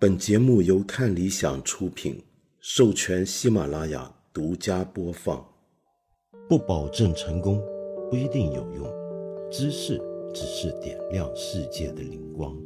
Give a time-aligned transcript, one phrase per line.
[0.00, 2.22] 本节目由看理想出品，
[2.58, 5.46] 授权喜马拉雅独家播放。
[6.48, 7.62] 不保证成功，
[8.10, 8.90] 不一定有用。
[9.52, 10.00] 知识
[10.32, 12.56] 只是点亮世界的灵光。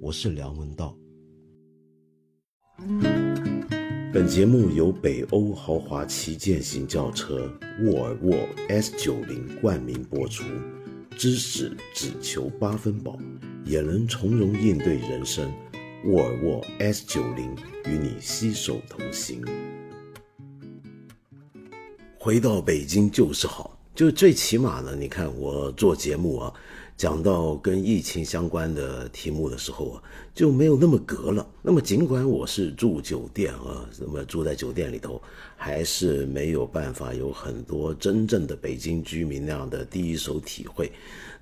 [0.00, 0.98] 我是梁文道。
[4.12, 7.48] 本节目由北欧豪华旗舰型轿车
[7.84, 8.34] 沃尔沃
[8.68, 10.42] S90 冠名播出。
[11.16, 13.16] 知识只求八分饱，
[13.64, 15.48] 也能从容应对人生。
[16.04, 19.44] 沃尔沃 S 九零与你携手同行。
[22.16, 26.52] 回到北京就是好，就最起码呢，你看我做节目啊。
[26.98, 30.02] 讲到跟疫情相关的题目的时候啊，
[30.34, 31.48] 就没有那么隔了。
[31.62, 35.22] 那么尽管我是住酒店啊，那么住在酒店里头，
[35.56, 40.90] 还是没有办法有很多真正的北京居民那样的第一手体会。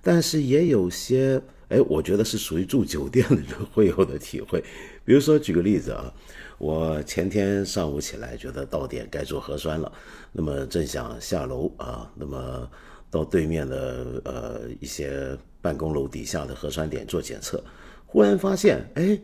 [0.02, 4.62] 但是也有些，哎，我觉得是属于住酒店的人会有的体会。
[5.06, 6.12] 比如说举个例子啊，
[6.58, 9.90] 我前天上午起来觉得到点该做核酸了，
[10.32, 12.70] 那么正想下楼啊，那么。
[13.10, 17.62] 到对面的呃一些办公楼底下的核酸点做检测，
[18.06, 19.18] 忽然发现，哎，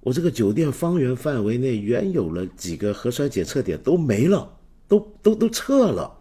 [0.00, 4.50] 我这个酒店方圆范围内原有了几个核酸检测点都没了，
[4.86, 6.12] 都都都撤了，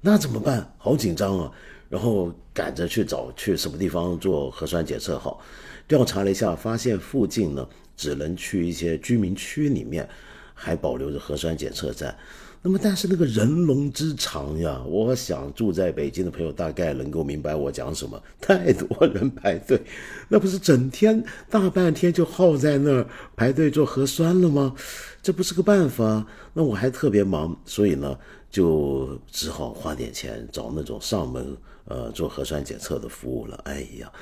[0.00, 0.74] 那怎么办？
[0.78, 1.52] 好紧张啊！
[1.88, 5.42] 然后赶着去找去什么地方做核酸检测好，
[5.88, 10.08] 调查了一下，发现附近呢只能去一些居民区里面，
[10.54, 12.16] 还保留着核酸检测站。
[12.62, 18.22] 那么，但是那个人龙之长呀，我想住在北京的朋友大概能够明白我讲什么。
[18.38, 19.80] 太多人排队，
[20.28, 24.74] 那不是整天大半天就耗在那儿排队做核酸了吗？
[25.22, 26.26] 这不是个办法。
[26.52, 28.18] 那我还特别忙，所以呢，
[28.50, 33.58] 就只好花点钱找那种上门呃做核酸检测的服务了。
[33.64, 34.12] 哎呀，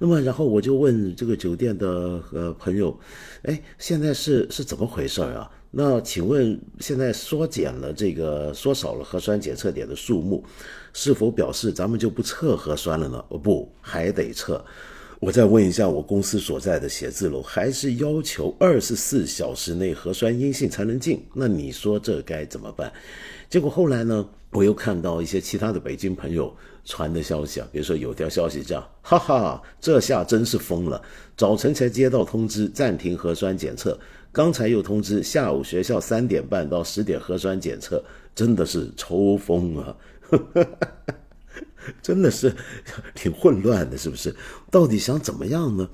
[0.00, 2.98] 那么然后我就问这个酒店的呃朋友，
[3.42, 5.48] 哎，现在是是怎么回事啊？
[5.76, 10.44] 那请问，现在缩减了这个缩少了核酸检测点的数目，
[10.92, 13.24] 是否表示咱们就不测核酸了呢？
[13.28, 14.64] 哦，不，还得测。
[15.18, 21.24] 我再问一下，我公司所在的写字楼还是要求二十四小时内核酸阴性才能进？
[21.34, 22.92] 那你说这该怎么办？
[23.50, 26.54] 结果后来呢，我又看到一些其他的北京朋友
[26.84, 31.02] 传的消息啊，比如说有条消息叫：“哈哈，这下真是疯了，
[31.36, 33.98] 早晨才接到通知暂停核酸检测。”
[34.34, 38.02] 刚才又通知下午学校三点半到十点核酸检测，
[38.34, 39.96] 真的是抽风啊！
[42.02, 42.52] 真的是
[43.14, 44.34] 挺混乱的，是不是？
[44.72, 45.88] 到底想怎么样呢？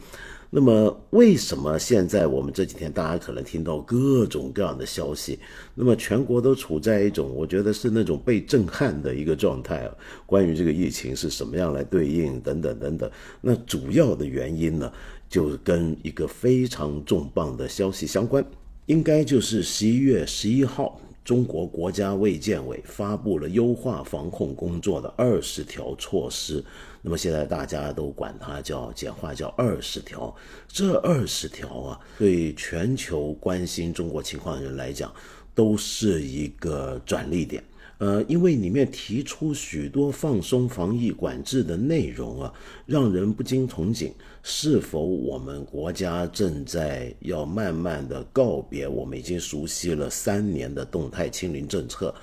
[0.52, 5.38] 那么，为什么现在我们这几天大家可能听到各种各样的消息？
[5.74, 9.94] 那么全国都处在一种我觉得是那种被震撼的一个状态啊。
[10.26, 14.92] 关于这个疫情是什么样来对应等等等等，那主要的原因呢，
[15.30, 18.44] 就跟一个非常重磅的消息相关，
[18.86, 21.00] 应该就是十一月十一号。
[21.22, 26.64] 中国国家卫健委发布了优化防控工作的二十条措施，
[27.02, 30.34] 那么现在大家都管它叫简化叫二十条。
[30.66, 35.12] 这二十条啊，对全球关心中国情况的人来讲，
[35.54, 37.62] 都是一个转捩点。
[37.98, 42.52] 呃，因为里面提出许多放松防疫管制的内容啊，
[42.86, 44.10] 让人不禁憧憬：
[44.42, 52.14] 是否我们国家正在要慢慢的告别我们已经熟悉了三年的动态清零政策，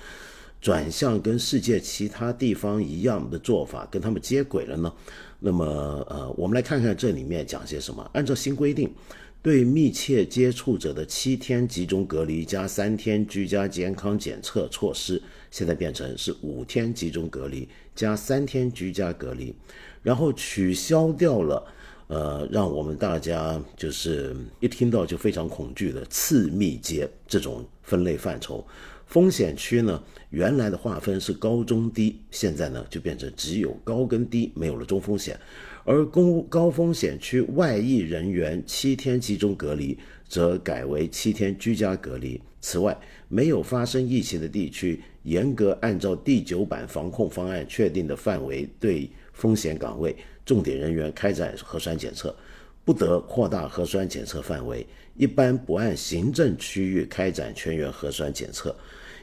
[0.60, 4.92] 转向跟世界其他地方一样的做法，跟他们接轨了呢？
[5.38, 5.64] 那么，
[6.10, 8.08] 呃，我们来看看这里面讲些什么。
[8.14, 8.92] 按照新规定。
[9.40, 19.54] 对密切接触者的七天集中隔离加三天居家健康检测措施，现在变成是五天集中隔离加三天居家隔离，
[20.02, 21.64] 然后取消掉了，
[22.08, 28.66] 呃，让我们大家就是一听到就非常恐惧的次密接这种分类范畴。
[29.06, 35.38] 风险区呢，原来的划分是高中低，现在呢就变成只有高跟低，没有了中风险。
[35.84, 42.38] 而公高风险区外溢人员七天集中隔离，则改为七天居家隔离。
[42.60, 50.14] 此外，没有发生疫情的地区，严格按照第九版防控方案确定的范围，对风险岗位、
[50.48, 52.34] 重点人员开展核酸检测，
[52.82, 54.86] 不得扩大核酸检测范围。
[55.14, 58.74] 一般不按行政区域开展全员核酸检测。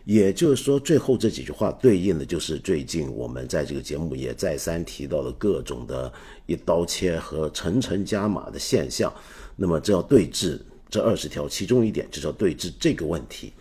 [0.03, 6.13] 也就是说，最后这几句话对应的就是最近我们在这个节目也再三提到的各种的
[6.45, 9.11] 一刀切和层层加码的现象。
[9.55, 10.59] 那么，这要对峙
[10.91, 13.51] 这二十条，其中一点就是要对峙这个问题。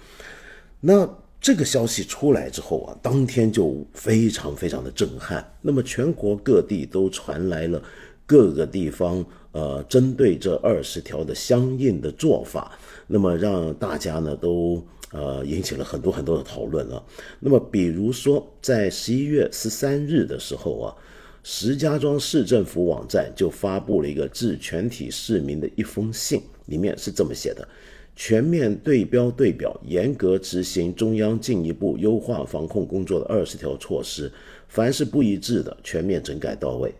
[0.80, 1.08] 那
[1.44, 5.46] 这个消息出来之后啊，当天就非常非常的震撼。
[5.60, 7.82] 那么，全国各地都传来了
[8.24, 12.72] 各个地方呃针对这二十条的相应的做法，
[13.06, 14.82] 那么让大家呢都
[15.12, 17.04] 呃引起了很多很多的讨论了。
[17.38, 20.96] 那么比如说在十一月十三日的时候啊，
[21.42, 27.68] 石家庄市政府网站就发布了一个致全体市民的一封信，里面是这么写的。
[28.16, 34.30] 全面对标对表，严格执行中央进一步优化防控工作的二十条措施，
[34.68, 36.94] 凡是不一致的，全面整改到位。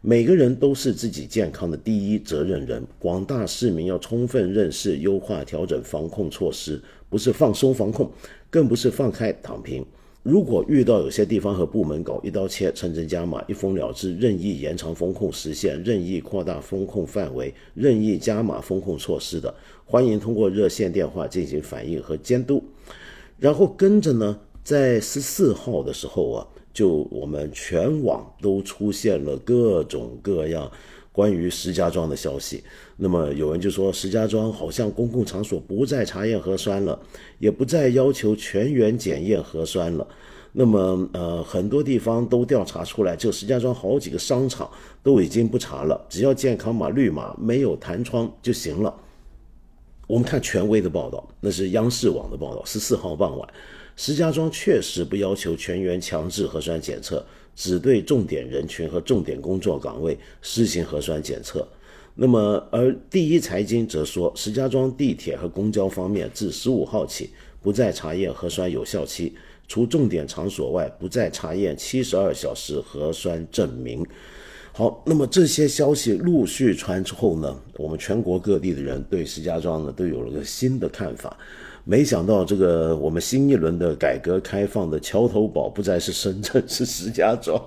[0.00, 8.10] 每个人都是自己健康的第一责任人，广大市民要充分认识优化调整防控措施，不是放松防控，
[8.48, 9.84] 更不是放开躺平。
[10.22, 19.54] 如果遇到有些地方和部门搞一刀切、层层加码、一封了之，任意延长风控时限、任意扩大风控范围、任意加码风控措施的，
[19.86, 22.62] 欢迎通过热线电话进行反映和监督。
[23.38, 30.70] 然后跟着呢，在十四号的时候啊，就我们全网都出现了各种各样。
[31.12, 32.62] 关于石家庄的消息，
[32.96, 36.98] 那么有人就说石家庄好像公共场所不再查验核酸了，
[37.38, 40.06] 也不再要求全员检验核酸了。
[40.52, 44.68] 那么呃，很多地方都调查出来，就石家庄好几个商场
[45.02, 48.92] 都已经不查了，只要健康码绿码没有弹窗就行了。
[50.08, 53.48] 我们看权威的报道，那是央视网的报道，十四号傍晚，
[54.00, 57.22] 石家庄确实不要求全员强制核酸检测。
[57.54, 61.68] 只对重点人群和重点工作岗位实行核酸检测。
[62.14, 67.28] 那么，而第一财经则说，石家庄地铁和公交方面自十五号起
[67.60, 69.34] 不再查验核酸有效期，
[69.68, 74.02] 除重点场所外，不再查验七十二小时核酸证明。
[74.72, 81.36] 好，那么这些消息陆续传出后呢，我们全国各地的人对石家庄呢都有了个新的看法。
[81.84, 87.60] 没想到这个我们新一轮的改革开放的桥头堡不再是深圳，是石家庄。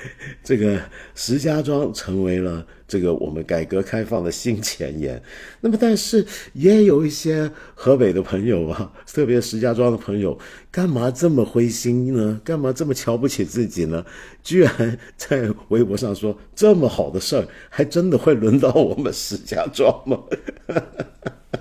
[0.44, 0.80] 这个
[1.16, 5.20] 石家庄成为了这个我们改革开放的新前沿。
[5.60, 10.38] 那么，但是也有一些河北的朋友啊，特别石家庄的朋友，
[10.70, 12.40] 干嘛这么灰心呢？
[12.44, 14.06] 干嘛这么瞧不起自己呢？
[14.40, 20.20] 居然在微博上说这么好的事儿，还真的会轮到我们石家庄吗？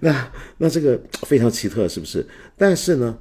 [0.00, 2.24] 那那这个非常奇特，是不是？
[2.56, 3.18] 但是呢，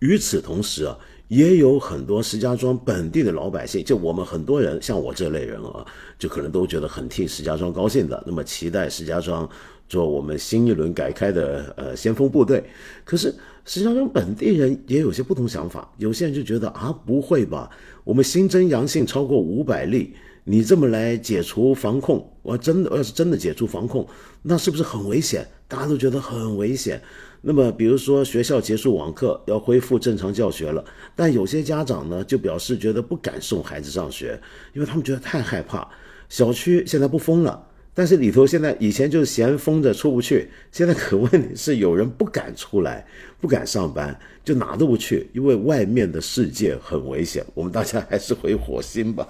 [0.00, 0.98] 与此同时啊，
[1.28, 5.84] 也有很多石家庄本地的老百姓，就我们很多人，像我这类人啊，
[6.18, 8.22] 就可能都觉得很替石家庄高兴的。
[8.26, 9.48] 那么期待石家庄
[9.88, 12.64] 做我们新一轮改开的呃先锋部队。
[13.04, 13.34] 可是
[13.64, 17.70] 石家庄本地人也有些不同想法，有些人就觉得啊，不会吧？
[18.04, 20.14] 我们新增阳性超过五百例。
[20.48, 24.06] 你这么来解除防控，我真的要是真的解除防控，
[24.42, 25.44] 那是不是很危险？
[25.66, 27.02] 大家都觉得很危险。
[27.40, 30.84] 那么，比如说学校结束网课，要恢复正常教学了，
[31.16, 34.40] 但有些家长呢就表示觉得不敢送孩子上学，
[34.72, 35.88] 因为他们觉得太害怕。
[36.28, 43.04] 小区现在不封了，但是里头现在以前就嫌封着出不去，现在可问题是有人不敢出来，
[43.40, 47.44] 不敢上班，就哪都不去，因为外面的世界很危险。
[47.52, 49.26] 我们大家还是回火星吧。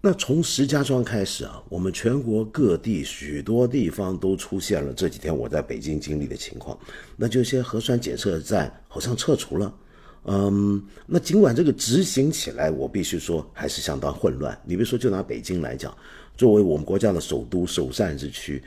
[0.00, 6.78] 那从石家庄开始啊，我们全国各地许多地方都出现了这几天我在北京经历的情况，
[7.16, 9.74] 那就些核酸检测站好像撤除了，
[10.26, 14.56] 嗯，那尽管这个执行起来，我必须说还是相当混乱。
[14.64, 15.92] 你比如说，就拿北京来讲，
[16.36, 18.62] 作为我们国家的首都首善之区，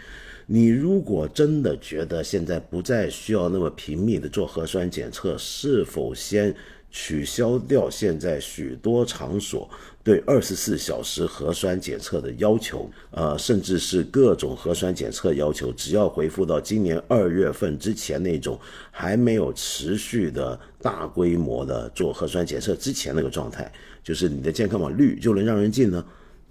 [0.45, 6.53] 你如果真的觉得现在不再需要那么频密的做核酸检测，是否先？
[6.93, 9.69] 取消掉现在许多场所
[10.03, 23.71] 对二十四小时核酸检测的要求，呃，甚至是各种核酸检测要求，只要回复到今年二月份之前那种还没有持续的大规模的做核酸检测之前那个状态，
[24.03, 26.03] 就是你的健康码绿就能让人进呢？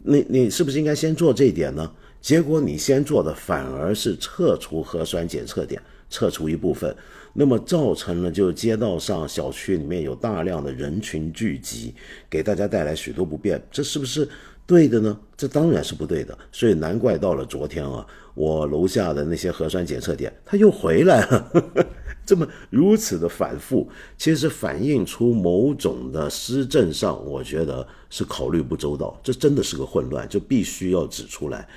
[0.03, 1.93] 你你是不是应该先做这一点呢？
[2.21, 6.95] 结果你先做的反而是撤除核酸检测点，撤除一部分。
[7.33, 11.95] 那么造成了，就街道上、小区里面有大量的人群聚集，
[12.29, 14.29] 给大家带来许多不便，这是不是
[14.67, 15.17] 对的呢？
[15.37, 16.37] 这当然是不对的。
[16.51, 21.87] 所以难怪到了昨天啊，我楼下的那些核酸检测点，它又回来了，
[22.27, 31.69] 这么如此的反复，其实反映出某种的施政上，我觉得是考虑不周到，这真的是个混乱，就必须要指出来。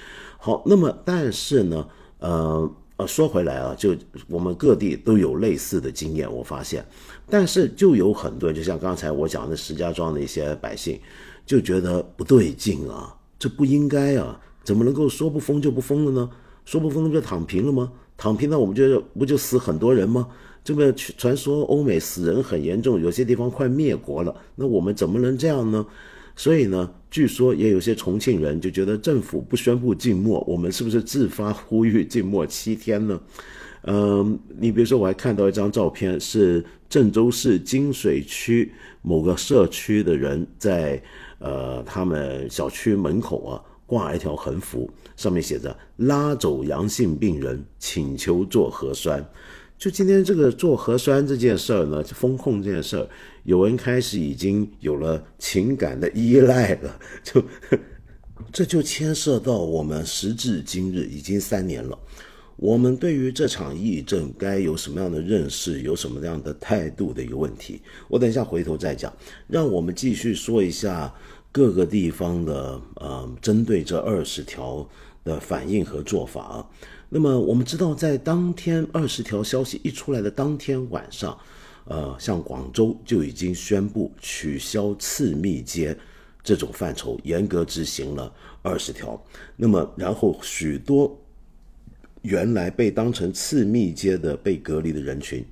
[0.46, 1.88] 好，那么但是呢，
[2.20, 2.70] 呃。
[2.96, 3.96] 呃，说回来啊，就
[4.28, 6.86] 我们各地都有类似的经验，我发现，
[7.28, 11.00] 但是就有很多，就像刚才我讲的石家庄的一些百姓，
[11.44, 16.30] 就觉得不对劲啊，这不应该啊，怎么能够说不封就不封了呢？
[16.66, 17.92] 说不封就躺平了吗？
[18.16, 20.28] 躺平那我们就不就死很多人吗？
[20.64, 25.84] 这个传说欧美死人很严重，有些地方快灭国了，那我们怎么能这样呢？
[26.36, 33.22] 所以呢，据说也有些重庆人就觉得政府不宣布静默，我们是不是自发呼吁静默七天呢？
[33.84, 38.72] 嗯，你比如说，我还看到一张照片，是郑州市金水区
[39.04, 41.00] 某个社区的人在
[41.38, 49.24] 呃他们小区门口啊挂一条横幅，上面写着“拉走阳性病人，请求做核酸”。
[49.78, 53.08] 就今天这个做核酸这件事儿呢，风控这件事儿，
[53.44, 57.44] 有人开始已经有了情感的依赖了， 就
[58.52, 62.00] 这就牵涉到我们时至今日已经三年了。
[62.56, 69.12] 我们对于这场疫症该有什么样的认识，有什么样的态度的一个问题，我等一下回头再讲。
[69.48, 71.14] 让我们继续说一下
[71.52, 74.88] 各个地方的呃，针对这二十条
[75.26, 76.66] 的反应和做法。
[77.14, 81.38] 那么我们知道，在当天二十条消息一出来的当天晚上，
[81.86, 85.96] 呃，像广州就已经宣布取消次密接
[86.44, 89.24] 这种范畴，严格执行了二十条。
[89.56, 91.16] 那么然后许多。
[92.24, 95.46] 原来被当成次密接的被隔离的人群，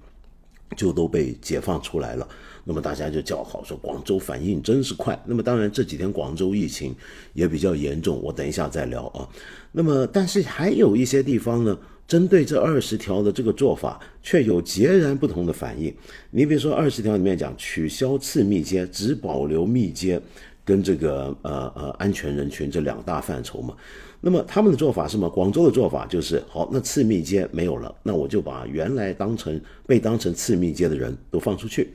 [0.78, 2.26] 就都被解放出来了。
[2.64, 5.20] 那么大家就叫好，说广州反应真是快。
[5.26, 6.96] 那么当然这几天广州疫情
[7.34, 9.28] 也比较严重，我等一下再聊啊。
[9.72, 11.78] 那么但是还有一些地方呢，
[12.08, 15.94] 针对这二十条的这个做法，却有截然不同的反应。
[16.30, 20.22] 你比如说二十条里面讲取消次密接，只保留密接
[20.64, 23.76] 跟这个呃呃安全人群这两大范畴嘛。
[24.24, 25.28] 那么他们的做法是什么？
[25.28, 31.92] 广州的做法就是好，那次密接没有了，那我就把原来当成被当成次密接的人都放出去。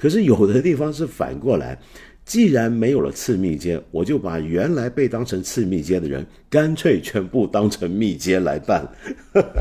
[0.00, 1.78] 可是有的地方是反过来，
[2.24, 8.88] 既然没有了次密接，我就把原来被当成次密接的人干脆全部当成密接来办。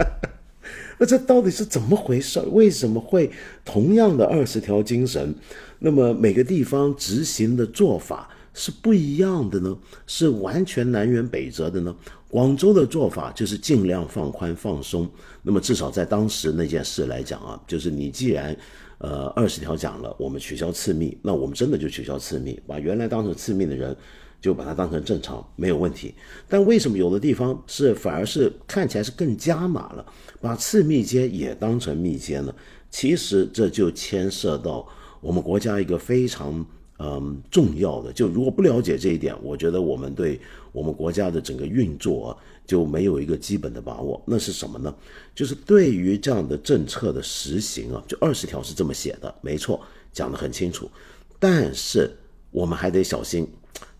[0.98, 2.40] 那这到底是怎么回事？
[2.52, 3.30] 为什么会
[3.66, 5.36] 同样的二十条精神，
[5.80, 8.30] 那么每个地方执行的做法？
[8.54, 9.78] 是不一样的呢，
[10.08, 11.94] 是完全南辕北辙的呢。
[12.30, 15.10] 广州的做法就是尽量放宽放松，
[15.42, 18.56] 那么至少在当时那件事来讲啊，就是你既然，
[19.00, 23.98] 呃，二十条讲了，我们取消次密，那我们真的就取消次密，把原来当成次密的人，
[24.40, 26.14] 就把它当成正常，没有问题。
[26.48, 30.06] 但为什么有的地方是反而是看起来是更加码了，
[30.40, 32.54] 把次密接也当成密接呢？
[32.92, 34.88] 其实这就牵涉到
[35.20, 36.64] 我们国家一个非常。
[37.02, 40.38] 嗯，重要的就如果不了解这一点，我觉得我们对
[40.74, 42.38] 我们国家的整个运作
[42.68, 44.22] 就没有一个基本的把握。
[44.26, 44.94] 那是什么呢？
[45.34, 49.80] 就是对于这样的政策的实行啊，就二十条是这么写的，没错，
[50.12, 50.92] 讲得很清楚。
[51.40, 52.14] 但是
[52.52, 53.48] 我们还得小心，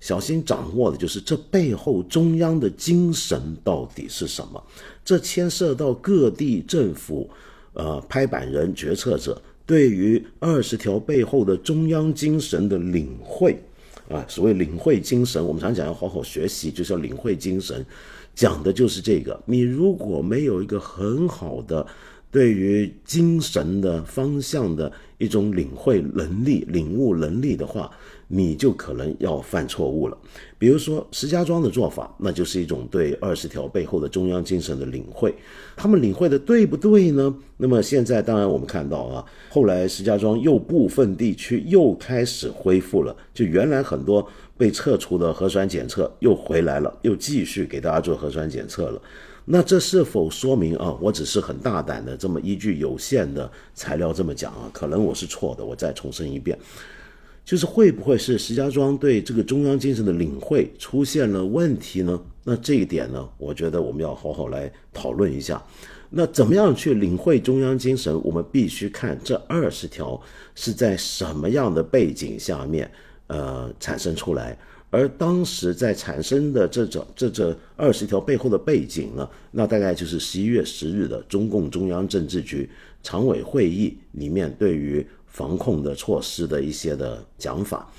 [0.02, 4.62] 小心掌握的就是这背后中央的精神到底是什么？
[5.06, 7.30] 这牵涉到各地政府，
[7.72, 9.42] 呃，拍板人、决策者。
[9.70, 13.56] 对于二十条背后的中央精神的领会，
[14.10, 17.86] 啊，所谓领会精神，我们常讲要好好学习，就是要领会精神，
[18.34, 19.40] 讲的就是这个。
[19.46, 21.86] 你如果没有一个很好的
[22.32, 27.92] 对于精神的方向的一种领会能力、领悟能力的话，
[28.32, 30.18] 你就可能要犯错误了。
[30.58, 35.34] 比如说石家庄的做法，那就是一种对二十条背后的中央精神的领会。
[35.76, 37.36] 他们领会的对不对呢？
[37.58, 44.26] 那么现在当然我们看到啊，后来石家庄又部分地区又开始恢复了，就原来很多
[44.58, 49.02] 被撤除的核酸检测又回来了，又继续给大家做核酸检测了。
[49.52, 50.96] 那这是否说明啊？
[51.02, 54.70] 我只是很大胆的这么依据有限的材料这么讲啊？
[54.72, 56.56] 可能我是错的，我再重申一遍。
[57.46, 62.22] 就是会不会是石家庄对这个中央精神的领会出现了问题呢？
[62.44, 65.60] 那这一点呢，我觉得我们要好好来讨论一下。
[66.12, 68.20] 那怎么样去领会中央精神？
[68.24, 70.20] 我们必须看这二十条
[70.54, 72.90] 是在什么样的背景下面
[73.28, 74.58] 呃产生出来，
[74.90, 82.70] 而当时在产生的这种这这二十条背后的背景呢，那大概就是十一月十日的中共中央政治局
[83.02, 85.06] 常委会议里面对于。
[85.40, 87.90] 防控的措施的一些的讲法，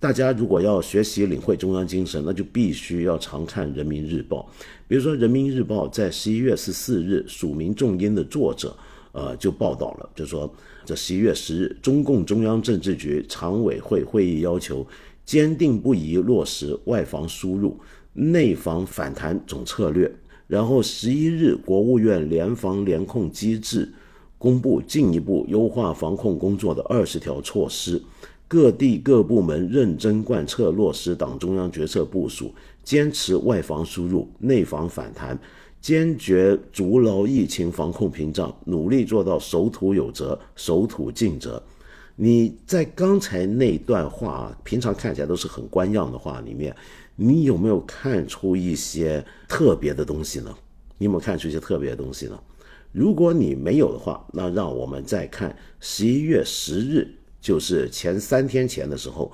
[0.00, 4.50] 大家如果要学习领会中央精神，那就必须要常看《人民日报》。
[4.88, 8.74] 比如说，《人民日报》在十一月十四日署名重音的作者，
[9.12, 10.50] 呃，就报道了，就说
[10.86, 14.86] 这十一月十日，中共中央政治局常委会会议要求
[15.26, 17.78] 坚定不移落实外防输入、
[18.14, 20.10] 内防反弹总策略。
[20.46, 23.92] 然后十一日，国务院联防联控机制。
[24.38, 28.02] 公布进一步优化防控工作的二十条措施，
[28.46, 35.38] 各地各部门认真贯彻落实党中央决策部署，坚持外防输入、内防反弹，
[35.80, 41.62] 坚决筑牢疫情防控屏障，努力做到守土有责、守土尽责。
[42.14, 46.74] 你在刚才那段话，平常看起来都是很官样的话里面，
[47.14, 50.54] 你有没有看出一些特别的东西呢？
[50.98, 52.38] 你有没有看出一些特别的东西呢？
[52.96, 57.06] 如果你没有的话，那让我们再看十一月十日，
[57.42, 59.30] 就是前三天前的时候，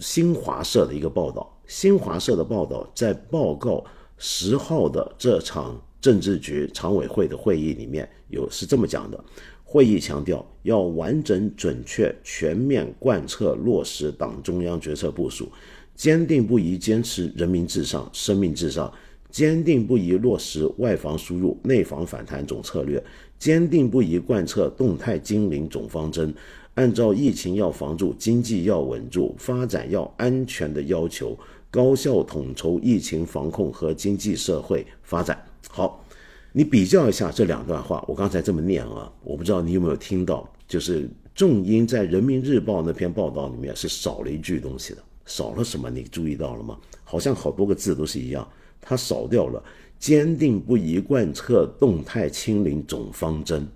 [0.00, 1.48] 新华社的一个报道。
[1.68, 3.84] 新华社的报道在报告
[4.18, 9.24] 十号的这场政治局常委会的会议里面有是这么讲的：
[9.62, 15.48] 会议强调要完整、准确、全面贯彻落实党中央决策部署，
[15.94, 18.92] 坚定不移坚持人民至上、生命至上。
[19.34, 23.02] 坚定不移落实外防输入、内防反弹总策略，
[23.36, 26.32] 坚定不移贯彻动态清零总方针，
[26.74, 31.36] 按照疫情要防住、经济要稳住、发展要安全的要求，
[31.68, 35.36] 高效统筹疫情防控和经济社会发展。
[35.68, 36.06] 好，
[36.52, 45.90] 你比较一下这两段话，我刚才这么念啊，我不知道你有没有听到，就是重音在人民日报那篇报道里面是少了一句东西的，少了什么？
[45.90, 46.78] 你注意到了吗？
[47.02, 48.48] 好像好多个字都是一样。
[48.86, 49.62] 它少掉了
[49.98, 53.66] 坚定不移贯彻动态清零总方针，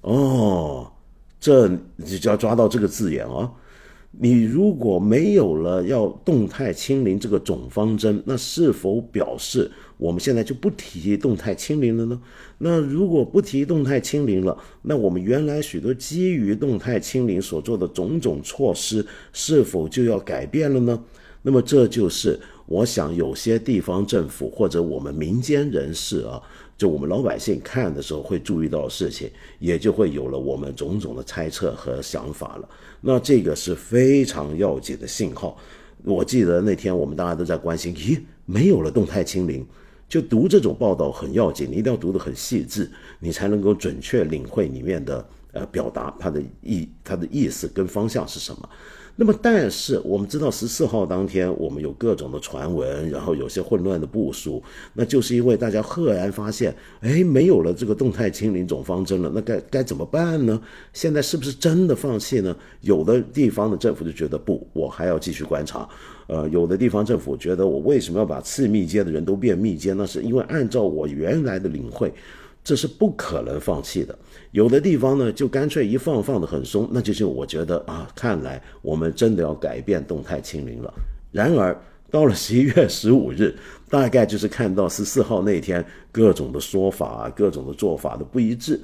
[0.00, 0.90] 哦，
[1.38, 3.48] 这你就要抓到这个字眼哦。
[4.10, 12.20] 你如果没有了要动态清零这个总方针，那是否表示我们现在就不提动态清零了呢？
[12.58, 21.00] 那如果不提动态清零了，那我们原来许多基于动态清零所做的种种措施，是否就要改变了呢？
[21.42, 22.40] 那么这就是。
[22.70, 26.40] 我想有些地方政府或者我们民间人士啊，
[26.78, 32.68] 就我们老百姓看的时候会注意到的事情，也就会有了我们种种的猜测和想法了。
[33.00, 35.58] 那这个是非常要紧的信号。
[36.04, 39.66] 我记得那天我们大家都在关心，咦，没有了动态清零，
[40.08, 48.68] 就读这种报道很要紧，你一定要读得很细致，你才能够准确领会里面的呃表达它的意它的意思跟方向是什么。
[49.22, 54.62] 那么，但是我们知道十四号当天，我们有各种的传闻，然后有些混乱的部署，
[54.94, 60.58] 那就是因为大家赫然发现，哎，没有了这个动态清零总方针了，那该该怎么办呢？
[60.94, 62.56] 现在是不是真的放弃呢？
[62.80, 65.86] 有的地方的政府就觉得不，我还要继续观察。
[66.26, 69.92] 呃，有的地方政府觉得，我为什么要把次密接的人都变密接？
[69.92, 72.10] 那是因为按照我原来的领会。
[72.62, 74.16] 这是不可能放弃的。
[74.52, 80.92] 有的地方呢，就干脆一放放得很松，那就是我觉得啊，看来我们真的要改变动态清零了。
[81.32, 81.76] 然而
[82.10, 83.54] 到了十一月十五日，
[83.88, 88.80] 大概就是看到十四号那天各种的说法、各种的做法的不一致。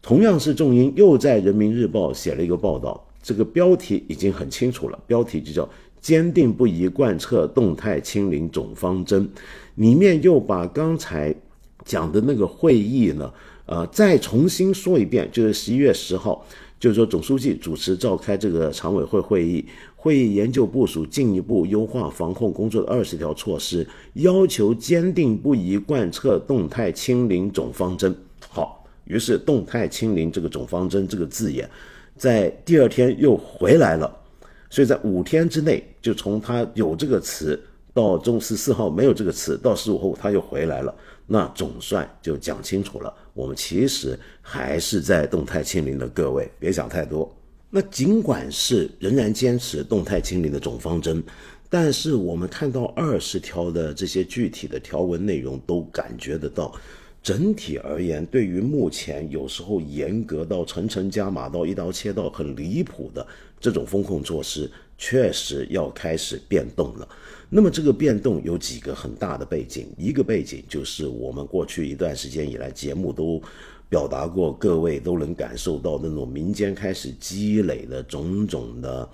[0.00, 5.68] 同样是重音，又在人民日报写了一个报道，这个标题已经很清楚了，标题就叫
[6.00, 9.28] “坚定不移贯彻动态清零总方针”，
[9.76, 11.34] 里面又把刚才。
[11.86, 13.32] 讲的那个会议呢，
[13.64, 16.44] 呃，再重新说一遍，就是十一月十号，
[16.80, 28.14] 就是说总书记主持召开这个常委会会议，会议研究部署进一步优化防控工作的二十条措施，要求坚定不移贯彻动态清零总方针。
[28.48, 31.70] 好，于是动态清零这个总方针这个字眼，
[32.16, 34.12] 在第二天又回来了，
[34.68, 37.60] 所以在五天之内，就从他有这个词
[37.94, 40.94] 到中十四号没有这个词，到十五号他又回来了。
[41.26, 47.34] 那总算就讲清楚了，我们其实还是在动态清零的，各位别想太多。
[47.68, 51.22] 那尽管是仍然坚持动态清零的总方针，
[51.68, 56.72] 但是我们看到二十条的这些具体的条文内容，都感觉得到，
[57.22, 63.26] 整体而言，对于目前有时候严格到层层加码到一刀切到很离谱的
[63.58, 67.08] 这种风控措施，确实要开始变动了。
[67.48, 73.40] 那么这个变动有几个很大的背景，一个背景就是我们过去一段时间以来节目都
[73.88, 79.08] 表达过，各位都能感受到那种民间开始积累的种种的。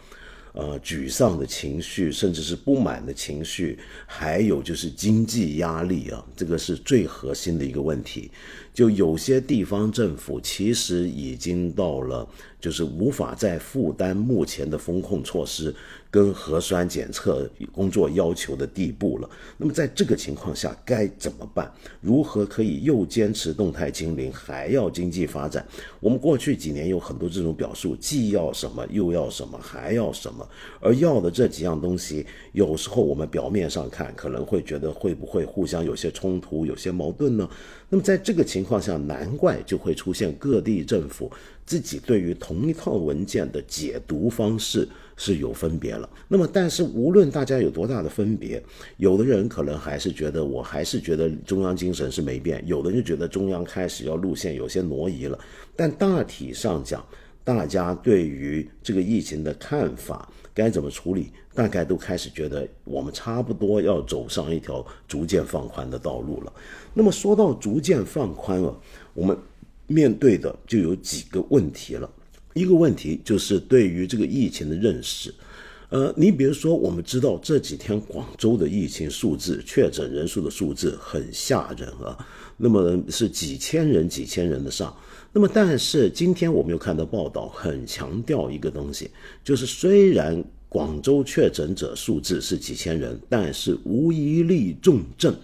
[0.54, 8.30] 呃，沮丧的情绪，甚至是不满的情绪，还有就是经济压力啊，这个是最核心的一个问题。
[8.72, 12.26] 就有些地方政府其实已经到了，
[12.60, 15.74] 就是无法再负担目前的风控措施
[16.10, 19.28] 跟核酸检测工作要求的地步了。
[19.58, 21.70] 那么在这个情况下该怎么办？
[22.00, 25.66] 如何可以又坚持动态清零，还要经济发展？
[26.00, 30.48] 我们过去几年有很多这种表述，既要什么又要什么，还要什么。
[30.80, 37.46] 而要的这几样东西，有时候我们表面上看可能会觉得会不会互相有些冲突、有些矛盾呢？
[37.92, 41.30] 那么在这个情况下，难怪就会出现各地政府
[41.66, 46.08] 自己对于同一套文件的解读方式是有分别了。
[46.26, 48.62] 那么，但是无论大家有多大的分别，
[48.96, 55.38] 有的人可能还是觉得，我还是觉得中央精神是没变；有的人觉得中央开始要路线有些挪移了。
[55.76, 57.04] 但大体上讲，
[57.44, 66.52] 大家对于这个疫情的看法该怎么处理，大概都开始觉得我们差不多要走上一条逐渐放宽的道路了。
[66.94, 68.80] 那么说到逐渐放宽了，
[69.14, 69.36] 我们
[69.86, 72.10] 面对的就有几个问题了。
[72.54, 75.32] 一个问题就是对于这个疫情的认识。
[75.88, 82.16] 呃，你比如说，我们知道这几天广州的疫情数字、确诊人数的数字很吓人啊，
[82.56, 84.94] 那么是几千人、几千人的上。
[85.34, 89.10] 那么，但是今天我们又看到报道，很强调一个东西，
[89.44, 95.34] 就是虽然广州确诊者数字是几千人，但是无一例重症。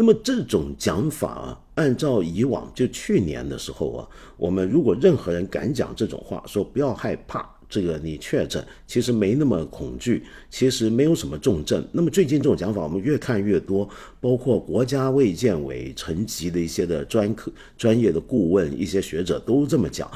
[0.00, 7.52] 那么这种讲法啊，按照以往就去年的时候啊，我们如果任何人敢讲这种话，说不要害怕。
[7.68, 11.84] 这个你确诊其实没那么恐惧，其实没有什么重症。
[11.92, 13.86] 那么最近这种讲法我们越看越多，
[14.20, 20.08] 包括国家卫健委层级的一些的专科专业的顾问、一些学者都这么讲。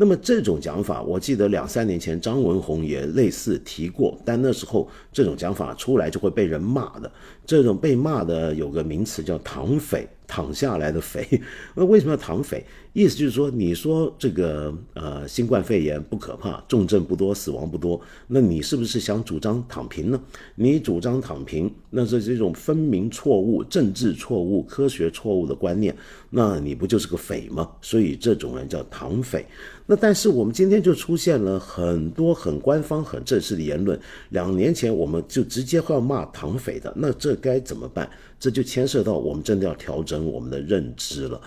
[0.00, 7.10] 那么这种讲法，我记得两三年前张文宏也类似提过，但那时候这种讲法出来就会被人骂的。
[7.44, 11.26] 这种被骂的有个名词叫“躺匪”，躺下来的匪。
[11.74, 12.64] 那 为什么要躺匪？
[12.92, 20.20] 意思就是说，你说这个呃新冠肺炎不可怕，重症不多，死亡不多，那你是不是想主张躺平呢？
[20.56, 25.94] 你主张躺平，那是这种分明错误、政治错误、科学错误的观念，
[26.30, 27.70] 那你不就是个匪吗？
[27.80, 29.46] 所以这种人叫躺匪。
[29.86, 33.98] 那但是我们今天就出现了很多很官方、很正式的言论。
[34.30, 38.10] 两年前我们就直接要骂躺匪的，那这该怎么办？
[38.38, 41.40] 这就牵涉到我们真的要调整我们的认知了。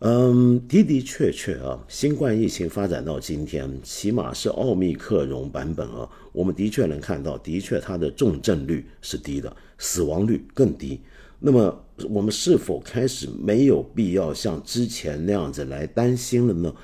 [0.00, 11.00] 嗯，的的确确啊，新冠疫情发展到今天，起码是奥密克戎版本啊，我们的确能看到，的确它的重症率是低的，死亡率更低。
[11.38, 16.74] 那么，我们是否开始没有必要像之前那样子来担心了呢？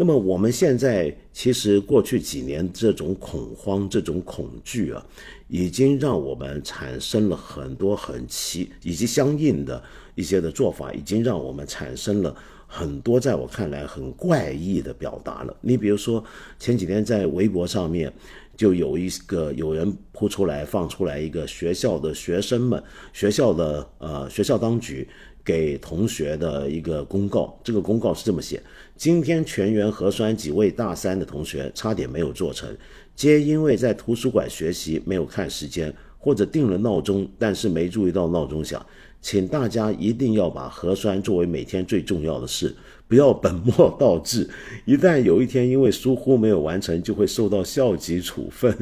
[0.00, 5.04] 那么，我们现在其实过去几年这种恐慌、这种恐惧啊，
[5.48, 9.82] 已经让我们产生了很多很奇以及相应的
[10.14, 12.32] 一些的做法，已经让我们产生了。
[12.70, 15.56] 很多在我看来很怪异的表达了。
[15.62, 16.22] 你比如说，
[16.58, 18.12] 前几天在微博上面
[18.58, 22.80] 就有一个有人铺出来放出来一个学校的学生们
[23.14, 25.08] 学校的呃学校当局
[25.48, 27.58] 给同学的一个公告。
[27.64, 28.62] 这个公告是这么写：
[28.98, 32.68] 今天全员核酸，几位大三的同学差点没有做成，
[33.16, 38.84] 皆因为在图书馆学习没有看时间，或者定了闹钟，但是没注意到闹钟响。
[39.22, 42.76] 请大家一定要把核酸作为每天最重要的事，
[43.08, 44.48] 不要本末倒置。
[44.84, 48.76] 一旦有一天因为疏忽没有完成，就会受到校级处分。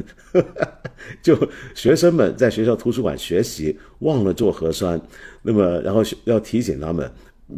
[1.23, 1.35] 就
[1.73, 5.01] 学生们在学校图书馆学习忘了做核酸，
[5.41, 7.09] 那么然后要提醒他们。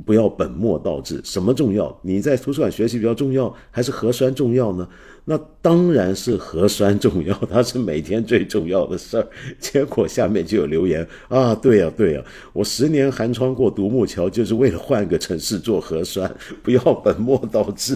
[0.06, 2.00] 不要本末倒置，什么重要？
[2.04, 4.88] 你在图书馆学习比较重要，还是核酸重要呢？
[5.32, 9.28] 那当然是核酸重要， 它是每天最重要的事儿。
[9.62, 17.96] 结果下面就有留言啊，对呀对呀，我十年寒窗过独木桥，就是为了换个城市做核酸， 不要本末倒置。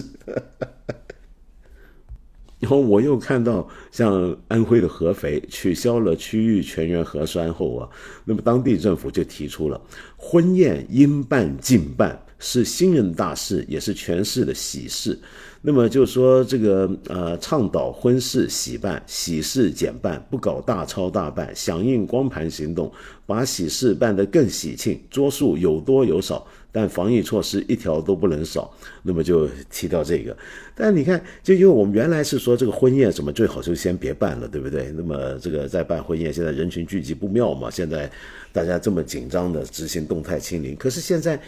[2.60, 7.88] 然后我又看到，像安徽的合肥取消了区域全员核酸后啊，
[8.24, 9.80] 那么当地政府就提出了
[10.16, 15.18] 婚宴应办尽办，是新人大事，也是全市的喜事。
[15.66, 22.92] 那么就说，这个呃，倡导婚事喜办，喜事简办，不搞大操大办，响应光盘行动，
[23.24, 28.70] 把喜事办得更喜庆，桌数有多有少，但防疫措施一条都不能少。
[29.02, 30.36] 那么就提到这个，
[30.74, 34.92] 但你看，就因为我们原来是说这个婚宴什么最好就先别办了，对不对？
[34.94, 38.10] 那么这个在办婚宴，现在人群聚集不妙嘛，现在
[38.52, 41.40] 大家这么紧张的执行动态清零，可是现在。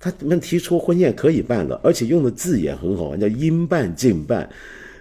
[0.00, 4.48] 他们提出婚宴可以办了，而且用的字眼很好，叫应办尽办。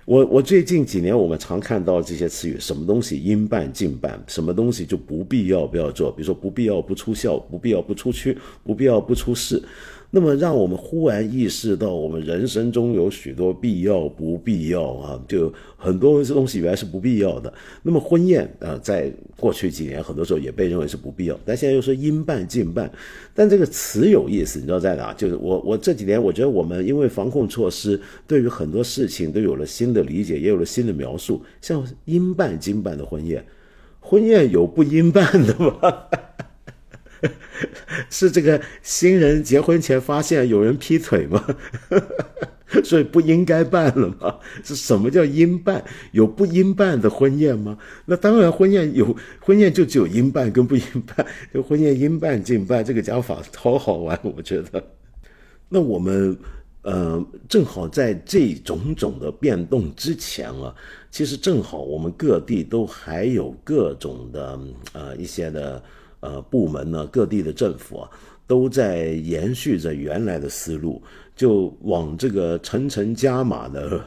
[0.03, 9.63] 我我最近几年我们常看到这些词语，什么东西应办尽办，什么东西就不必要不要做，比如说不必要不出校，不必要不出区，不必要不出事。
[10.11, 17.53] 那么，让我们忽然意识到，我们人生中有许多必要不必要啊，就很多东西原来是不必要的。
[17.83, 22.91] 那么，婚宴啊，在过去几年，很多时候也被认为是不必要，但现在又说应办尽办。
[23.33, 25.13] 但这个词有意思，你知道在哪？
[25.13, 31.41] 就是我我这几年，我觉得我们因为防控措施，对于很多事情都有了新的理解，也有了新的描述。
[31.61, 33.43] 像应办尽办的婚宴，
[33.99, 35.79] 婚宴有不应办的吗？
[38.09, 41.43] 是这个新人结婚前发现有人劈腿吗？
[42.83, 44.37] 所以不应该办了吗？
[44.63, 45.83] 是什么叫应办？
[46.11, 47.75] 有不应办的婚宴吗？
[48.05, 51.25] 那当然，婚宴有婚宴就只有应办跟不应办。
[51.51, 54.83] 就婚宴应办尽办这个讲法超好玩，我觉得。
[55.67, 56.37] 那我们
[56.83, 60.73] 呃，正好在这种种的变动之前啊，
[61.09, 64.59] 其实正好我们各地都还有各种的
[64.93, 65.81] 呃一些的
[66.19, 68.09] 呃部门呢，各地的政府啊，
[68.47, 71.01] 都在延续着原来的思路。
[71.35, 74.03] 就往这个层层加码的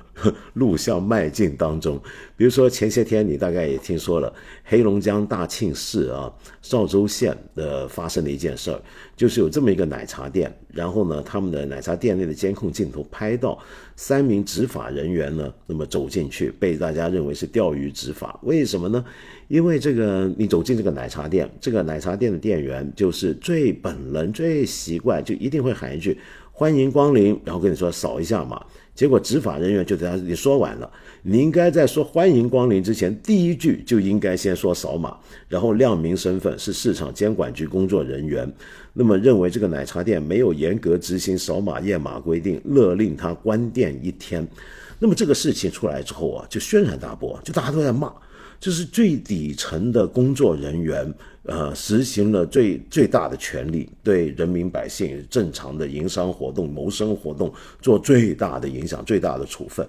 [0.53, 1.99] 路向迈进当中，
[2.37, 4.31] 比如说前些天你大概也听说了，
[4.65, 8.79] 黑龙江大庆市啊邵州县的发生的一件事儿，
[9.17, 13.59] 就是有这么一个奶茶店，然后呢，他们的奶茶店内的监控镜头拍到
[13.97, 19.03] 三名执法人员呢，那么走进去，被大家认为是钓鱼执法，为什么呢？
[19.53, 26.17] 因为这个你走进这个奶茶店，这个奶茶店的店员就是最本能、最习惯，就一定会喊一句。
[26.51, 35.15] 欢迎光临，然后跟你说扫一下码，结果执法人员就在他你说完了，你应该在说欢迎光临之前，第一句就应该先说扫码，
[35.49, 38.51] 然后亮明身份是市场监管局工作人员，
[38.95, 44.49] 那么认为这个奶茶店没有严格执行扫码验码规定，勒令他关店一天。
[44.99, 48.11] 那么这个事情出来之后啊，就轩然大波，就大家都在骂，
[48.63, 51.13] 就是最底层的工作人员。
[51.45, 59.85] 呃，实行了最最大的权力，对人民百姓正常的营商活动、谋生活动做最大的影响、最大的处分，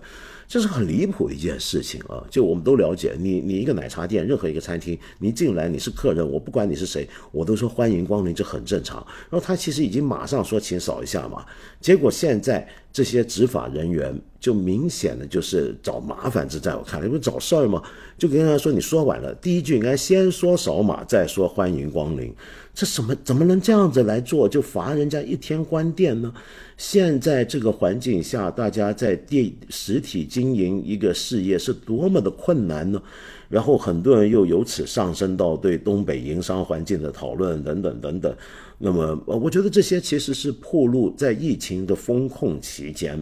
[0.47, 2.25] 这是很离谱的一件事情啊！
[2.27, 8.97] 就我们都了解，你你一个奶茶店，任何一个餐厅，你进来你是客人，我不管你是谁，我都说欢迎光临，这很正常。
[9.29, 11.45] 然后他其实已经马上说，请扫一下嘛。
[11.79, 17.79] 结果现在这些执法人员就明显的就是找麻烦这在，我看来，不是找事儿吗？
[18.23, 22.33] 就跟他说，你说完了，第一句应该先说扫码，再说欢迎光临。
[22.73, 24.47] 这什么怎么能这样子来做？
[24.47, 26.33] 就罚人家一天关店呢？
[26.77, 33.01] 现在这个环境下，大家在店实体经营一个事业是多么的困难呢？
[33.49, 38.33] 然后很多人又由此上升到对东北营商环境的讨论等等等等。
[38.77, 43.21] 那么，我觉得这些其实是暴露在疫情的风控期间。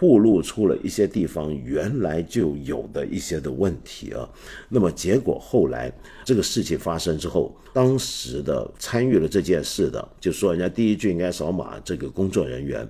[0.00, 4.28] 暴露出了一些地方原来就有的一些的问题啊，
[4.68, 5.92] 那么结果后来
[6.24, 12.88] 这个事情发生之后，当时的参与了这件事的，就说人家第一句应该扫码，这个工作人员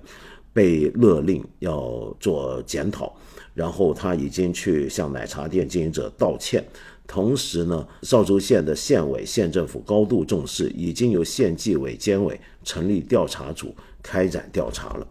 [0.53, 3.15] 被勒令要做检讨，
[3.55, 6.63] 然后他已经去向奶茶店经营者道歉，
[7.07, 15.07] 同时呢，邵州县的县委县政府高度重视，已经由县纪委监委成立调查组开展调查了。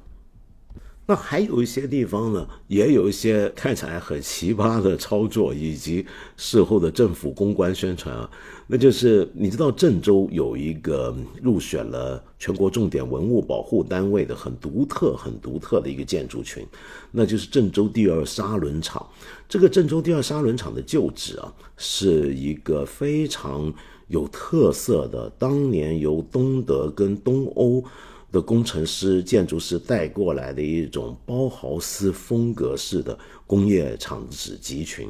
[1.11, 6.05] 那还有一些地方呢，也有一些看起来很奇葩的操作，以及
[6.37, 8.31] 事后的政府公关宣传啊。
[8.67, 16.63] 那就是你知道郑州有一个入选了全国重点文物保护单位的很独特、很独特的一个建筑群，
[17.11, 19.07] 那就是郑州第二砂轮厂。
[19.49, 23.73] 这个郑州第二砂轮厂的旧址啊，是一个非常
[24.09, 27.83] 有特色的，当年由东德跟东欧。
[28.31, 35.09] 的工程师、建筑师带过来的一种包豪斯风格式的工业厂址集群，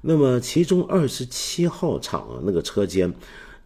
[0.00, 3.12] 那么其中二十七号厂，那个车间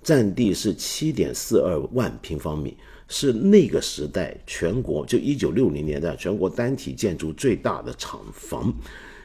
[0.03, 8.73] 占地是七点四二万平方米，是那个时代全国就一九六零年代全国单体建筑最大的厂房。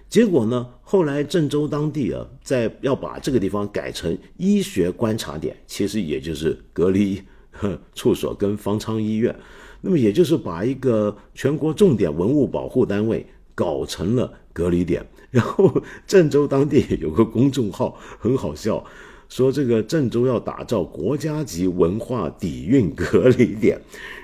[0.08, 7.20] 结果呢，后来郑州当地啊，在要把这个地方改成医学观察点，其实也就是隔离
[7.96, 9.36] 处所跟方舱医院。
[9.86, 18.82] 那么也就是把一个全国重点文物保护单位搞成了隔离点，然后郑州当地有个公众号很好笑，
[19.28, 23.78] 说这个郑州要打造国家级文化底蕴隔离点，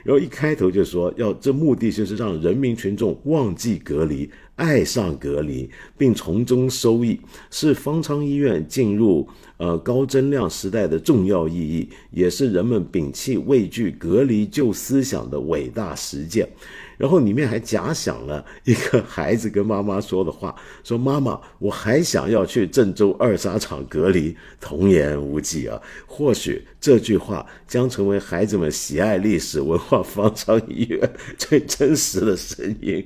[0.06, 4.30] 然后一开头就说要这目的就是让人民群众忘记隔离。
[4.56, 7.18] 爱上隔离，并从中收益，
[7.50, 9.26] 是方舱医院进入
[9.60, 16.50] 呃高增量时代的重要意义，也是人们摒弃畏惧隔离旧思想的伟大实践。
[16.98, 25.82] 然后里面还假想了一个孩子跟妈妈说的话：“说妈妈，我还想要去郑州二沙厂隔离。”童言无忌啊！
[26.06, 33.06] 或许这句话将成为孩子们喜爱历史文化方舱医院 最真实的声音。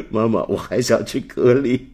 [0.08, 1.88] 妈妈，我还想去隔离，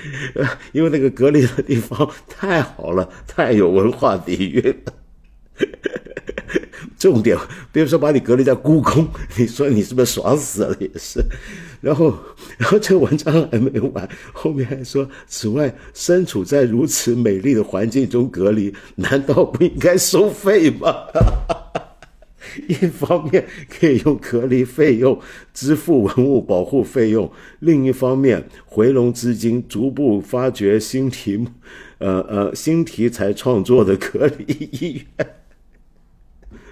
[0.72, 4.92] 因为那个隔离的地方太好了，太有文化底蕴了。
[6.98, 7.36] 重点，
[7.72, 10.76] 比如说把你隔离在故宫，你说你是不是爽死了？
[10.78, 11.24] 也是。
[11.80, 12.16] 然后，
[12.58, 20.94] 然后这个文章还没完，后面还说，此外，身处在如此美丽的环境中隔离，难道不应该收费吗？
[22.68, 25.20] 一方面可以用隔离费用
[25.52, 31.48] 支付文物保护费用，另一方面回笼资金，逐步发掘新题目，
[31.98, 35.34] 呃呃新题材创作的隔离医院。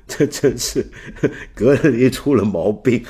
[0.07, 0.87] 这真是
[1.55, 3.05] 隔离出了毛病，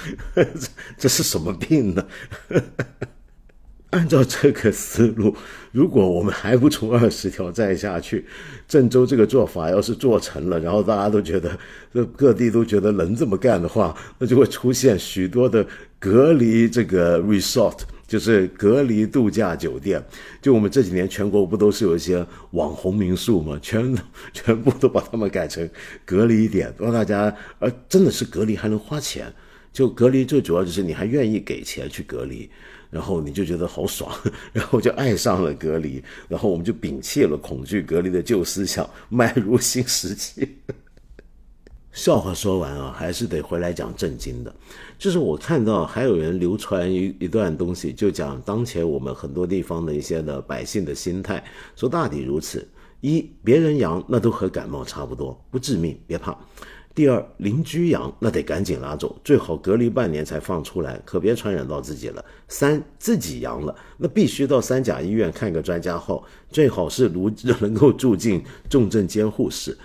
[0.98, 2.06] 这是什么病呢？
[3.90, 5.34] 按照这个思路，
[5.72, 8.24] 如果我们还不出二十条再下去，
[8.66, 11.58] 郑州这个做法要是做成了，然后大家都觉得，
[12.16, 15.64] 各地都觉得能这么干的话， 那就会出现许多的
[15.98, 17.78] 隔离这个 resort，
[18.08, 20.04] 就是隔离度假酒店。
[20.42, 23.58] 就我们这几年全国不都是有一些网红民宿吗？
[23.62, 23.96] 全
[24.34, 25.68] 全部都把他们改成
[26.04, 29.32] 隔离点，让大家，呃真的是隔离还能花钱。
[29.72, 32.50] 就隔离最主要就是你还愿意给钱去隔离。
[32.90, 34.12] 然后你就觉得好爽，
[34.52, 40.56] 然后就爱上了隔离，然后我们就摒弃了恐惧隔离的旧思想，迈入新时期。
[41.92, 44.54] 笑话说完啊，还是得回来讲正经的。
[44.96, 51.42] 就是我看到还有人流传一一段东西，就讲当前我们很多地方的一些的百姓的心态，
[51.74, 52.66] 说大抵如此：
[53.00, 56.36] 一，别人阳那都和感冒差不多，不致命，别怕。
[56.92, 62.24] 第二，邻居阳那得赶紧拉走，最好隔离半年才放出来，可别传染到自己了。
[62.48, 69.76] 三，自己阳了，那必须到三甲医院看个专家号，最好是如 能够住进重症监护室。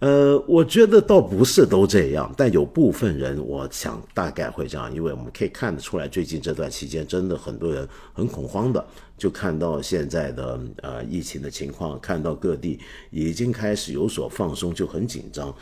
[0.00, 8.84] 呃，我觉得倒不是都这样，但有部分人，我想大概会这样，因为我们可以看得出来，最近这段期间真的很多人很恐慌的，
[9.16, 12.78] 就看到现在的呃疫情的情况，看到各地
[13.10, 15.54] 已经开始有所放松，就很紧张。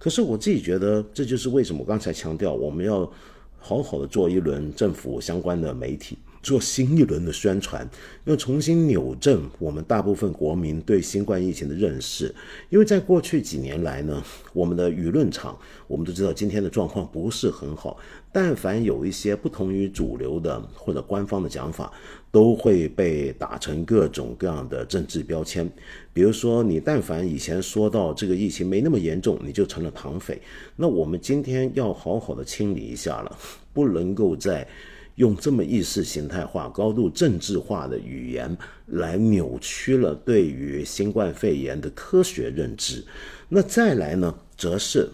[0.00, 3.00] 可是我自己觉得，这就是为什么刚才强调，我们要
[3.58, 7.88] 好好的做一轮政府相关的媒体，做新一轮的宣传，
[8.24, 12.34] 要重新扭正我们大部分国民对新冠疫情的认识。
[12.70, 14.22] 因为在过去几年来呢，
[14.52, 17.98] 我们的舆论场，我们都知道今天的状况不是很好。
[18.32, 21.92] 但凡有一些不同于主流的或者官方的讲法，
[22.30, 25.68] 都会被打成各种各样的政治标签。
[26.12, 30.40] 比如说，你但凡以前说到这个疫情没那么严重，你就成了唐匪。
[30.76, 33.36] 那我们今天要好好的清理一下了，
[33.72, 34.66] 不能够在
[35.20, 38.56] 用这么意识形态化、高度政治化的语言
[38.86, 43.04] 来扭曲了对于新冠肺炎的科学认知。
[43.48, 45.08] 那再来呢，则是。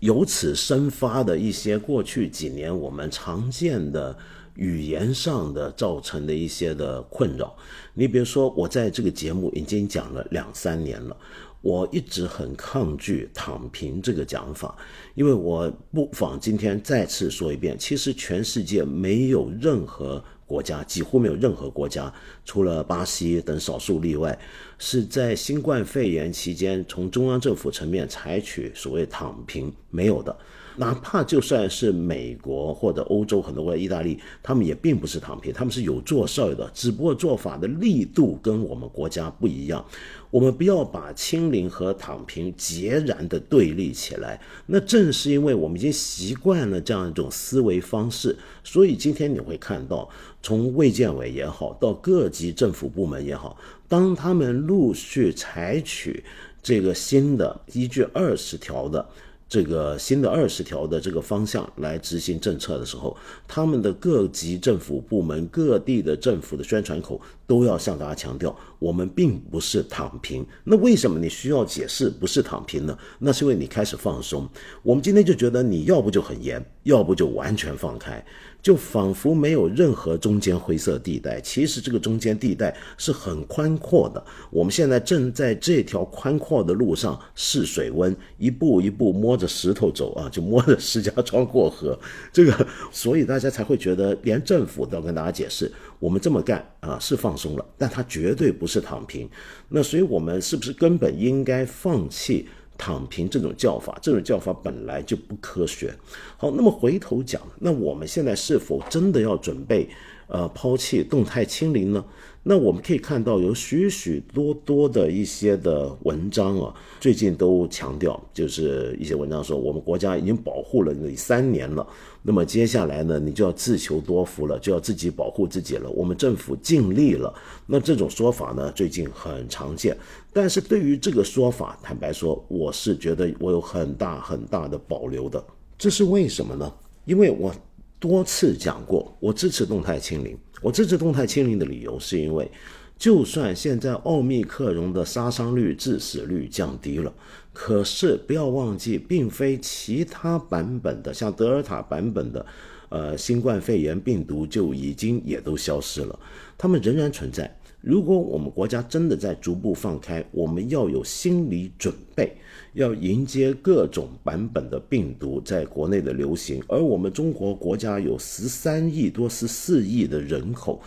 [0.00, 4.14] 由此生发的一些过去几年我们常见的
[4.56, 7.56] 语言上的造成的一些的困扰，
[7.94, 11.16] 你比如说，我在这个节目已经讲了两三年了，
[11.64, 14.76] 我一直很抗拒“躺平”这个讲法，
[15.14, 20.22] 因为我不妨今天再次说一遍，其实全世界没有任何。
[20.46, 22.12] 国家几乎没有任何国家，
[22.44, 24.38] 除了巴西等少数例外，
[24.78, 30.36] 是在新冠肺炎期间从中央政府层面采取所谓躺平没有的。
[30.76, 39.84] 哪怕就算是美国或者欧洲很多国家，意大利，他们也并不是躺平，他们是有做事儿的，只不过做法的力度跟我们国家不一样。
[40.30, 44.40] 我们不要把清零和躺平截然的对立起来。
[44.66, 50.08] 那正是因为我们已经习惯了这样一种思维方式，所以今天你会看到，
[50.42, 53.56] 从卫健委也好，到各级政府部门也好，
[53.86, 56.24] 当他们陆续采取
[56.60, 59.06] 这个新的依据二十条的。
[59.48, 70.44] 这个新的二十条的这个方向来执行政策的时候，他们的各级政府部门、各地的政府的宣传口都要向大家强调，我们并不是躺平。
[70.62, 72.98] 那为什么你需要解释不是躺平呢？
[73.18, 74.46] 那是因为你开始放松。
[74.82, 78.22] 我们今天就觉得你要不就很严，要不就完全放开。
[78.60, 84.24] 就仿佛没有任何中间灰色地带，其实这个中间地带是很宽阔的。
[84.50, 91.98] 我们现在正在这条宽阔的路上试水温，一步一步摸着石头走啊，就摸着石家庄过河。
[92.32, 95.70] 这个，所以大家才会觉得，连政府都要跟大家解释，
[96.04, 99.26] 我们这么干啊是放松了，但它绝对不是躺平。
[99.70, 102.46] 那所以我们是不是根本应该放弃？
[102.76, 105.94] 躺平这种叫法，这种叫法本来就不科学。
[106.36, 109.88] 好，那么回头讲，那我们现在是否真的要准备，
[110.26, 112.04] 呃，抛弃动态清零呢？
[112.46, 121.86] 那我们可以看到，有许许多多的一些的文章啊，最近都强调，就是一些文章说，我们国家已经保护了你三年了，
[122.22, 125.88] 那么接下来呢，你就要自求多福了，就要自己保护自己了。
[125.88, 127.32] 我们政府尽力了。
[127.66, 129.96] 那这种说法呢，最近很常见。
[130.30, 135.42] 但是对于这个说法，坦白说，我是觉得我有很大很大的保留的。
[135.78, 136.70] 这是为什么呢？
[137.06, 137.50] 因为我
[137.98, 140.36] 多次讲过，我支持动态清零。
[140.64, 142.50] 我支持动态清零的理由，是因为，
[142.96, 147.12] 就算现在奥密克戎的杀伤率、致死率降低了，
[147.52, 152.46] 可是不要忘记，并非其他版本的，像德尔塔版本的，
[152.88, 156.18] 呃，新冠肺炎病毒就已经也都消失了，
[156.56, 157.54] 它们仍然存在。
[157.84, 162.34] 如果我们国家真的在逐步放开，我们要有心理准备，
[162.72, 166.62] 要迎接各种版本的病毒在国内的流行。
[166.66, 170.80] 而我们中国国家有十三亿多、十四亿的人口，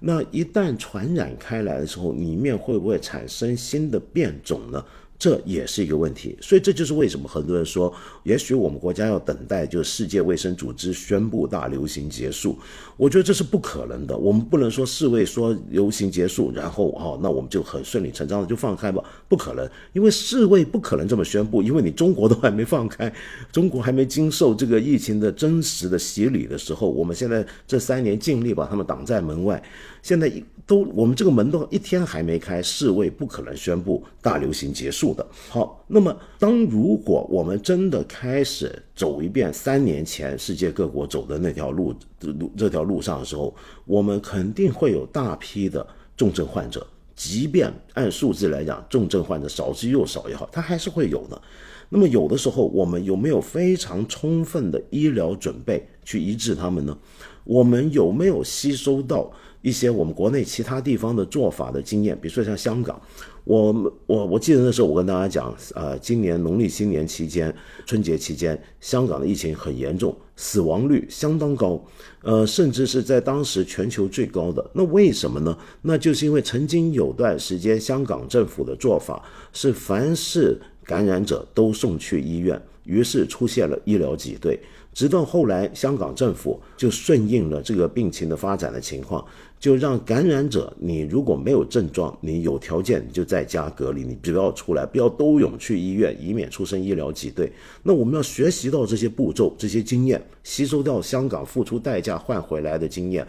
[0.00, 4.84] 那一旦传染开来的时候，里面会不会产生新的变种呢？
[5.20, 12.58] 这也是一个问题，所以这就是为什么很多人说，也许我们国家要等待，就是世界卫生组织宣布大流行结束。
[12.96, 14.16] 我觉得这是不可能的。
[14.16, 19.04] 我们不能说世卫说流行结束，然后哦，那我们就很顺理成章的就放开吧？
[19.28, 23.12] 不可能，因为世卫不可能这么宣布，因为你中国都还没放开，
[23.52, 29.62] 中国还没经受这个疫情的真实的洗礼的时候，我们现在这三年尽力把他们挡在门外。
[30.02, 30.32] 现在
[30.70, 35.26] 都我们这个门都一天还没开，世卫不可能宣布大流行结束的。
[35.48, 43.52] 好，那么当如果我们真的开始走一遍三年前世界各国走的那条路路这条路上的时候，
[43.84, 45.84] 我们肯定会有大批的
[46.16, 46.86] 重症患者。
[47.16, 51.42] 即便按数字来讲，重症患者少之又少也好，它还是会有的。
[51.88, 56.96] 那么有的时候，我们有没有非常充分的医疗准备去医治他们呢？
[57.42, 59.32] 我们有没有吸收到？
[59.62, 63.00] 一些我们国内其他地方的做法的经验，比如说像香港，
[63.44, 63.72] 我
[64.06, 67.54] 我我记得那时候我跟大家讲，呃，今年农历新年期间、
[67.84, 71.84] 春节期间，香港的疫情很严重，死亡率相当高，
[72.22, 74.70] 呃，甚至是在当时全球最高的。
[74.72, 75.56] 那为什么呢？
[75.82, 80.58] 那就是因为曾经有段时间，香港政府的做法是凡是
[80.90, 84.58] 感染者都送去医院，于是出现了医疗挤兑。
[84.92, 89.24] 直到后来，香港政府就顺应了这个病情的发展的情况，
[89.60, 97.52] 就让感染者，你如果没有症状，你有条件你就在家隔离，你不要出来，不要都涌去医院，以免出生医疗挤兑。
[97.84, 103.24] 那我们要学习到这些步骤、这些经验，吸收到香港付出代价换回来的经验，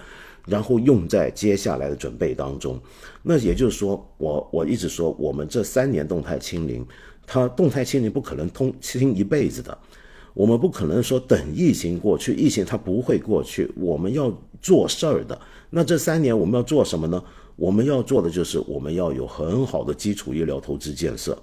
[0.48, 2.80] 然后用在接下来的准备当中。
[3.22, 6.84] 那也就是说，我我一直说，我们这三年动态清零，
[7.26, 9.78] 它动态清零不可能通清一辈子的。
[10.34, 13.70] 我们不可能说等疫情过去，疫情它不会过去。
[13.76, 15.40] 我们要做事儿的。
[15.70, 17.22] 那这三年我们要做什么呢？
[17.58, 21.38] 我们要做的就是我们要有很好的基础医疗投资建设，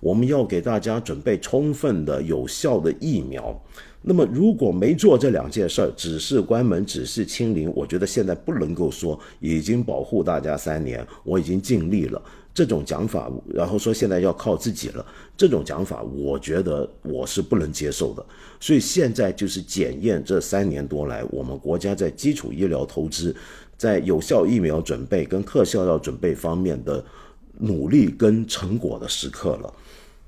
[0.00, 3.58] 我们要给大家准备充分的有效的疫苗。
[4.02, 12.20] 那么如果没做这两件事儿，只是关门，只是清零，我觉得现在不能够说已经保护大家三年，我已经尽力了。
[12.54, 15.04] 这种讲法，然后说现在要靠自己了，
[15.36, 18.24] 这种讲法，我觉得我是不能接受的。
[18.60, 23.34] 所以现在就是检验这三年多来我们国家在基础医疗投资、
[23.78, 27.02] 在有效疫苗准备跟特效药准备方面的
[27.58, 29.74] 努力跟成果的时刻了。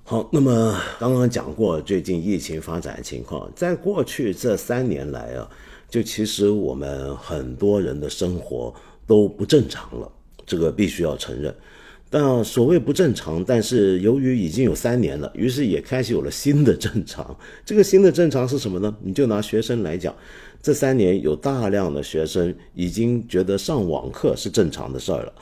[0.02, 5.48] 好，那么刚刚讲过最近疫情发展的情况，在过去这三年来啊，
[5.88, 8.74] 就其实我们很多人的生活
[9.06, 10.10] 都不正常了，
[10.44, 11.54] 这个必须要承认。
[12.16, 17.36] 但所谓不正常，但是由于已经有三年了，于是也开始有了新的正常。
[17.66, 18.96] 这个新的正常是什么呢？
[19.02, 20.14] 你就拿学生来讲，
[20.62, 25.32] 这三年有大量的学生已经觉得上网课是正常的事儿了，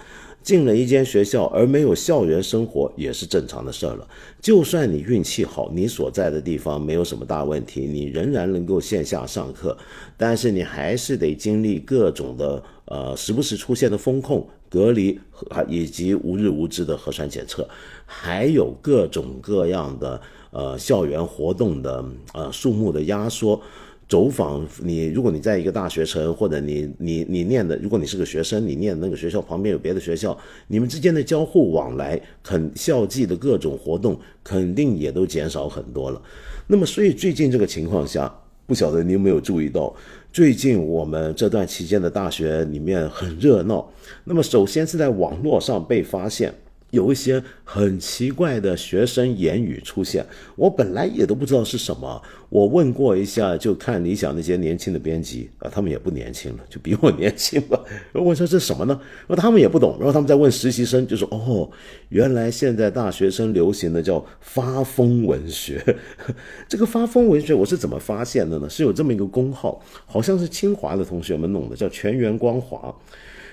[0.43, 4.09] 进了一间学校而没有校园生活也是正常的事儿了。
[4.41, 9.77] 就算你运气好，你所在的地方没有什么大问题，你仍然能够线下上课，
[10.17, 14.49] 但是你还是得经历各种的呃时不时出现的风控。
[14.73, 17.69] 隔离和以及无日无之的核酸检测，
[18.07, 20.19] 还有各种各样的
[20.51, 22.03] 呃校园活动的
[22.33, 23.61] 呃数目的压缩，
[24.09, 30.35] 走访你，如果你在一个大学城，或者你你你念的，如果你是个学生，你念的那个学校旁边有别的学校，
[30.69, 36.23] 你们之间的交互往来，肯校际的各种活动肯定也都减少很多了。
[36.67, 38.35] 那么，所以最近这个情况下，
[38.67, 39.95] 不晓得你有没有注意到？
[40.33, 43.87] 最近我们这段期间的大学里面很热闹，
[44.25, 46.55] 那么首先是在网络上被发现。
[46.93, 50.25] 有一些很奇怪的学生言语出现，
[50.57, 52.23] 我本来也都不知道是什么。
[52.51, 57.83] 我问过一下，就看理想那些年轻的编辑啊，他们也不年轻了，就比我年轻了。
[58.13, 59.01] 然后我说这什么呢？
[59.27, 59.97] 然后他们也不懂。
[59.99, 61.71] 然后他们在问实习生，就说哦，
[62.11, 65.83] 原来现在大学生流行的叫发疯文学。
[66.69, 68.69] 这个发疯文学我是怎么发现的呢？
[68.69, 72.95] 是有这么一个公号，好像是清华的同学们弄的，叫全员光华。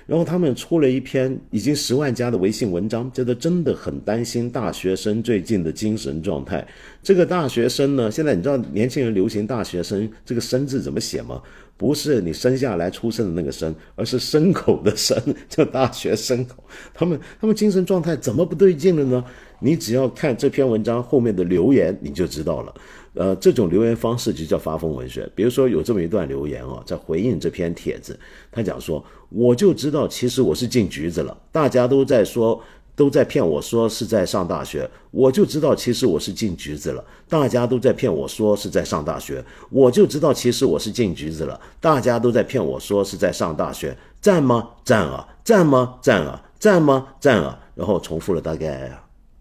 [0.09, 6.67] 然后他们出了一篇已经十万加的微信文章，叫做“真的很担心大学生最近的精神状态”。
[7.03, 11.39] 这个大学生呢，现在你知道年轻人流行大学生这个“生”字怎么写吗？
[11.77, 15.15] 不是你生下来出生的那个“生”，而是牲口的“牲
[15.47, 16.63] ”，叫大学牲口。
[16.91, 19.23] 他们他们精神状态怎么不对劲了呢？
[19.61, 22.73] 你只要看这篇文章后面的留言，你就知道了。
[23.19, 25.29] 呃，这种留言方式就叫发疯文学。
[25.35, 28.17] 比如说有这么一段留言哦，在回应这篇帖子，
[28.49, 31.37] 他讲说：“我就知道，其实我是进局子了。
[31.51, 32.63] 大家都在说，
[32.95, 37.03] 都在骗我说是在上大学，我就知道，其实我是进局子了。
[37.27, 41.59] 大家都在骗我说是在上大学，我就知道，其实我是进局子了。
[41.81, 44.69] 大家都在骗我说是在上大学，赞吗？
[44.85, 45.27] 赞啊！
[45.43, 45.99] 赞吗？
[46.01, 46.41] 赞啊！
[46.57, 47.07] 赞吗？
[47.19, 47.59] 赞啊！
[47.75, 48.89] 然后重复了大概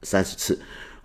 [0.02, 0.58] 三十次。”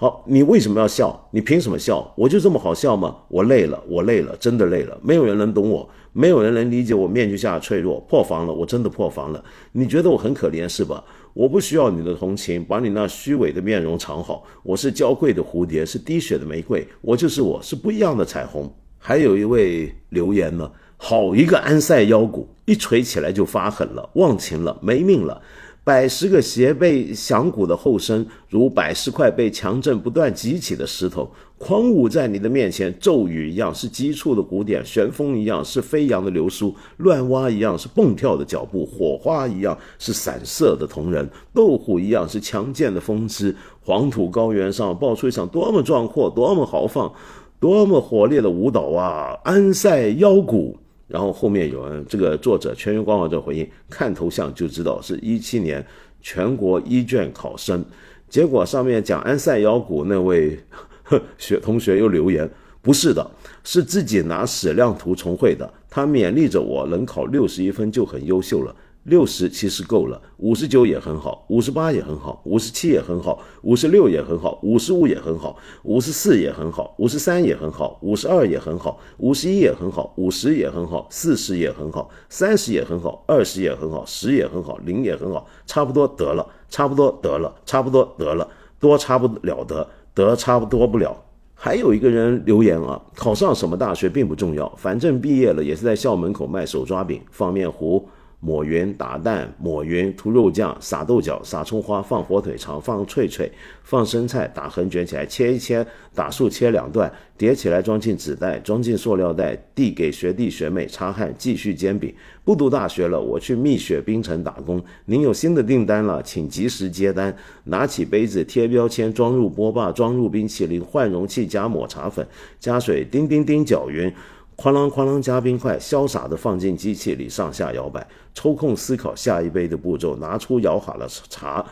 [0.04, 1.18] 好，你为什么要笑？
[1.32, 2.14] 你凭什么笑？
[2.18, 3.16] 我就这么好笑吗？
[3.30, 5.00] 我累了，我累了，真的累了。
[5.02, 8.02] 没有人能懂我，没有人能理解我面具下的脆弱。
[8.02, 9.42] 破防了，我真的破防了。
[9.72, 11.02] 你觉得我很可怜是吧？
[11.34, 14.44] 我不需要你的同情，把你那虚伪的面容藏好。
[14.62, 16.86] 我是娇贵的蝴蝶，是滴血的玫瑰。
[17.00, 18.70] 我就是我，是不一样的彩虹。
[19.00, 25.42] 还有一位留言呢，好一个安塞腰鼓，一锤起来就发狠了，忘情了，没命了。
[25.86, 43.54] 百十个斜背响鼓的后身，如百十块被强震不断激起的石头，狂舞在你的面前，骤雨一样是急促的鼓点，旋风一样是飞扬的流苏，乱蛙一样是蹦跳的脚步，火花一样是散射的铜人，斗虎一样是强健的风姿。
[43.82, 47.12] 黄土高原上爆出一场多么壮阔、多么豪放、
[47.60, 49.38] 多么火烈的舞蹈啊！
[49.44, 50.78] 安塞腰鼓。
[51.14, 55.86] 然后后面有人，这个作者全员光华者回应，看头像就知道是一七年
[56.24, 57.86] 全国一卷考生。
[58.28, 60.58] 结果上面讲安塞腰鼓那位
[61.38, 62.50] 学同学又留言，
[62.82, 63.30] 不是的，
[63.64, 65.72] 是自己拿矢量图重绘的。
[65.88, 68.76] 他勉励着我，能考六十一分就很优秀了。
[69.04, 88.48] 六十其实够了，五十九也很好，五十八也很好，五十七也很好，五十六也很好，五十五也很好，五十四也很好，五十三也很好，五十二也很好，五十一也很好，五十也很好，四十也很好，三十也很好，二十也很好，十也很好，零也很好，差不多得了，差不多得了，差不多得了，
[88.80, 91.14] 多差不了得，得差不多不了。
[91.54, 98.08] 还有一个人留言啊，考上什么大学并不重要，反正毕业了也是在校门口卖手抓饼、放面糊。
[98.46, 103.50] 抹匀打蛋，抹匀涂肉酱，撒豆角，撒葱花，放火腿肠，放脆脆，
[103.84, 112.14] 放生菜，打横卷起来，切一切，打竖切两段，叠起来装进纸袋，装进塑料袋，递给学弟学妹擦汗，继续煎饼。
[112.44, 114.84] 不读大学了，我去蜜雪冰城打工。
[115.06, 117.34] 您有新的订单了，请及时接单。
[117.64, 122.28] 拿起杯子，贴标签，装入波霸，装入冰淇淋，换容器，加抹茶粉，
[122.60, 124.14] 加水，叮叮叮，搅匀。
[124.56, 131.66] 哐啷哐啷加冰块，潇洒地放进机器里，上下摇摆，抽空思考下一杯的步骤，拿出摇好了茶，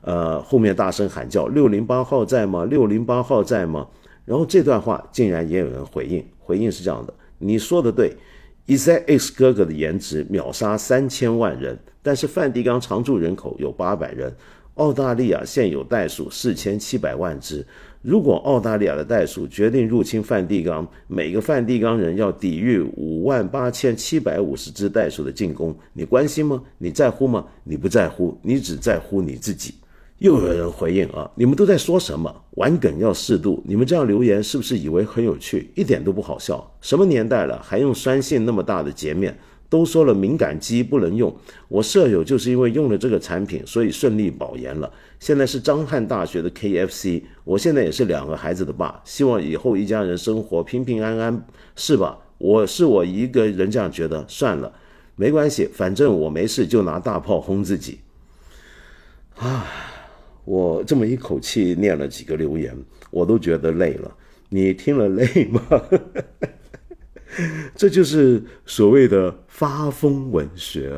[0.00, 2.64] 呃，后面大声喊叫：“六零八号在吗？
[2.64, 3.86] 六零八号在吗？”
[4.24, 8.16] 然后这段话竟然也有人回应，回应是这样的：“你说的对
[8.66, 14.34] ，ezx 哥哥的颜值秒杀三千万人，但是梵蒂冈常住人口有八百人，
[14.74, 17.66] 澳大利亚现有袋鼠四千七百万只。”
[18.06, 26.62] 如果澳大利亚的袋鼠决定入侵梵蒂冈，每个梵蒂冈人要抵御五万八千七百五十只袋鼠的进攻，你关心吗？
[26.78, 27.44] 你在乎吗？
[27.64, 29.74] 你不在乎，你只在乎你自己。
[30.18, 32.32] 又有人回应啊，你们都在说什么？
[32.52, 33.60] 玩梗要适度。
[33.66, 35.72] 你们这样留言是不是以为很有趣？
[35.74, 36.64] 一点都不好笑。
[36.80, 39.36] 什么年代了，还用酸性那么大的洁面？
[39.68, 41.34] 都说了敏感肌不能用，
[41.68, 44.90] 我舍友就是因为用了这个产品，所以顺利保研了。
[45.18, 52.18] 现在是张汉大学的 KFC，我现在也是两个孩子的爸，希望以后一家人生活平平安安，是吧？
[52.38, 54.72] 我是我一个人这样觉得，算了，
[55.16, 58.00] 没关系，反正我没事就拿大炮轰自己。
[59.36, 59.66] 啊，
[60.44, 62.76] 我这么一口气念了几个留言，
[63.10, 64.14] 我都觉得累了。
[64.50, 65.60] 你听了累吗？
[67.76, 70.96] 这就是所谓的发疯文学，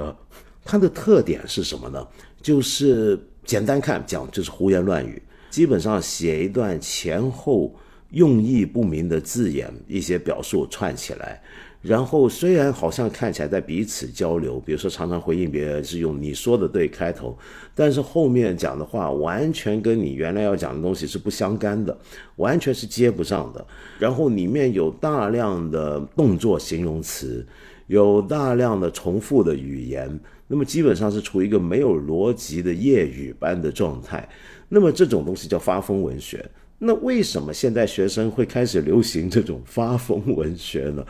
[0.64, 2.06] 它的特点是什么呢？
[2.40, 7.74] 就是简单看讲就是胡言乱语，基本上写一段前后
[8.10, 11.42] 用意不明的字眼，一些表述串起来。
[11.80, 17.38] 然后虽然好像看起来在彼此交流，比如说常常回应别人是用“你说的对”开头，
[17.74, 21.96] 但是后面讲的话完全跟你原来要讲的东西是不相干的，
[22.34, 23.64] 完全是接不上的。
[23.98, 27.46] 然后里面有大量的动作形容词，
[27.86, 30.18] 有大量的重复的语言，
[30.48, 34.28] 那么基本上是处于一个没有逻辑的业语般的状态。
[34.68, 36.44] 那么这种东西叫发疯文学。
[36.80, 41.04] 那为什么现在学生会开始流行这种发疯文学呢？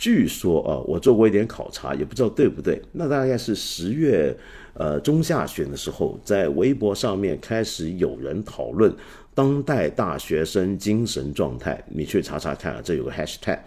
[0.00, 2.80] 据说啊，我做过一点考察，也不知道对不对。
[2.90, 4.34] 那大概是十月，
[4.72, 8.90] 呃中下旬的时候，在微博上面开始有人讨论
[9.34, 11.84] 当代大学生精神状态。
[11.90, 13.58] 你去查查看啊，这有个 hashtag，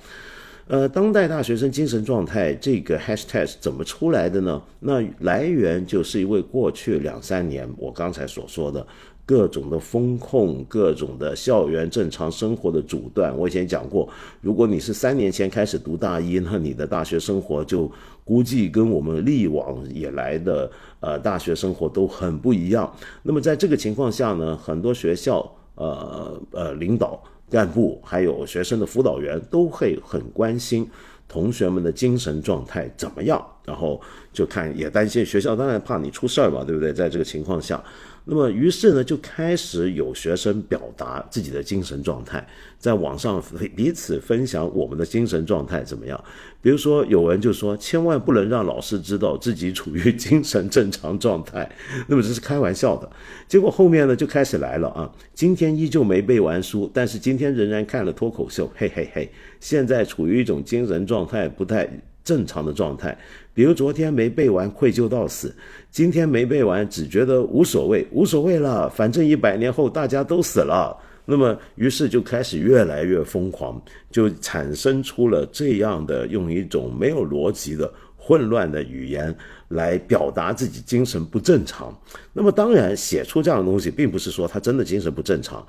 [0.68, 4.60] 呃，当代大学生精神状态这个 hashtag 怎么出来的呢？
[4.80, 8.84] 那来源就是因为过去两三年我刚才所说的
[9.26, 13.36] 各种的风控，各种的校园正常生活的阻断。
[13.38, 14.08] 我以前讲过，
[14.42, 17.90] 如果你是三年前开始读大一，那你的大学生活就
[18.26, 20.70] 估计跟我们历往以来的
[21.00, 22.94] 呃大学生活都很不一样。
[23.22, 30.86] 那么在这个情况下呢，很多学校呃呃领导干部还有学生的辅导员都会很关心
[31.30, 34.02] 同学们的精神状态怎么样，然后
[34.34, 36.92] 就看也担心学校当然怕你出事儿嘛，对不对？
[36.92, 37.82] 在这个情况下。
[38.26, 42.48] 那么，于是呢，就开始有学生表达自己的精神状态，
[42.80, 43.44] 在网上
[43.76, 46.24] 彼此分享我们的精神状态怎么样。
[46.62, 51.70] 比如说，有人就说，千万不能让老师知道自己处于精神正常状态。
[52.08, 53.10] 那么这是开玩笑的。
[53.46, 59.30] 结果后面呢，就开始来了啊，今天依旧没背完书，但是今天仍然看了脱口秀，嘿嘿嘿。
[59.60, 61.90] 现在处于一种精神状态不太
[62.24, 63.18] 正常的状态。
[63.54, 65.50] 比如昨天没背完，愧疚到死；
[65.92, 70.98] 今天没背完，只觉得无所谓，无所谓了，反正一百年后大家都死了。
[71.26, 73.82] 那么，于是就开始越来越疯狂，
[74.12, 79.34] 就产生出了这样的用一种没有逻辑的混乱的语言
[79.70, 81.98] 来表达自己精神不正常。
[82.34, 85.66] 那么，当然写出这样的东西，并不是说他真的精神不正常，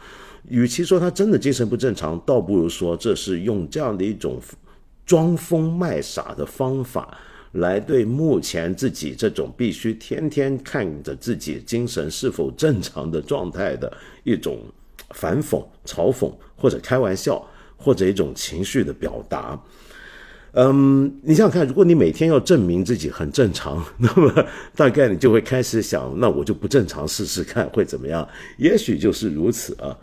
[0.48, 4.40] 与其说他真的精神不正常，倒不如说这是用这样的一种
[5.06, 7.16] 装疯卖傻的方法。
[7.54, 13.92] 来对目前自己这种必须天天看着自己精神是否正常的状态的
[14.24, 14.58] 一种
[15.10, 17.44] 反讽、嘲讽或者开玩笑，
[17.76, 19.56] 或者一种情绪的表达。
[20.54, 28.28] 嗯，你想想看，如果你每天要证明自己很正常，那么大概你就会开始想，那我就不正常试试看会怎么样？
[28.58, 29.96] 也许就是如此啊。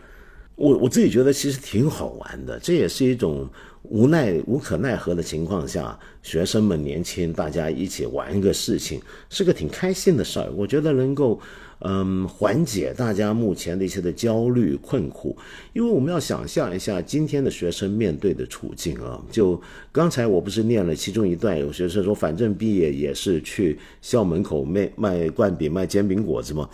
[0.54, 3.46] 我我自己觉得其实挺好玩的，这也是一种。
[3.82, 10.50] 无奈无可奈何的情况下，学生们年轻，大家一起玩一个事情，是个挺开心的事儿。
[10.54, 11.40] 我觉得能够，
[11.80, 15.36] 嗯，缓解大家目前的一些的焦虑困苦。
[15.72, 19.20] 因为我们要想象一下今天的学生面对的处境啊。
[19.30, 19.60] 就
[19.90, 26.70] 刚才我不是念了其中一段，有学生说，反正毕业也是去校门口卖卖灌饼、卖煎饼果子嘛。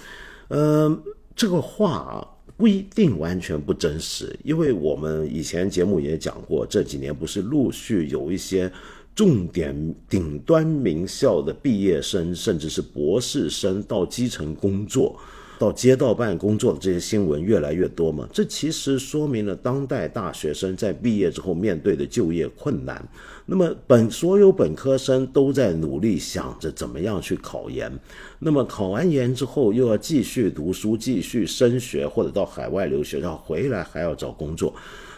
[0.49, 1.03] 嗯，
[1.35, 2.35] 这个话。
[2.59, 8.71] 不一定完全不真实，因为我们以前节目也讲过，这几年不是陆续有一些
[9.15, 15.17] 重点顶端名校的毕业生，甚至是博士生到基层工作。
[15.59, 18.29] 到街道办工作的这些新闻越来越多嘛？
[18.33, 23.07] 这其实说明了当代大学生在毕业之后面对的就业困难。
[23.45, 27.91] 那么本所有本科生都在努力想着怎么样去考研。
[28.39, 34.73] 那么考完研之后又要继续读书、继续升学，或者到海外留学，然后回来还要找工作。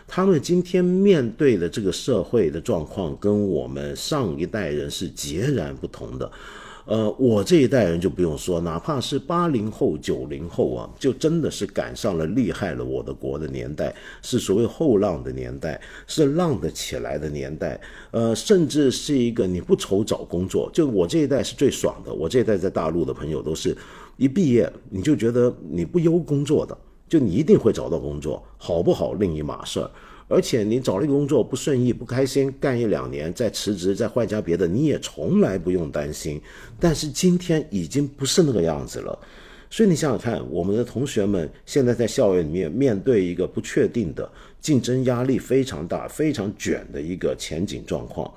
[0.08, 6.28] 他们今天面对的这个社会的状况，跟我们上一代人是截然不同的。
[6.90, 17.80] 呃，我这一代人就不用说，哪怕是八零后、九零后啊，就真的是赶上了厉害了我的国的年代，是所谓后浪的年代，是浪得起来的年代。
[18.10, 22.12] 呃，甚至是一个你不愁找工作，就我这一代是最爽的。
[22.12, 23.76] 我这一代在大陆的朋友都是
[24.16, 26.76] 一毕业你就觉得你不忧工作的，
[27.08, 29.88] 就你一定会找到工作，好不好另一码事儿。
[30.30, 36.40] 而且你找了一个工作不顺意不开心，干一两年再辞职再换家别的，你也从来不用担心。
[36.78, 39.18] 但是今天已经不是那个样子了，
[39.68, 48.32] 所以你想想看，我们的同学们现在在校园里面面对一个不确定的竞争压力非常大、非常卷的一个前景状况，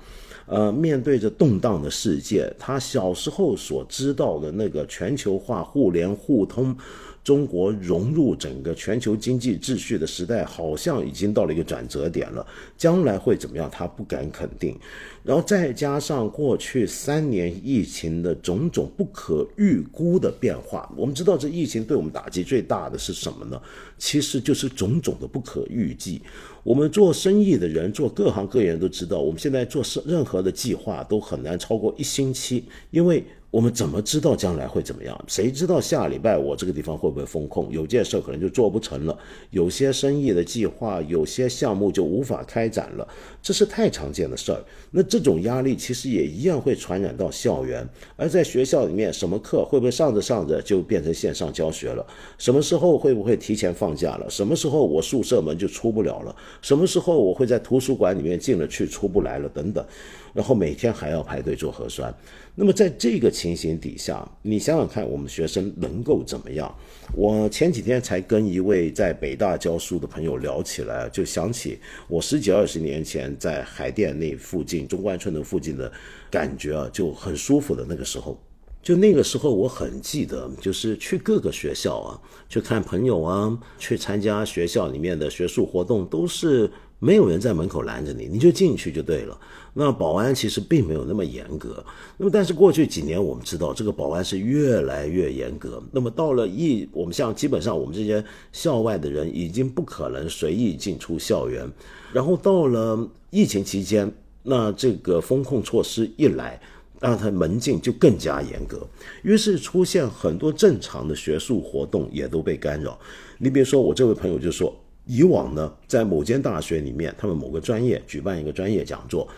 [0.46, 6.76] 呃，面对着动荡的世界，他小时候所知道的那个全球化、互联互通。
[7.24, 12.46] 中国融入整个全球经济秩序的时代，好像已经到了一个转折点了。
[12.76, 14.78] 将来会怎么样，他不敢肯定。
[15.22, 23.58] 然后再加上过去三年疫情的种种不可预估的变化，我们知道这疫情对我们打击最大的是什么呢？
[23.96, 26.20] 其实就是种种的不可预计。
[26.62, 33.24] 我们做生意的人，做各行各业都知道，我们现在做任何的计划都很难超过一星期，因为。
[33.54, 35.16] 我们怎么知道将来会怎么样？
[35.28, 37.70] 谁知道下礼拜我这个地方会不会封控？
[37.70, 39.16] 有件事可能就做不成了，
[39.50, 43.06] 有些生意的计划，有些项目就无法开展了，
[43.40, 44.60] 这是太常见的事儿。
[44.90, 52.04] 那这种压力其实也一样会传染到校园，而在学校里面，什么课会不会上着上着就变成线上教学了？
[52.36, 54.28] 什么时候会不会提前放假了？
[54.28, 56.34] 什么时候我宿舍门就出不了了？
[56.60, 59.48] 什么时候我会在图书馆里面进了去出不来了？
[59.50, 59.86] 等等。
[60.34, 62.12] 然后每天还要排队做核酸，
[62.56, 66.74] 那么在这个情形底下，你想想看，我们学生能够怎么样？
[67.14, 71.78] 我前几天才跟一位在北大教书的朋友聊起来，就想起
[72.08, 75.90] 我十几二十年前在海淀那附近中关村的附近的
[76.30, 78.36] 感觉啊，就很舒服的那个时候。
[78.82, 82.20] 就那个时候，我很记得，就是去各个学校啊，
[82.50, 89.40] 去看朋友啊，去参加学校里面的学术活动，都是没有人在门口拦着你，你就进去就对了。
[89.74, 91.84] 那保安其实并没有那么严格。
[92.16, 95.82] 那么，但是过去几年，我们知道这个保安是越来越严格。
[95.92, 101.68] 那么到了疫，我们像基本上我们这些校外的人已经不可能随意进出校园。
[102.12, 104.10] 然后到了疫情期间，
[104.42, 106.58] 那这个风控措施一来。
[107.00, 108.80] 让他门禁就更加严格，
[109.22, 112.98] 于是出现很多正常的学术活动也都被干扰。
[113.36, 119.28] 你比如说，我这位朋友就说，以往呢，在某间大学里面，他们某个专业举办一个专业讲座。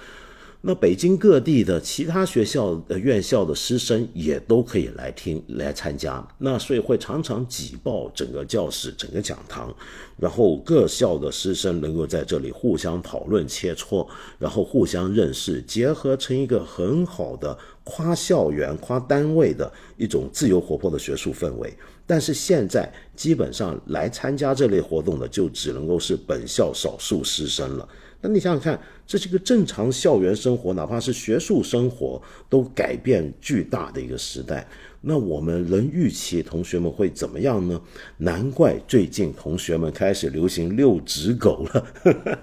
[0.68, 9.72] 那北京各地的其他学校的院校的师生也都可以来听来参加，那所以会常常挤爆整个教室、整个讲堂，
[10.18, 14.04] 然后各校的师生能够在这里互相讨论切磋，
[14.40, 21.72] 然后互相认识，结合成一个很好的夸校园、夸单位的一种自由活泼的学术氛围。
[22.08, 27.88] 但是现在基本上来参加这类活动的，就只能够是本校少数师生了。
[28.20, 34.66] 那你想想看，这是一个正常校园生活，哪怕是学术生活，都改变巨大的一个时代。
[35.00, 37.80] 那我们能预期同学们会怎么样呢？
[38.16, 41.86] 难怪最近同学们开始流行遛纸狗了。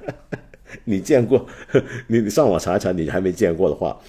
[0.85, 1.45] 你见过？
[2.07, 3.99] 你上网查一查，你还没见过的话，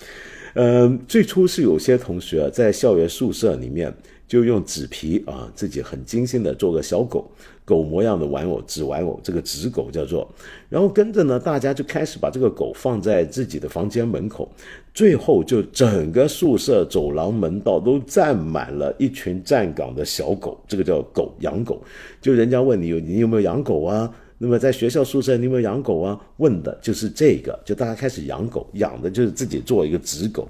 [0.54, 3.92] 嗯，最初是有些同学在校园宿舍里面。
[4.26, 7.30] 就用纸皮啊，自己很精心的做个小狗，
[7.64, 10.30] 狗模样的玩偶，纸玩偶，这个纸狗叫做。
[10.68, 14.48] 然后跟着呢，大家就开始把这个狗放在自己的房间门口，
[14.92, 21.82] 最后就整个宿舍走廊门道都站满了一群站岗的小狗，这个叫狗养狗。
[22.20, 24.12] 就人家问你有你有没有养狗啊？
[24.36, 26.20] 那么在学校宿舍你有没有养狗啊？
[26.36, 30.46] 问的就是这个，就大家开始养狗，养的就是自己做一个纸狗。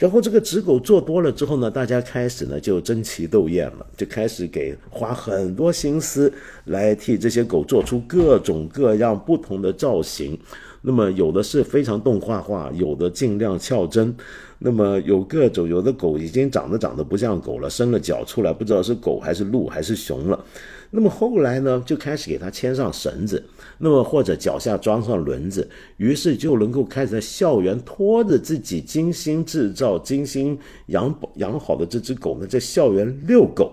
[0.00, 6.32] 然后这个纸狗做多了之后呢，大家开始呢就争奇斗艳了，就开始给花很多心思
[6.64, 10.38] 来替这些狗做出各种各样不同的造型。
[10.80, 14.16] 那么有的是非常动画化，有的尽量俏真。
[14.62, 20.42] 那么有各种，有的狗已经长得长得不像狗了，伸了脚出来，不知道是狗还是鹿还是熊了。
[20.90, 23.42] 那么后来呢，就开始给它牵上绳子，
[23.78, 25.68] 那么或者脚下装上轮子，
[25.98, 33.72] 于是就能够开始在校园拖着自己精心制造、精心养养好的这只狗呢，在校园遛狗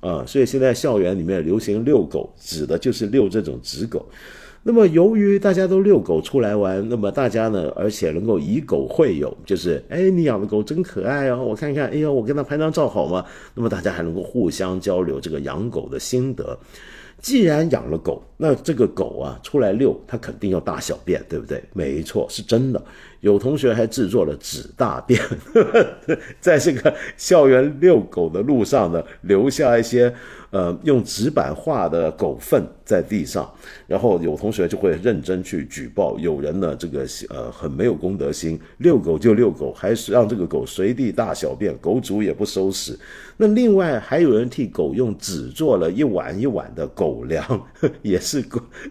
[0.00, 0.24] 啊。
[0.26, 4.04] 所以现在校园里面流行遛狗，指的就是遛这种纸狗。
[4.62, 13.24] 那么，由于大家都遛狗出来玩，那么大家呢，而且能够以狗会友，就是哎，你养的狗真可爱哦，我看看，哎呦，我跟它拍张照好吗？
[13.54, 16.58] 那么大家还能够互相交流这个养狗的心得。
[17.20, 21.60] 既然养了狗，那这个狗啊出来遛，它肯定要大小便，对不对？
[21.72, 22.80] 没错，是真的。
[23.20, 25.20] 有同学还制作了纸大便，
[26.40, 30.12] 在这个校园遛狗的路上呢，留下一些
[30.50, 33.52] 呃用纸板画的狗粪在地上，
[33.86, 42.96] 然后有同学就会认真去举报，有人呢这个呃很没有公德心，遛狗就遛狗，还是让这个狗随地大小便，狗主也不收拾。
[43.36, 47.66] 那另外还有人替狗用纸做了一碗一碗的狗粮，
[48.02, 48.42] 也是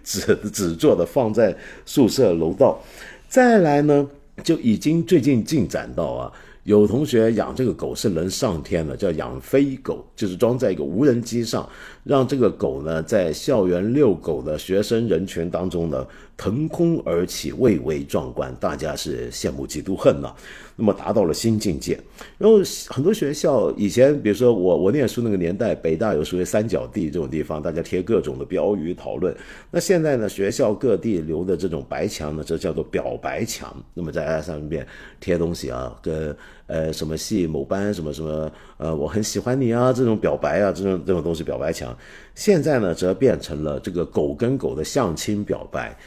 [0.03, 1.55] 纸纸做的，放在
[1.86, 2.82] 宿舍楼道。
[3.30, 4.09] 再来呢？
[4.44, 6.32] 就已经最近进展到啊，
[6.64, 11.68] 有同学养这个狗是能上天的，叫养飞狗，就是装在一个无人机上，
[12.04, 16.06] 让这个狗呢在校园遛狗的学生人群当中呢
[16.38, 20.32] 腾空而起，蔚为壮观，大家是羡慕嫉妒恨呐。
[20.80, 22.00] 那么达到了新境界，
[22.38, 29.36] 然后很多学校以前，比如说我我念书那个年代，北大有属于三角地这种地方，大家贴各种的标语讨论。
[29.72, 33.76] 那现在呢，学校各地留的这种白墙呢，这叫做表白墙。
[33.96, 34.86] 那么在上面
[35.20, 41.98] 贴东西啊，跟呃什么系某班什么什么呃我很喜欢你啊这种表白啊这种这种东西表白墙。
[42.36, 45.98] 现在呢，则变成了这个狗跟狗的相亲表白，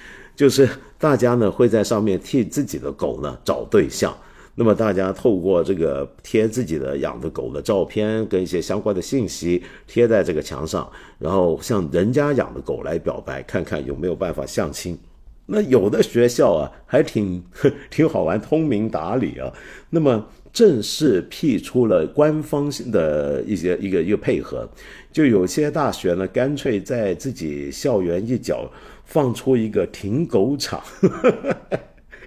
[0.41, 0.66] 就是
[0.97, 4.16] 大家呢会在上面替自己的狗呢找对象。
[4.55, 14.99] 那么大家透过这个贴自己的养的狗的照片跟一些相关的信息贴在这个墙上，然后向人家养的狗来表白，看看有没有办法相亲。
[15.45, 17.45] 那有的学校啊还挺
[17.91, 19.53] 挺好玩，通明达理啊。
[19.91, 24.66] 那么正式辟出了官方的一些一个一个配合，
[25.12, 28.70] 就有些大学呢干脆在自己校园一角
[29.11, 30.82] 放出一个停狗场。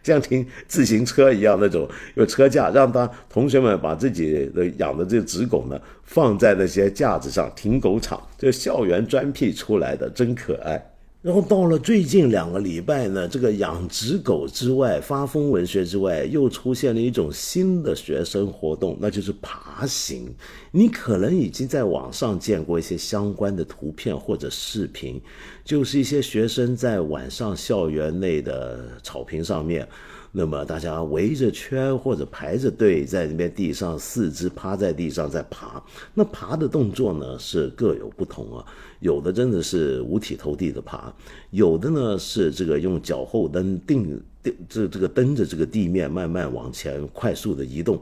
[0.03, 10.92] 像停自行车一样那种有车架，让他同学们把自己的养的这只狗呢放在那些架子上，停狗场，这校园专辟出来的，真可爱。
[11.23, 20.35] 然后到了最近两个礼拜呢，这个养殖狗之外，发疯文学之外，又出现了一种新的学生活动，那就是爬行。
[20.69, 25.21] 你可能已经在网上见过一些相关的图片或者视频，
[25.63, 29.87] 就是一些学生在晚上校园内的草坪上面。
[30.35, 35.79] 那么大家围着圈或者排着队在那边地上四肢趴在地上在爬，
[36.11, 38.65] 那爬的动作呢是各有不同啊，
[38.99, 41.13] 有的真的是五体投地的爬，
[41.51, 48.01] 有的呢是这个用脚后蹬定定这这个蹬着这个地面慢慢往前快速的移动，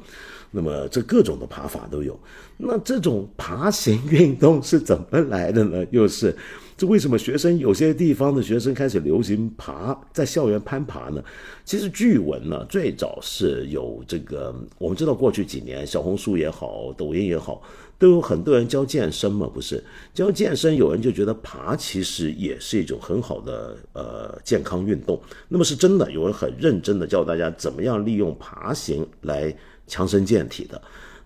[0.52, 2.18] 那么这各种的爬法都有。
[2.56, 5.86] 那这种爬行运动是怎么来的呢？
[5.92, 6.34] 又是。
[6.82, 11.24] 这为什么学生有些地方的学生开始流行爬，在校园攀爬呢？
[11.64, 17.62] 其实据闻呢，最早是有这个，我们知道过去几年，小红书也好，抖音也好，
[18.00, 19.84] 都有很多人教健身嘛，不是？
[20.12, 25.22] 教健身，有人就觉得爬其实也是一种很好的呃健康运动。
[25.48, 29.56] 那么是真的，有人很认真的教大家怎么样利用爬行来
[29.86, 30.82] 强身健体的。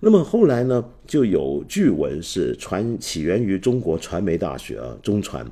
[0.07, 5.43] 那么后来呢，就有据闻是传起源于中国传媒大学啊，中传，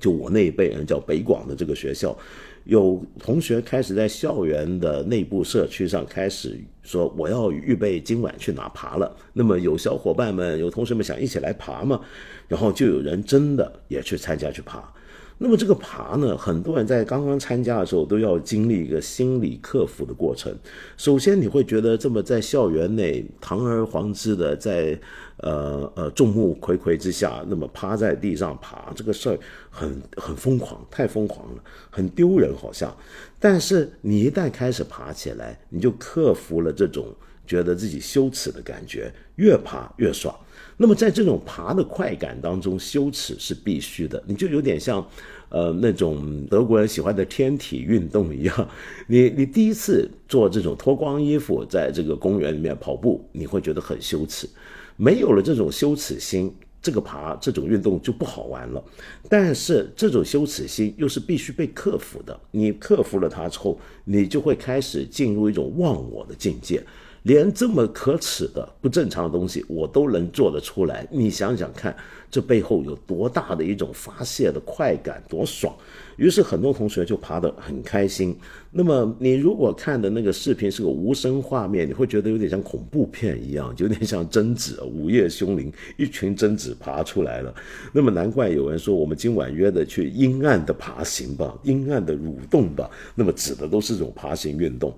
[0.00, 2.18] 就我那一辈人叫北广的这个学校，
[2.64, 9.16] 有同学开始在校园的内部社区上开始说，我要预备今晚去哪爬了。
[9.32, 12.00] 那么有小伙伴们、有同学们想一起来爬嘛，
[12.48, 14.92] 然后就有人真的也去参加去爬。
[15.40, 20.52] 那么这个爬呢，很多人在刚刚参加的时候都要经历一个心理克服的过程。
[20.96, 24.98] 首先，你会觉得这么在校园内堂而皇之的在
[25.36, 29.38] 呃呃众目睽睽之下，那么趴在地上爬这个事儿
[29.70, 32.92] 很很疯狂，太疯狂了，很丢人好像。
[33.38, 37.06] 但是你一旦开始爬起来，你就克服了这种
[37.46, 40.36] 觉得自己羞耻的感觉，越爬越爽。
[40.80, 44.22] 那么在这种爬的快感当中，羞耻是必须的。
[44.26, 45.04] 你就有点像，
[45.48, 48.68] 呃，那种德国人喜欢的天体运动一样。
[49.08, 54.48] 你你第一次做这种脱光衣服在这个公园里面跑步，你会觉得很羞耻。
[54.96, 58.80] 没有了这种羞耻心，这个爬这种运动就不好玩了。
[59.28, 62.38] 但是这种羞耻心又是必须被克服的。
[62.52, 66.80] 你克服了它之后，你就会开始进入一种忘我的境界。
[67.28, 71.94] 连这么可耻的不正常的东西我都能做得出来，你想想看，
[72.30, 75.76] 这背后有多大的一种发泄的快感，多爽！
[76.16, 78.34] 于是很多同学就爬得很开心。
[78.70, 87.54] 那么你如果看的那个视频是个无声画面，你会觉得有点像恐怖片一样，有点像贞子午夜凶铃，一群贞子爬出来了。
[87.92, 92.90] 那么难怪有人说我们今晚约的去阴暗的爬行吧，阴暗的蠕动吧。
[93.14, 94.94] 那么指的都是这种爬行运动。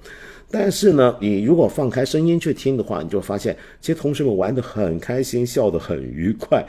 [0.50, 6.66] 但是呢，你如果放开声音去听的话，你就发现其实同学们玩得很开心，笑得很愉快。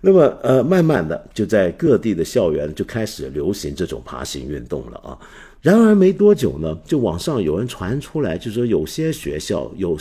[0.00, 5.18] 那么，呃，慢慢的就在各地的校园就开始流行这种爬行运动了啊。
[5.60, 9.98] 然而没多久呢，就网上有人传出来，就说有些学校有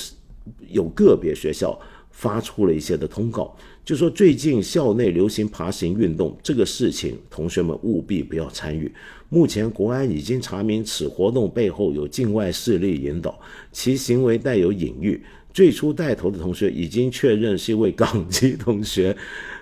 [0.69, 1.77] 有个别学校
[2.11, 3.55] 发出了一些的通告，
[3.87, 8.91] 就说最近校内流行爬行运动这个事情，同学们务必不要参与。
[9.29, 13.39] 目前，国安已经查明此活动背后有境外势力引导，
[13.71, 15.23] 其行为带有隐喻。
[15.53, 19.15] 最初带头的同学已经确认是一位港籍同学。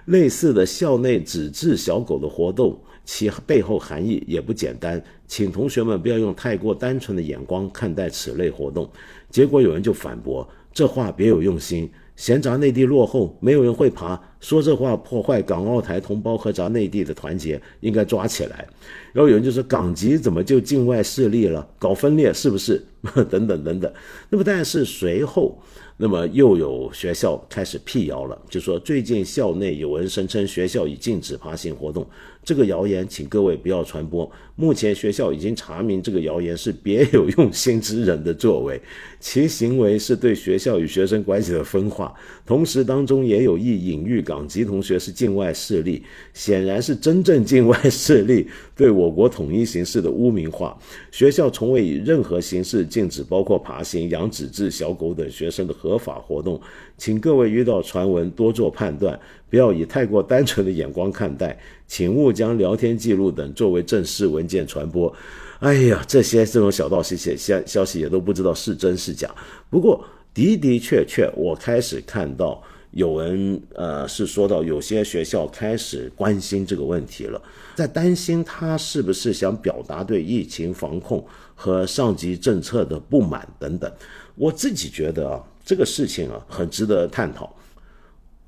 [0.06, 5.00] 类似的校内纸质小狗的活动，其背后含义也不简单。
[5.28, 8.90] 请同学们不要用太过单纯的眼光看待此类活动。
[9.30, 18.68] 结果有人就反驳：“这话别有用心。”嫌咱内地落后，没有人会爬，说这话破坏港澳台同胞和咱内地的团结，应该抓起来。
[19.12, 22.84] 然后有人就说港籍怎么就境外势力了，搞分裂是不是？
[23.30, 23.94] 等等等等。
[24.30, 25.58] 那么但是随后。
[25.98, 32.06] 那么又有学校开始辟谣了，就说最近校内有人声称学校已禁止爬行活动，
[32.46, 34.30] 这个谣言请各位不要传播。
[34.56, 38.80] 目前学校已经查明这个谣言是别有用心之人的作为，
[39.20, 42.14] 其行为是对学校与学生关系的分化，
[42.46, 46.02] 同时当中也有意隐喻港籍同学是境外势力，
[46.34, 50.78] 显然是真正境外势力对我国统一形势的污名化。
[51.12, 55.76] 学校从未以任何形式禁止包括爬行、养纸质小狗等学生的。
[55.76, 56.60] 合法活动，
[56.98, 59.20] 请各位遇到传闻多做判断，
[59.56, 65.14] 不要以太过单纯的眼光看待， 请勿将聊天记录等作为正式文件传播。
[65.60, 69.34] 哎呀，这些这种小道消息消消息也都不知道是真是假。
[69.70, 70.04] 不过
[70.34, 77.42] 的的确确，我开始看到有人呃是说到有些学校开始关心这个问题了，
[77.76, 81.26] 在担心他是不是想表达对疫情防控
[81.56, 83.90] 和上级政策的不满等等。
[84.36, 85.42] 我自己觉得啊。
[85.68, 87.52] 这个事情啊，很值得探讨。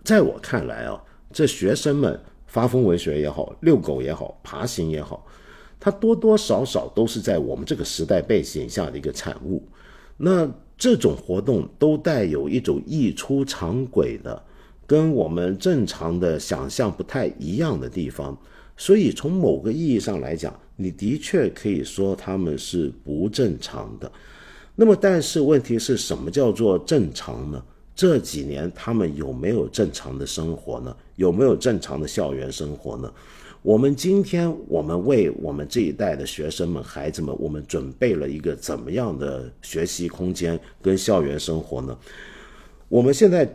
[0.07, 1.03] 在我看来啊，
[1.33, 5.27] 这学生们发疯文学也好，遛狗也好，爬行也好，
[5.81, 9.61] 它多多少少都是在我们这个时代背景下的一个产物。
[10.15, 14.41] 那这种活动都带有一种异出常轨的，
[14.85, 18.37] 跟我们正常的想象不太一样的地方。
[18.77, 24.09] 所以从某个意义上来讲，你的确可以说他们是不正常的。
[24.73, 27.61] 那么，但是问题是什么叫做正常呢？
[27.97, 30.95] 这几年他们有没有正常的生活呢？
[31.15, 33.11] 有没有正常的校园生活呢？
[33.63, 41.97] 我们今天，我们为我们这一代的学生们、孩子们，我们准备了一个怎么样的学习空间跟校园生活呢？
[42.87, 43.51] 我们现在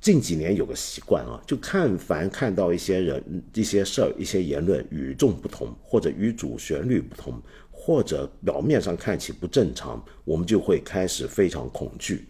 [0.00, 3.22] 近几年有个习惯啊，就看凡看到一些人、
[3.52, 7.34] 一些事儿、一些言论与众不同，或者与主旋律不同，
[7.70, 12.24] 或者表面上看起不正常，我们就会开始非常恐惧。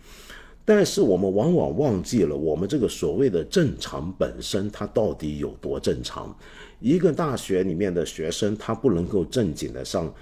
[0.65, 6.35] 但是我们往往忘记了，我们这个所谓的正常本身，它到底有多正常？
[6.81, 10.13] 一个大学里面的学生，他不能够正经的上，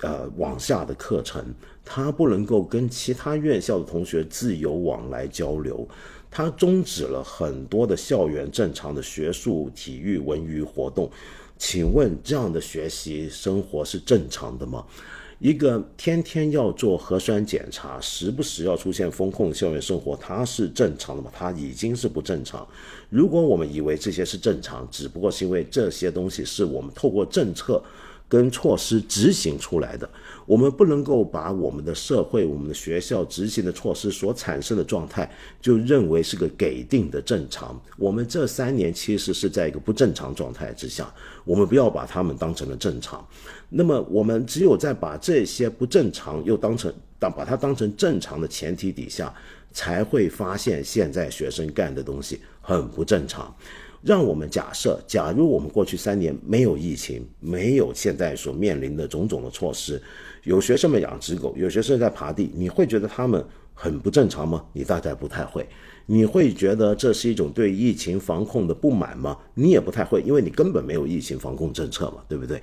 [0.00, 1.44] 呃，往下的课程，
[1.84, 5.86] 他不能够跟其他院校的同学自由往来交流，
[6.30, 11.10] 他终止了很多的校园正常的学术、体育、文娱活动。
[11.56, 14.84] 请问这样的学习生活是正常的吗？
[15.38, 21.30] 一个天天要做核酸检查，时不时要出现风控校园生活，它是正常的吗？
[21.32, 22.66] 它已经是不正常。
[23.08, 27.80] 如果我们以为这些是正常，只不过是因为这些东西是我们透过政策。
[28.28, 30.08] 跟措施执行出来的，
[30.44, 35.28] 我们不能够把我们的社会、我们的学校执行的措施所产生的状态，
[35.62, 37.80] 就认为是个给定的正常。
[37.96, 41.10] 我们这三年其实是在一个不正常状态之下，
[41.44, 43.26] 我们不要把他们当成了正常。
[43.70, 49.34] 那么，我们只有在把这些不正常又当成当把它当成正常的前提底下，
[49.72, 53.54] 才会发现现在学生干的东西很不正常。
[54.02, 60.00] 让我们假设，假如我们过去三年没有疫情，没有现在所面临的种种的措施，
[60.44, 63.44] 有学生们养只狗，有学生在爬地，你会觉得他们
[63.74, 64.64] 很不正常吗？
[64.72, 65.66] 你大概不太会。
[66.06, 69.36] 你会觉得这是一种对疫情防控的不满吗？
[69.54, 72.62] 你也不太会，因为你根本没有疫情防控政策嘛，对不对？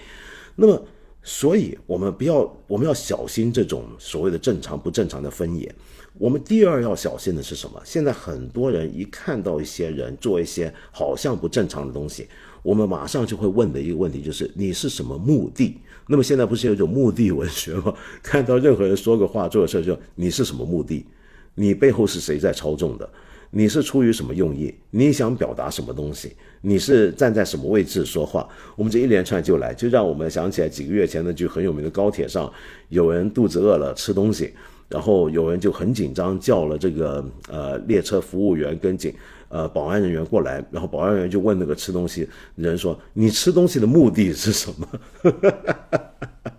[0.56, 0.82] 那么，
[1.22, 5.72] 所以我们不要，我们要小心这种所谓的正常不正常的分野。
[6.18, 7.82] 我们第二要小心的是什么？
[7.84, 12.28] 现在很多人一看到一些人做一些好像不正常的东西，
[12.64, 15.78] 我们马上就会问的一个问题就是：你是什么目的？
[16.08, 17.94] 那么现在不是有一种目的文学吗？
[18.24, 21.06] 看到任何人说个话、做个事，就你是什么目的？
[21.56, 23.10] 你背后是谁在操纵的？
[23.52, 24.74] 你是出于什么用意？
[24.92, 26.34] 你想表达什么东西？
[26.62, 28.48] 你是站在什么位置说话？
[28.78, 32.52] 我们这一连串就来，就让我们想起来几个月前那句很有名的高铁上，
[32.88, 34.54] 有人肚子饿了吃东西。
[34.88, 39.14] 然后有人就很紧张，叫了这个呃列车服务员跟警
[39.50, 44.88] 呃保安人员过来，然后保安人员就问那个吃东西人说：“你吃东西的目的是什么？”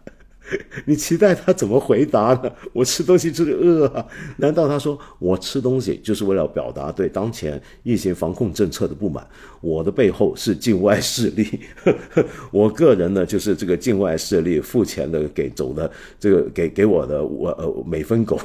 [0.87, 2.51] 你期待他怎么回答呢？
[2.73, 4.07] 我吃东西就是饿啊？
[4.39, 9.27] 难道他说我吃东西就是为了表达对当前疫情防控政策的不满？
[9.61, 11.61] 我的背后是境外势力，
[12.53, 15.91] 我个人呢就是这个境外势力付钱的给走的
[16.21, 18.39] 这个给给我的我呃美分狗。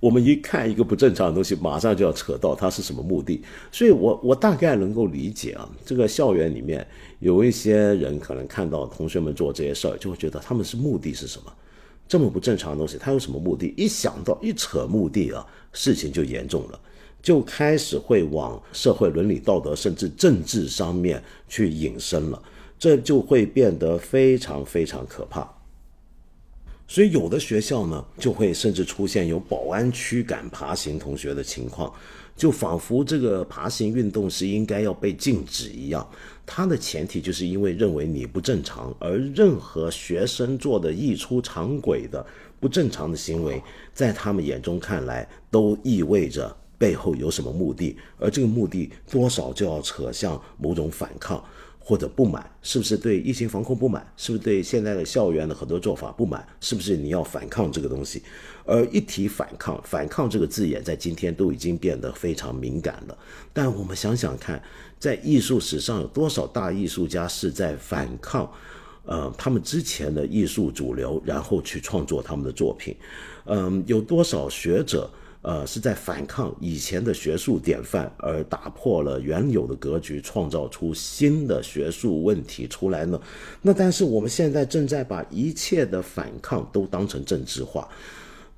[0.00, 3.40] 我们一看一个不正常的东西，马上就要扯到它是什么目的，
[3.70, 6.86] 所以我我大概能够理解啊，这个校园里面
[7.18, 11.52] 有一些人可能看到同学们做这些事儿，就会觉得他们是目的是什么？
[12.08, 13.72] 这么不正常的东西，他有什么目的？
[13.76, 16.80] 一想到一扯目的啊，事情就严重了，
[17.22, 22.42] 就开始会往社会伦理道德甚至政治上面去引申了，
[22.78, 25.46] 这就会变得非常非常可怕。
[26.90, 31.94] 所以有的学校呢，就会甚至出现有保安驱赶爬行同学的情况，
[32.34, 36.04] 就仿佛这个爬行运动是应该要被禁止一样。
[36.44, 42.26] 它的前提就是因为认为你不正常，而任何学生做的异出常轨的
[42.58, 43.62] 不正常的行为，
[43.94, 51.40] 在他们眼中看来，都意味着背后有什么目的，而这个目的多少就要扯向某种反抗。
[51.90, 54.06] 或者不满，是不是对疫情防控不满？
[54.16, 56.46] 是不是对现在的校园的很多做法不满？
[56.60, 58.22] 是不是你要反抗这个东西？
[58.64, 63.18] 而一提反抗，反抗这个字眼在今天都已经变得非常敏感了。
[63.52, 64.62] 但我们想想看，
[65.00, 68.48] 在艺术史上有多少大艺术家是在反抗？
[69.04, 72.94] 呃，他们之前的艺术主流，然后去创作他们的作品。
[73.46, 75.10] 嗯，有多少学者？
[75.42, 83.18] 呃，是在反抗以前的学术典范，而打破了原有的格局，创造出新的学术问题出来呢？
[83.62, 87.88] 那但是我们现在正在把一切的反抗都当成政治化。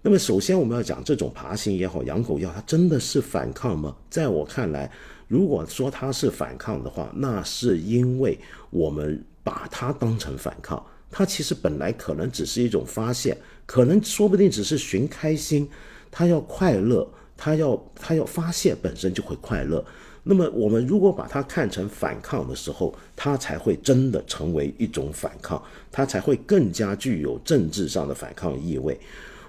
[0.02, 3.94] 那么首先我们要讲，这种爬行也好，养狗也好，它真的是反抗吗？
[4.10, 4.90] 在我看来，
[5.28, 8.36] 如果说它是反抗的话，那是因为
[8.70, 10.84] 我们把它当成反抗。
[11.08, 15.68] 它其实本来可能只是一种发泄，可能说不定只是寻开心，
[16.12, 17.04] 他要快乐，
[17.36, 19.84] 他要他要发泄，本身就会快乐。
[20.22, 25.60] 那么我们如果把它看成反抗的时候，它才会真的成为一种反抗，
[25.90, 28.96] 它才会更加具有政治上的反抗意味。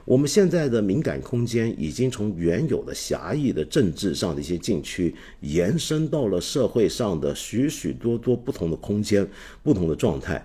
[0.05, 9.25] 我们现在的敏感空间已经从原有的狭义的政治上的一些禁区，延伸到了社会上的许许多多不同的空间、
[9.61, 10.43] 不同的状态。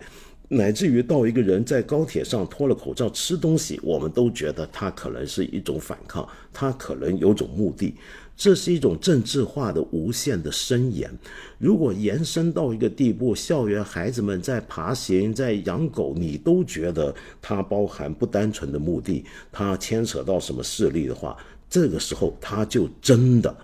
[0.49, 7.94] 乃至于到一个人在高铁上脱了口罩吃东西，我们都觉得他可能是一种反抗，他可能有种目的，
[8.34, 11.11] 这是一种政治化的无限的伸延。
[11.59, 21.36] 如果延伸到一个地步，校园孩子们在爬行、在养狗，你都觉得它包含不单纯的目的，它牵扯到什么势力的话，
[21.68, 23.55] 这个时候它就真的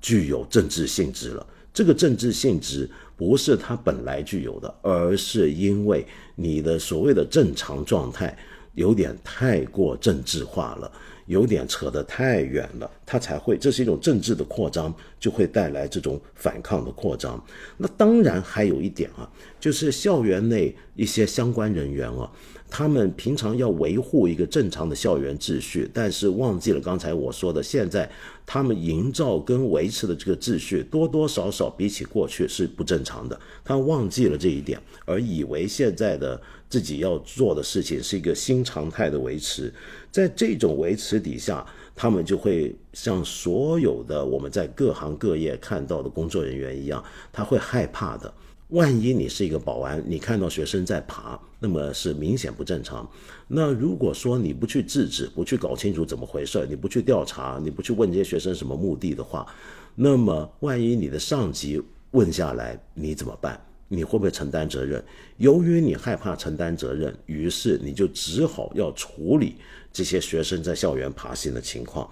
[0.00, 1.46] 具有政治性质了。
[1.72, 2.88] 这个政治性质
[3.26, 8.36] 不是它本来具有的，而是因为你的所谓的正常状态
[8.74, 10.92] 有点太过政治化了，
[11.24, 17.42] 有点扯得太远了，它才会这是一种政治的扩张，就会带来这种反抗的扩张。
[17.78, 19.26] 那当然还有一点啊，
[19.58, 22.30] 就是校园内一些相关人员啊。
[22.76, 28.10] 他们平常要维护一个正常的校园秩序，但是忘记了刚才我说的，现在
[28.44, 33.40] 他们营造跟维持的这个秩序多多少少比起过去是不正常的。
[33.64, 39.72] 他忘记了这一点，而以为现在的自己要做的事情是一个新常态的维持。
[40.10, 41.64] 在这种维持底下，
[41.94, 47.00] 他们就会像所有的我们在各行各业看到的工作人员一样，
[47.32, 48.34] 他会害怕的。
[48.74, 53.08] 万一你是一个保安，你看到学生在爬，那么是明显不正常。
[53.46, 59.46] 那如果说你不去制止，不去搞清楚怎么回事，你不去调查，你不去问这些学生什么目的的话，
[59.94, 63.64] 那么万一你的上级问下来，你怎么办？
[63.86, 65.00] 你会不会承担责任？
[65.36, 69.54] 由于你害怕承担责任，于是你就只好要处理
[69.92, 72.10] 这些学生在校园爬行的情况。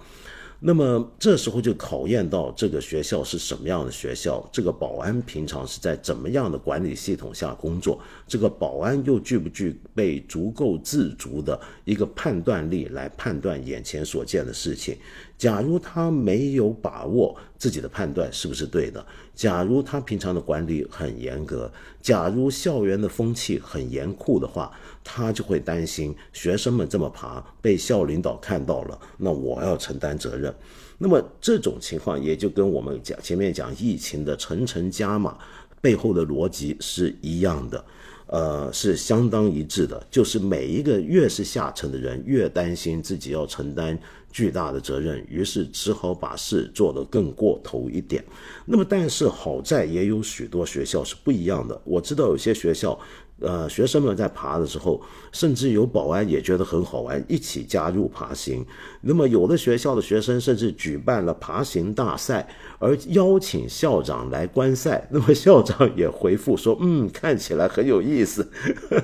[0.65, 14.95] 那么这时候就考验到这个学校是什么样的学校，这个保安平常是在怎么样的管理系统下工作，这个保安又具不具备足够自足的一个判断力来判断眼前所见的事情。
[15.37, 19.05] 假如他没有把握自己的判断是不是对的，
[19.35, 21.71] 假如他平常的管理很严格，
[22.01, 24.71] 假如校园的风气很严酷的话。
[25.05, 30.55] 他就会担心学生们这么爬被校领导看到了，那我要承担责任。
[30.97, 35.37] 那么这种情况也就跟我们讲前面讲疫情的层层加码
[35.81, 37.83] 背后的逻辑是一样的，
[38.27, 40.05] 呃，是相当一致的。
[40.09, 43.97] 就是每一个越是下层的人，越担心自己要承担
[44.31, 48.23] 巨大的责任，于是只好把事做得更过头一点。
[48.65, 51.79] 那么，但是好在也有许多学校是不一样的。
[51.83, 52.99] 我知道有些学校。
[53.43, 58.65] 呃，学生们在爬的时候，甚至有保安也觉得很好玩，一起加入爬行。
[59.01, 62.47] 那么，有的学校的学生甚至举办了爬行大赛，
[62.79, 65.07] 而邀请校长来观赛。
[65.11, 68.49] 那么，校长也回复说：“嗯，看起来很有意思。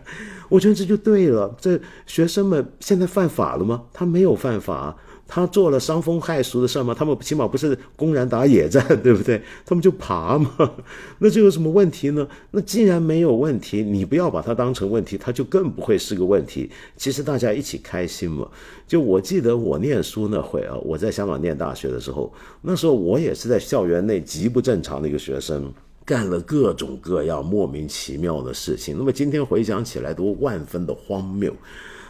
[0.49, 1.55] 我觉得这就对了。
[1.59, 3.85] 这学生们现在犯法了吗？
[3.93, 4.95] 他没有犯法。
[5.27, 6.93] 他做了伤风害俗的事吗？
[6.97, 9.41] 他们起码不是公然打野战， 对不对？
[9.65, 10.49] 他们就爬嘛，
[11.19, 12.27] 那这有什么问题呢？
[12.51, 16.69] 那既然没有问题，你不要把它当成问题，它就更不会是个问题。
[16.95, 18.47] 其实大家一起开心嘛。
[18.87, 25.73] 就我记得我念书那会啊，我在香港念大学的时候，那时候我也是在校园内极不正常的一个学生，
[26.05, 28.95] 干了各种各样莫名其妙的事情。
[28.95, 31.51] 那么今天回想起来，都万分的荒谬。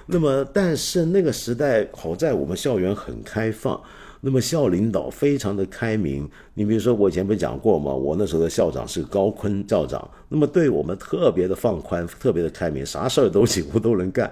[0.08, 3.82] 那么，但是那个时代好在我们校园很开放，
[4.22, 6.30] 那么校领导非常的开明。
[6.54, 7.94] 你比如说，我以前不是讲过吗？
[7.94, 14.32] 我那时候的校长是高坤校长，那么对我们特别的放宽，特别的开明，啥事儿都几乎都能干，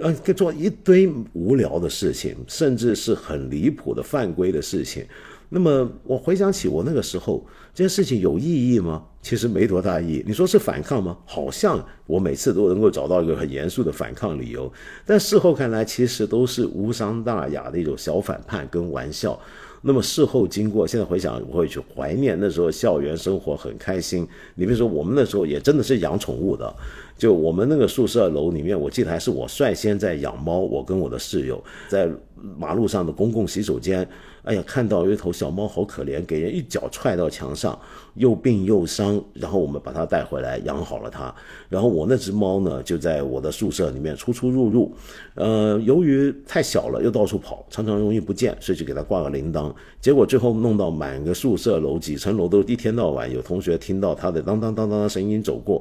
[0.00, 5.04] 呃，做一堆无聊的事情，甚至是很离谱的犯规的事情。
[5.54, 9.04] 那么我回想起我那个时候，这件事情有意义吗？
[9.20, 10.24] 其实没多大意义。
[10.26, 11.18] 你说是反抗吗？
[11.26, 14.72] 好像我每次都能够找到一个很严肃的反抗理由，
[15.04, 19.38] 但事后看来，其实都是无伤大雅的一种小反叛跟玩笑。
[19.82, 24.26] 那么事后经过，现在回想，我会去怀念那时候校园生活很开心。
[24.54, 26.74] 你比如说，我们那时候也真的是养宠物的，
[27.18, 30.60] 就我们那个宿舍楼里面，我记得还是我率先在养猫。
[30.60, 32.08] 我跟我的室友在
[32.56, 34.08] 马路上的公共洗手间，
[34.42, 37.78] 哎呀，看到有一头小猫好可怜，给人一脚踹到墙上，
[38.14, 41.32] 又病又伤，然后我们把它带回来养好了它。
[41.68, 44.92] 然后我那只猫呢，就在我的宿舍里面出出入入，
[45.36, 49.72] 呃，由于太小了又到处跑，常常容易不见，所以就给它挂个铃铛。
[50.00, 55.80] 结果最后弄到满个宿舍楼几层楼都一天到晚有同学听到它的当当当当的声音走过，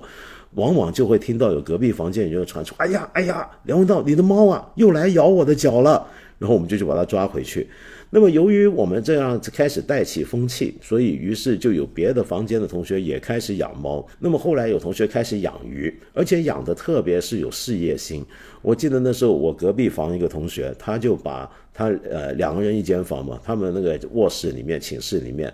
[0.54, 6.06] 往往就会听到有隔壁房间就传出，哎呀哎呀，梁文道，你的猫啊又来咬我的脚了，
[6.38, 7.68] 然后我们就去把它抓回去。
[8.14, 14.06] 那么，由于我们这样开始带起风气，所以于是就有别的房间的同学也开始养猫。
[14.20, 18.26] 那么后来有同学开始养鱼，而且养的特别是有事业心。
[18.62, 25.52] 我记得那时候我隔壁房一个同学，他就把他呃两个人一间房嘛，他们那个卧室里面、寝室里面。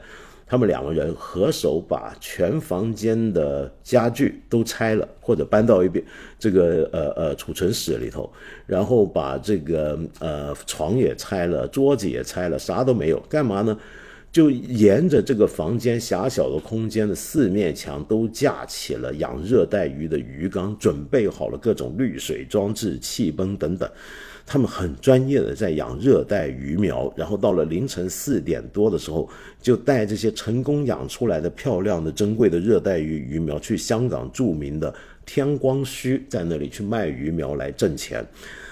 [0.48, 6.04] 他们两个人合手把全房间的家具都拆了，或者搬到一边
[6.40, 8.32] 这个呃呃储存室里头，
[8.66, 13.78] 然后把这个呃床也拆了，桌子也拆了，啥都没有，干嘛呢？
[14.30, 23.90] 就沿着这个房间狭小的空间的四面墙都架起了养热带鱼的鱼缸，准备好了各种滤水装置、气泵等等。
[24.50, 29.30] 他们很专业的在养热带鱼苗，然后到了凌晨四点多的时候，
[29.62, 34.92] 就带这些成功养出来的漂亮的珍贵的热带鱼鱼苗去香港著名的
[35.26, 38.26] 天光墟，在那里去卖鱼苗来挣钱。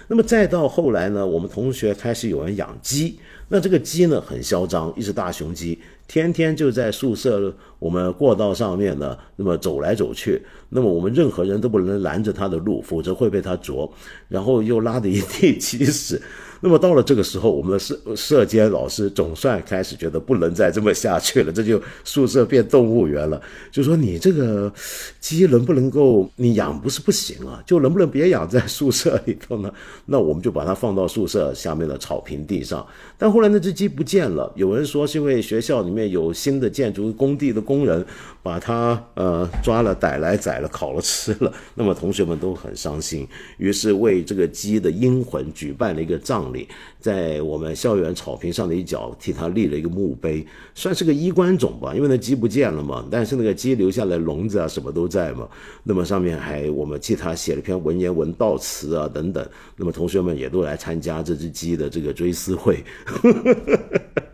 [0.08, 3.20] 那么再到后来呢，我们同学开始有人养鸡，
[3.50, 5.78] 那这个鸡呢很嚣张，一只大雄鸡。
[6.08, 7.54] 天天就在宿舍
[7.86, 13.88] 我们过道上面呢，那么走来走去，那么我们任何人都不能拦着他的路，否则会被他啄，
[14.28, 16.20] 然后又拉得一地鸡屎。
[16.62, 23.40] 那么到了这个时候，我们的社社监老师总算开始觉得不能再这么下去了，这就宿舍变动物园了。
[23.72, 24.72] 就说你这个
[25.20, 29.72] 鸡能不能够你养不是不行啊，就能不能别养在宿舍里头呢？
[30.08, 32.84] 那我们就把它放到宿舍下面的草坪地上。
[33.18, 38.06] 但后来那只鸡不见了，有人说是因为学校里面有新的建筑工地的工工人
[38.42, 41.52] 把他呃抓了逮来宰了烤了吃了。
[41.76, 43.28] 那么同学们都很伤心，
[43.58, 46.46] 于是为这个鸡的阴魂举办了一个葬。
[46.54, 46.68] 礼，
[47.00, 50.46] 在我们校园草坪上的一角，替他立了一个墓碑，
[50.76, 51.94] 算是个衣冠冢吧。
[51.94, 55.50] 因为那鸡不见了嘛，但是那个鸡留下来笼子啊，什么都在嘛。
[55.84, 59.46] 那么上面还我们替他写了篇文言文悼词啊，等等。
[59.76, 62.84] 那么同学们也都来参加这只鸡的这个追思会。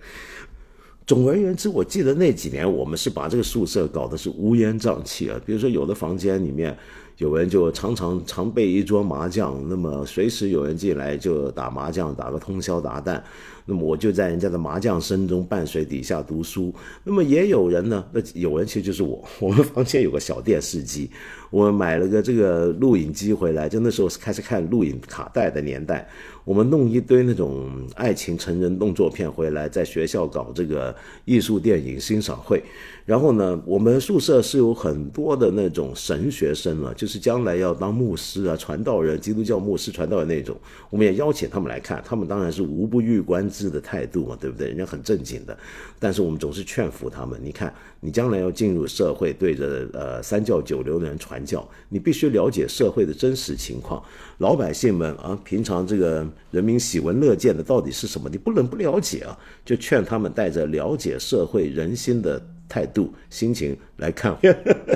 [1.11, 5.37] 总而言之，我记得那几年我们是把这个宿舍搞得是乌烟瘴气啊。
[5.45, 6.73] 比如说有的房间里面。
[7.17, 13.21] 有人就常常常备一桌麻将，那么随时有人进来就打麻将，打个通宵达旦。
[13.63, 16.73] 那么我就在人家的麻将声中伴随底下读书。
[17.03, 19.23] 那么也有人呢，那有人其实就是我。
[19.39, 21.11] 我们房间有个小电视机，
[21.51, 26.09] 我买了个这个录影机回来，就那时候是开始看录影卡带的年代。
[26.43, 32.63] 我们弄一堆那种爱情成人动作片回来，在学校搞这个艺术电影欣赏会。
[33.05, 40.57] 然后呢，我们宿舍是有很多的那种神学生啊，就是将来要当牧师啊、传道人、基督教牧师、传道人那种。
[40.89, 44.67] 我们也邀请他们来看，他们当然是无不欲观之的态度嘛，对不对？
[44.69, 45.55] 人家很正经的。
[45.99, 54.03] 但是我们总是劝服他们，你看，你将来要进入社会，对着呃三教九流的人传教，你必须了解社会的真实情况。
[54.37, 58.29] 老百姓们啊，平常这个人民喜闻乐见的到底是什么？
[58.29, 59.37] 你不能不了解啊！
[59.65, 62.41] 就劝他们带着了解社会人心的。
[62.71, 64.33] 态度、心情来看，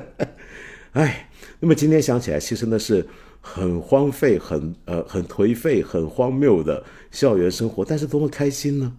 [0.95, 3.05] 哎，那么今天想起来，其实那是
[3.41, 6.81] 很荒废、很呃、很颓废、很荒谬的
[7.11, 8.95] 校园生活，但是多么开心呢？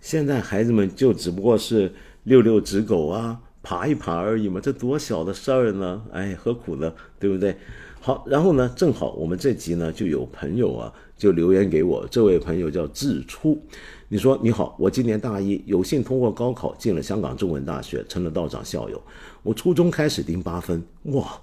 [0.00, 1.92] 现在孩子们就只不过是
[2.22, 6.00] 遛遛纸狗啊，爬一爬而已嘛，这多小的事儿呢？
[6.12, 6.92] 哎，何苦呢？
[7.18, 7.56] 对不对？
[8.00, 13.60] 好，然后呢，正好我们这集呢就有朋友啊，就留言给我，这位朋友叫志初。
[14.06, 19.02] 你说你好，我今年大一，有幸通过高考进了香港中文大学，成了道长校友。
[19.42, 21.36] 我初中开始盯八分，哇，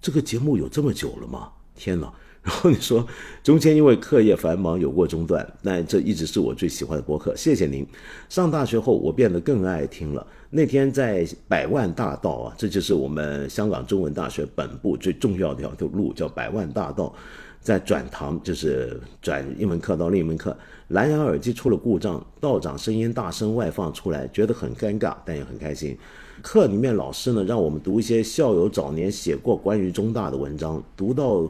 [0.00, 1.50] 这个节目有这么久了吗？
[1.74, 2.10] 天哪！
[2.42, 3.06] 然后你说
[3.44, 7.36] 中间因为课业繁忙有过中断，但这一直是我最喜欢的播客。
[7.36, 7.86] 谢谢您。
[8.30, 10.26] 上大学后我变得更爱听了。
[10.52, 17.14] 那天在百万大道啊，这就是我们香港中文大学本部最重要的一条路，叫百万大道。
[17.60, 20.56] 在转堂就是转一门课到另一门课，
[20.88, 25.96] 蓝牙耳机出了故障，道长声音大声外放出来，觉得很尴尬，但也很开心。
[26.40, 31.46] 课里面老师呢让我们读一些校友早年写过关于中大的文章，读到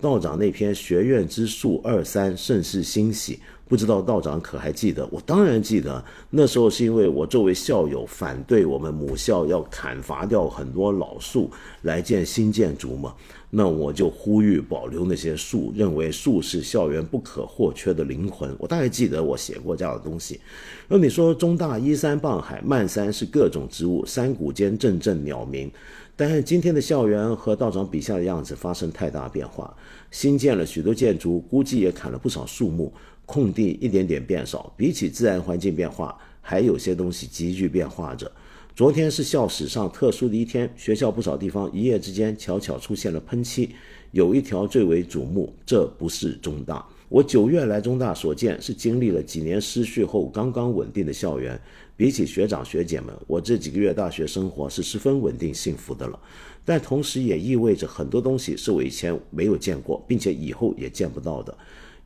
[0.00, 3.40] 道长那篇《学院之术二三》，甚是欣喜。
[3.68, 5.06] 不知道道长可还记得？
[5.12, 6.02] 我当然记得。
[6.30, 11.50] 那时候是因为我作为校友反对我们母校要砍伐掉很多老树
[11.82, 13.14] 来建新建筑嘛，
[13.50, 18.56] 那我就呼吁保留那些树，认为树是校园不可或缺的灵魂。
[18.58, 20.40] 我大概记得我写过这样的东西。
[20.88, 25.70] 那你说中大依山傍海，漫山是各种植物，山谷间阵阵鸟鸣。
[26.16, 29.72] 但是今天的校园和道长笔下的样子发生太大变化，
[30.10, 32.92] 新建了许多建筑，估计也砍了不少树木。
[33.28, 38.32] 空地一点点变少，比起自然环境变化，还有些东西急剧变化着。
[38.74, 43.68] 昨天是校史上特殊的一天，学校不少地方一夜之间悄悄出现了喷漆。
[44.12, 46.82] 有一条最为瞩目，这不是中大。
[47.10, 51.60] 我九月来中大所见，是经历了几年失序后刚刚稳定的校园。
[51.98, 56.18] 比起学长学姐们，我这几个月大学生活是十分稳定幸福的了。
[56.64, 61.54] 但同时也意味着很多东西是我以前没有见过，并且以后也见不到的。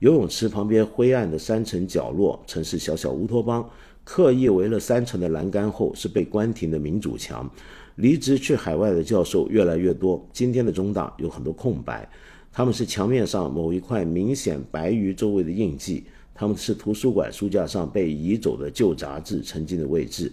[0.03, 3.65] 游泳池旁边灰暗的山城角落，曾是小小乌托邦。
[4.03, 7.49] 刻意围了三层的栏杆后，是被关停的民主墙。
[7.95, 10.29] 离职去海外的教授越来越多。
[10.33, 12.11] 今天的中大有很多空白，
[12.53, 16.03] 他们是墙面上某一块明显白于周围的印记，
[16.35, 20.33] 他们是图书馆书架上被移走的旧杂志曾经的位置。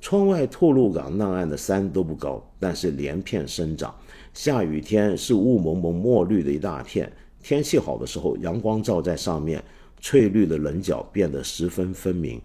[0.00, 3.94] 窗外吐露港那岸的山都不高，但是连片生长。
[4.32, 7.10] 下雨天是雾蒙蒙墨绿的一大片，
[7.44, 9.62] 天气好的时候，阳光照在上面，
[10.00, 12.40] 翠绿的棱角变得十分分明。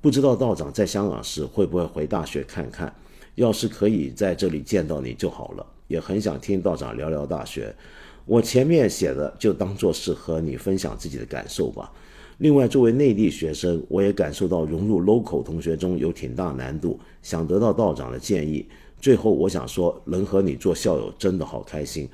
[0.00, 2.92] 不知道道长在香港时会不会回大学看看？
[3.36, 7.72] 要是可以在这里见到你就好了，也很想听道长聊聊大学。
[8.26, 11.88] 我前面写的就当做是和你分享自己的感受吧。
[12.38, 18.66] 另外，作为内地学生，我也感受到融入 local 同学中有挺大难度，想得到道长的建议。
[19.00, 22.08] 最后，我想说，能和你做校友真的好开心。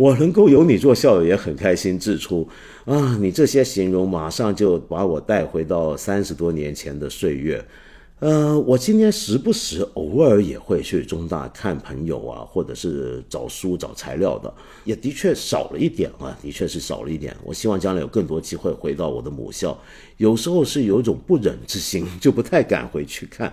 [0.00, 1.98] 我能够有你做校友也很开心。
[1.98, 2.48] 指出
[2.86, 7.62] 啊，你这些形容马上就把我带回到三十多年前的岁月。
[8.20, 14.50] 呃，我今天时不时偶尔也会去中大看朋友啊，或者是找书找材料的，
[14.84, 17.36] 也的确少了一点啊，的确是少了一点。
[17.44, 19.78] 我希望将来有更多机会回到我的母校，
[20.16, 23.52] 有时候是有一种不忍之心，就不太敢回去看。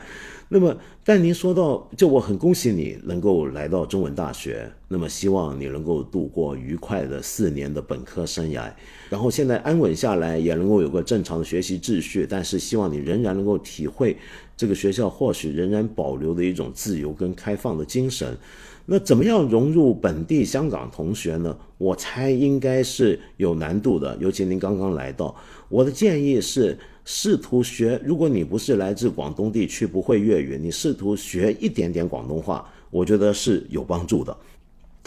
[0.49, 8.71] 那么，但您说到，就我很恭喜你能够来到中文大学，那么希望你能够度过愉快的四年的本科生涯，
[9.09, 12.25] 然后现在安稳下来，也能够有个正常的学习秩序。
[12.29, 14.15] 但是希望你仍然能够体会
[14.55, 18.37] 这个学校或许仍然保留的一种自由跟开放的精神。
[18.85, 21.57] 那怎么样融入本地香港同学呢？
[21.77, 25.35] 我猜应该是有难度的，尤其您刚刚来到。
[25.67, 26.77] 我的建议是。
[27.09, 34.35] 试图学，如果你不是来自广东地区，不会粤语，你试图学一点点广东话，我觉得是有帮助的。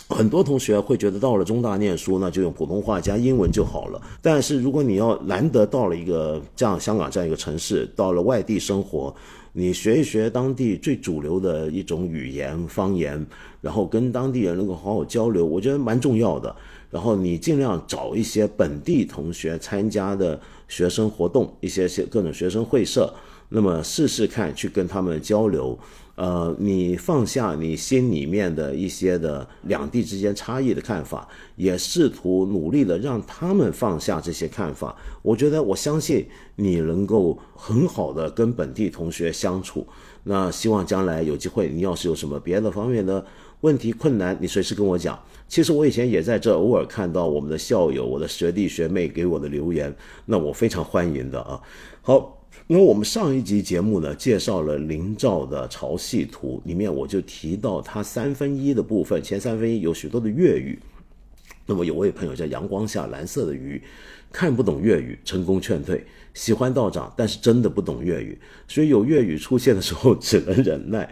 [0.08, 4.00] 很多同学会觉得到了中大念书，那就用普通话加英文就好了。
[4.22, 9.14] 但是如果你要难得到了一个这样香港这样一个城市，到了外地生活，
[9.52, 13.24] 你学一学当地最主流的一种语言方言，
[13.60, 16.56] 然后跟当地人能够好好交流，我觉得蛮重要的。
[16.90, 20.40] 然后你尽量找一些本地同学参加的。
[20.70, 23.12] 学生活动一些些各种学生会社，
[23.50, 25.76] 那么试试看去跟他们交流，
[26.14, 34.96] 呃，你放下你心里面的一些的两地之间差异的看法，也试图努力的让他们放下这些看法。
[35.22, 39.84] 我觉得我相信你能够很好的跟本地同学相处。
[40.22, 43.26] 那希望将来有机会，你要是有什么别的方面的。
[43.62, 45.18] 问题困难，你随时跟我讲。
[45.50, 49.92] 其实我以前也在这偶尔看到我们的校友、我的学弟学妹给我的留言，
[50.24, 51.60] 那我非常欢迎的啊。
[52.02, 60.78] 好，那我们上一集节目呢，介绍了林兆的潮汐图，里面我就提到他三分一的部分，前三分一有许多的粤语。
[61.66, 63.82] 那么有位朋友叫阳光下蓝色的鱼，
[64.30, 71.10] 看不懂粤语，成功劝退，喜欢道长，但是真的不懂粤语，所以有粤语出现的时候只能忍耐。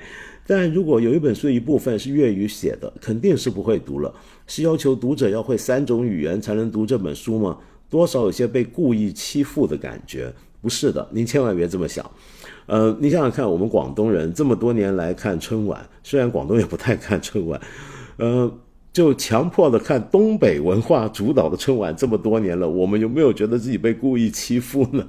[0.49, 4.11] 但如果有一本书一部分是粤语写的，肯定是不会读了。
[4.47, 7.59] 是要求读者要会三种语言才能读这本书吗？
[7.91, 10.33] 多少有些被故意欺负的感觉。
[10.62, 12.11] 不是的，您千万别这么想。
[12.65, 17.61] 呃，你想想看，我们广东人这么多年来看春晚，虽然广东也不太看春晚，
[18.16, 18.51] 呃，
[18.91, 25.07] 就强迫的看东北文化主导的春晚这么多年了，我们有没有觉得自己被故意欺负呢？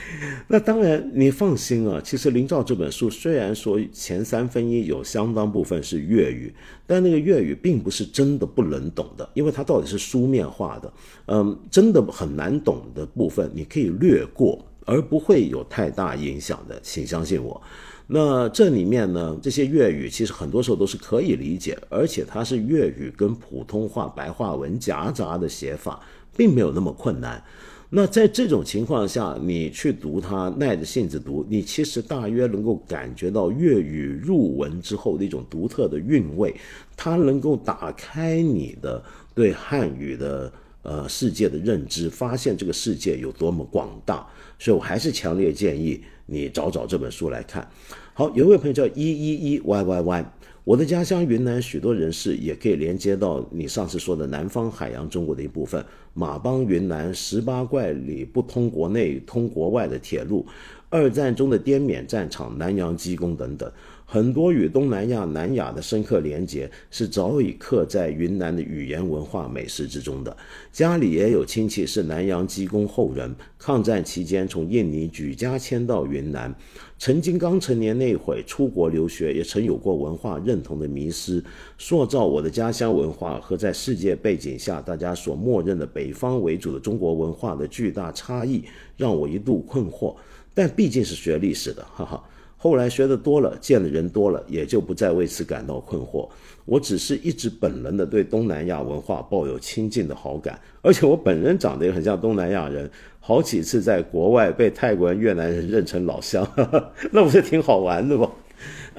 [0.48, 2.00] 那当然，你放心啊。
[2.02, 6.52] 其实《林兆》这本书虽然说前三分一有相当部分是粤语，
[6.86, 10.92] 但那个粤语并不是真的不能懂的，因为它到底是书面化的。
[11.26, 17.60] 嗯，真的很难懂的部分你可以略过，而不会有太大影响的，请相信我。
[18.06, 26.00] 那这里面呢，这些粤语其实很多时候都是可以理解，而且它是粤语跟普通话白话文夹杂的写法，
[26.34, 27.44] 并没有那么困难。
[27.90, 36.54] 那在这种情况下，你去读它，耐着性子读，你其实大约能够感觉到粤语入文之后的一种独特的韵味，
[36.94, 39.02] 它能够打开你的
[39.34, 40.52] 对汉语的
[40.82, 44.26] 呃世界的认知，发现这个世界有多么广大。
[44.58, 47.66] 所以我还是强烈建议你找找这本书来看。
[48.12, 50.32] 好，有一位朋友叫一一一 y y y。
[50.68, 55.82] 我的家乡云南，许多人士也可以连接到你上次说的南方海洋中国的一部分。
[56.12, 60.44] 马帮云南十八怪里不通国内通国外的铁路，
[60.90, 63.72] 二战中的滇缅战场南洋机工等等。
[64.10, 70.34] 很多与东南亚、南亚的深刻连结，是早已刻在云南的语言文化美食之中的。
[70.72, 76.54] 家里也有亲戚是南洋机工后人，抗战期间从印尼举家迁到云南，
[76.98, 81.44] 曾经刚成年那会出国留学，也曾有过文化认同的迷失，
[81.76, 88.64] 塑造我的家乡文化和在世界背景下大家所默认的北方为主的中国文化的巨大差异，
[88.96, 90.16] 让我一度困惑。
[90.54, 92.24] 但毕竟是学历史的，哈哈。
[92.60, 96.28] 后来学的多了，见的人多了，也就不再为此感到困惑。
[96.64, 102.90] 我只是一直本能的对东南亚文化抱有亲近的好感，而且我本人长得也很像东南亚人，
[103.20, 106.46] 好几次在国外被泰国人、越南人认成老乡，
[107.12, 108.30] 那不是挺好玩的吗？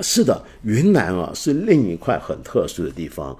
[0.01, 3.37] 是的，云南啊，是另一块很特殊的地方。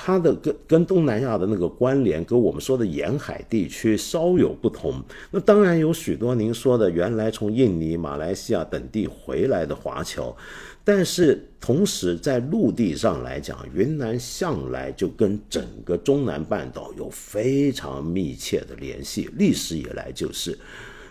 [0.00, 5.02] 它的跟跟东南亚的那个关联，跟我们说的沿海地区稍有不同。
[5.32, 10.34] 那当然有许多您说的原来从印尼、马来西亚等地回来的华侨，
[10.84, 20.56] 但是同时在陆地上来讲，云南向来就跟整个中南半岛有非常密切的联系，历史以来就是。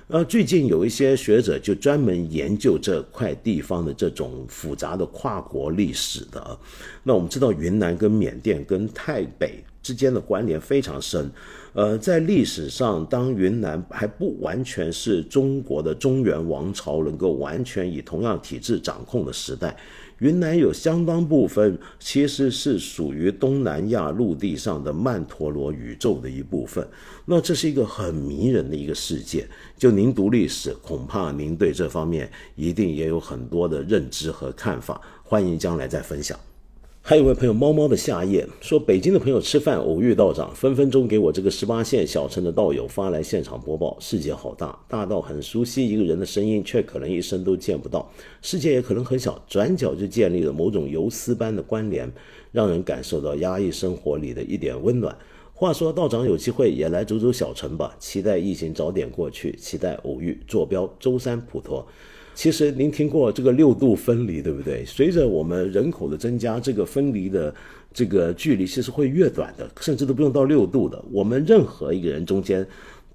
[0.09, 6.57] 呃，最近有一些学者就专门研究这块地方的这种复杂的跨国历史的。
[7.03, 11.29] 那我们知道，云南跟缅甸跟泰北之间的关联非常深。
[11.73, 19.75] 呃，在历史上，当云南还不完全是中国的中原王朝能够完全以同样体制掌控的时代。
[20.19, 26.87] 云南有相当部分其实是属于东南亚陆地上的曼陀罗宇宙的一部分，
[27.29, 29.45] 那这是一个很迷人的一个世界。
[29.77, 36.39] 就您读历史，恐怕您对这方面一定也有很多的认知和看法，欢迎将来再分享。
[37.01, 43.97] 还有位朋友猫猫的夏夜说，北京的朋友吃饭偶遇道长，分分钟给我这个十八线小城的道友发来现场播报。
[43.99, 48.09] 世界好大，大到很熟悉一个人的声音，却可能一生都见不到；
[48.41, 52.09] 世界也可能很小，转角就建立了某种游丝般的关联，
[52.53, 55.13] 让人感受到压抑生活里的一点温暖。
[55.59, 60.39] 话说道长有机会也来走走小城吧，期待疫情早点过去，期待偶遇。
[60.47, 61.83] 坐标舟山普陀。
[62.35, 64.85] 其实您听过这个六度分离，对不对？
[64.85, 67.51] 随着我们人口的增加，这个分离的
[67.91, 71.03] 这个距离其实会越短的，甚至都不用到六度的。
[71.11, 72.63] 我们任何一个人中间，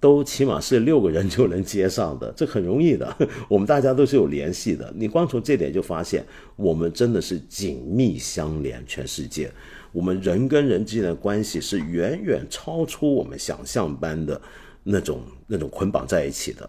[0.03, 3.17] 都起码是六个人就能接上的， 这很容易的。
[3.49, 4.93] 我们大家都是有联系的。
[4.97, 6.27] 你光从这点就发现，
[6.57, 8.85] 我们真的是紧密相连。
[8.85, 9.49] 全世界，
[9.93, 14.41] 我们人跟人之间的关系是远远超出我们想象般的
[14.83, 16.69] 那种那种捆绑在一起的。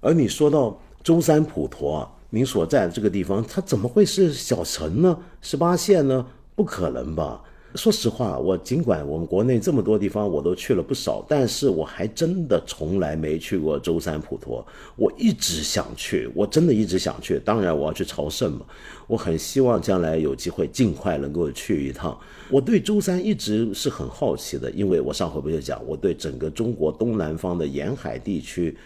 [0.00, 0.78] 而你说到。
[1.04, 5.16] 舟山普陀，您所在的这个地方，它怎么会是小城呢？
[5.40, 6.26] 十八线呢？
[6.54, 7.40] 不可能吧？
[7.74, 14.66] 说实话，我尽管我们国内这么多地方我都去了不少，但是我还真的从来没去过舟山普陀。
[14.96, 17.38] 我一直想去，我真的一直想去。
[17.44, 18.64] 当然，我要去朝圣嘛。
[19.06, 22.18] 我很希望将来有机会尽快能够去一趟。
[22.50, 28.76] 我对舟山一直是很好奇的，因为我上回不就讲，我对整个中国东南方的沿海地区。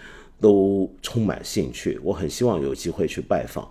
[0.41, 3.65] 都充满兴趣，我很希望有机会去拜访。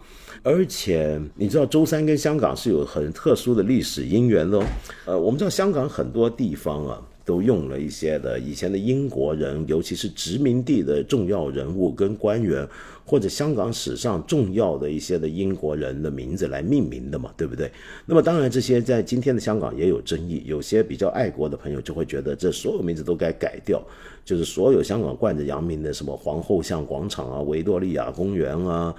[0.43, 4.59] 而且你知道，舟山跟香港是有很特殊的历史因缘的。
[5.05, 12.67] 呃，我们知道香港很多地方啊，都用了一些的以前的英国人，尤其是殖民地的重要人物跟官员，
[13.05, 17.71] 或者香港史上重要的一些的英国人的名字来命名的嘛，对不对？
[18.07, 23.79] 那么当然，这些在今天的香港也有争议，有些比较爱国的朋友就会觉得这所有名字都该改掉。
[24.23, 28.93] 就是所有香港冠着洋名的什么皇后像广场啊、维多利亚公园啊，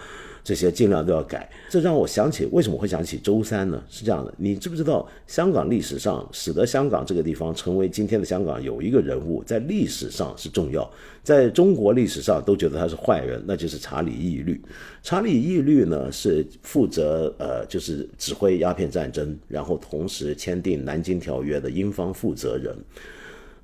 [0.44, 1.48] 这些尽量都要改。
[1.70, 3.82] 这让我想起为什么会想起周三呢？
[3.89, 10.90] 是这样的，你知不知道香港历史上使得香港这个地方成为今天的香港有一个人物在历史上是重要，
[11.23, 14.60] 在中国历史上都觉得他是坏人，那就是查理义律。
[15.02, 22.77] 查理义律呢是负责呃就是指挥鸦片战争，然后同时签订南京条约的英方负责人。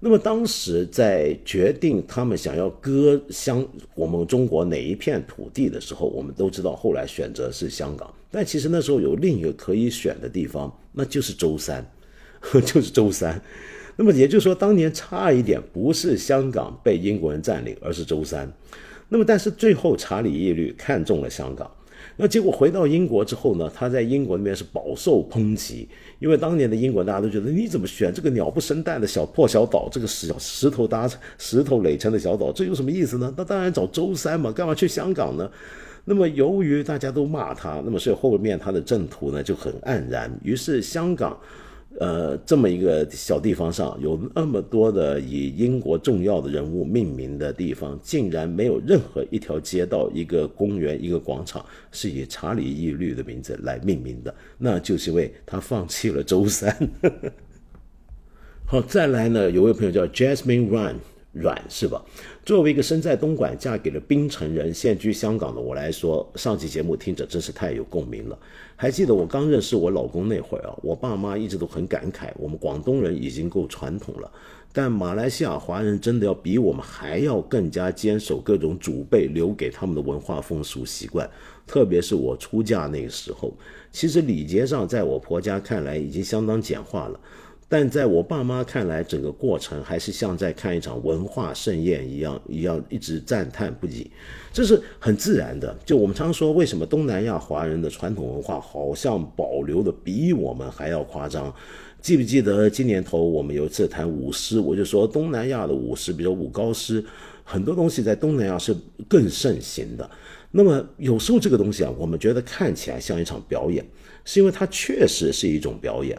[0.01, 11.85] 那么当时在决定他们想要割香我们中国哪一片土地的时候，我们都知道后来选择是香港，但其实那时候有另一个可以选的地方，那就是舟山，
[12.65, 13.43] 就是舟山。
[13.97, 18.49] 那么也就是说，当年差一点不是香港被英国人占领，而是舟山。
[19.09, 21.69] 那么但是最后查理义律看中了香港。
[22.21, 23.71] 那结果回到英国之后呢？
[23.73, 25.89] 他在英国那边是饱受抨击，
[26.19, 31.09] 因为当年的英国大家都觉得你怎么选这个鸟不生蛋的小破小岛，这个石石头搭
[31.39, 33.33] 石头垒成的小岛，这有什么意思呢？
[33.37, 35.49] 那当然找舟山嘛，干嘛去香港呢？
[36.05, 40.29] 那么由于大家都骂他，那么所以后面他的政途呢就很黯然。
[40.43, 41.39] 于是香港。
[42.01, 56.75] 呃，这么一个小地方上有那么多的以英国重要的人物命名的地方，竟然没有任何一条街道、一个公园、一个广场是以查理义律的名字来命名的，那就是因为他放弃了周三。
[58.65, 60.97] 好，再来呢，有位朋友叫 Jasmine Run。
[61.33, 62.03] 软是吧？
[62.49, 68.39] 作为一个身在东莞、嫁给了槟城人、现居香港的我来说，上期节目听着真是太有共鸣了。
[68.75, 74.33] 还记得我刚认识我老公那会儿啊，我爸妈一直都很感慨，我们广东人已经够传统了，
[74.73, 81.29] 但马来西亚华人真的要比我们还要更加坚守各种祖辈留给他们的文化风俗习惯。
[81.67, 83.53] 特别是我出嫁那个时候，
[83.93, 87.21] 其实礼节上在我婆家看来已经相当简化了。
[87.71, 94.11] 但在我爸妈看来，整个过程还是像在看一场文化盛宴一样，一样一直赞叹不已。
[94.51, 95.77] 这是很自然的。
[95.85, 101.55] 就我们常说，为什么东南亚华人的传统文化好像保留的比我们还要夸张？
[102.01, 107.05] 记不记得今年头我们有一次谈舞狮，我就说东南亚的舞狮，比如舞高狮，
[107.45, 108.75] 很多东西在东南亚是
[109.07, 110.09] 更盛行的。
[110.53, 113.85] 那么有时候这个东西啊，我们觉得看起来像一场表演，
[114.25, 116.19] 是因为它确实是一种表演。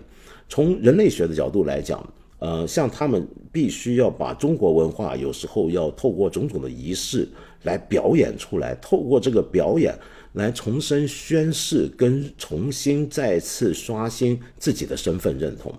[0.49, 2.03] 从人类学的角度来讲，
[2.39, 7.27] 呃，像他们必须要把中国文化，有时候要透过种种的仪式
[7.63, 9.93] 来表演出来，透过这个表演
[10.34, 15.71] 来重新宣誓，跟重新再次刷新自己的身份认同。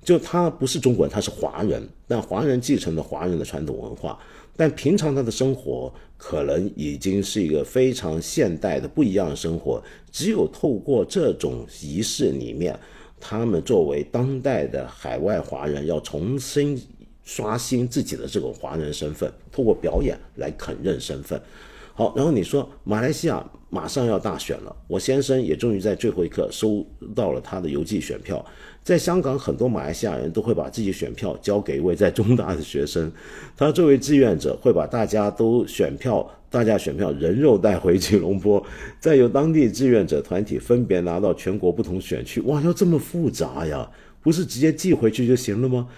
[0.00, 4.16] 就他不是中国人，他是华人，但华人继承了华人的传统文化，
[4.56, 9.82] 但平常他的生活可能已经是一个非常现代的不一样的生活。
[10.12, 12.78] 只有透过这种仪式里面。
[13.26, 16.78] 他们作为当代的海外华人，要重新
[17.22, 21.40] 刷新自己的这个华人身份，通过表演来肯认身份。
[21.94, 26.84] 好，然后你说马来西亚马上要大选了，我先生也终于在最后一刻收
[27.14, 28.44] 到了他的邮寄选票。
[28.82, 33.10] 在香港，很多马来西亚人都会把自己选票交给一位在中大的学生，
[33.56, 36.28] 他作为志愿者会把大家都选票。
[36.50, 38.64] 大家选票人肉带回吉隆坡，
[39.00, 42.40] 再由当地志愿者团体分别拿到全国不同选区。
[42.42, 43.90] 哇，要这么复杂呀？
[44.22, 45.88] 不是直接寄回去就行了吗？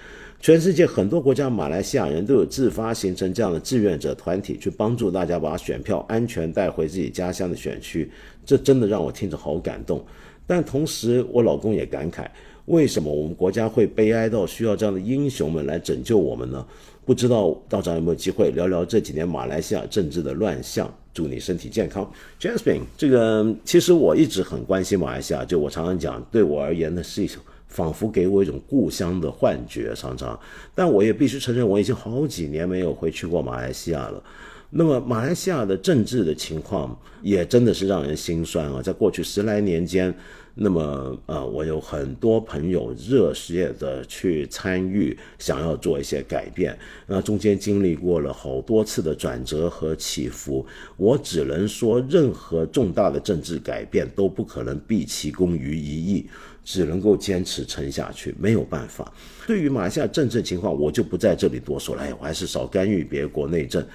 [0.41, 8.11] 全世界很多国家，马来西亚人都有自发形成这样的志愿者团体，去帮助大家把选票安全带回自己家乡的选区。
[8.45, 10.05] 这真的让我听着好感动。
[10.47, 12.27] 但同时，我老公也感慨：
[12.67, 16.65] 为什么我们国家会悲哀到需要这样的英雄们来拯救我们呢？
[17.05, 20.93] 不知道道长有没有机会聊聊这几年马来西亚政治的乱象？
[21.13, 22.09] 祝你身体健康
[22.39, 22.83] ，Jasmine。
[22.97, 30.39] 这个其实我一直很关心马来西亚，就我常常讲，对我而言呢是一种仿佛给我一种故乡的幻觉，常常。
[30.75, 34.23] 但我也必须承认，我已经好几年没有回去过马来西亚了。
[34.71, 40.15] 那么马来西亚的政治的情况也真的是让人心酸啊，在过去十来年间。
[40.59, 46.77] 那么，呃，我有很多朋友热血的去参与，想要做一些改变。
[47.07, 50.65] 那中间经历过了好多次的转折和起伏，
[50.97, 56.27] 我只能说，任何重大的政治改变都不可能毕其功于一役，
[56.67, 59.11] 只能够坚持撑下去，没有办法。
[59.47, 62.03] 对于马来西亚政治情况，我就不在这里多说了。
[62.03, 63.87] 哎，我还是少干预别国内政。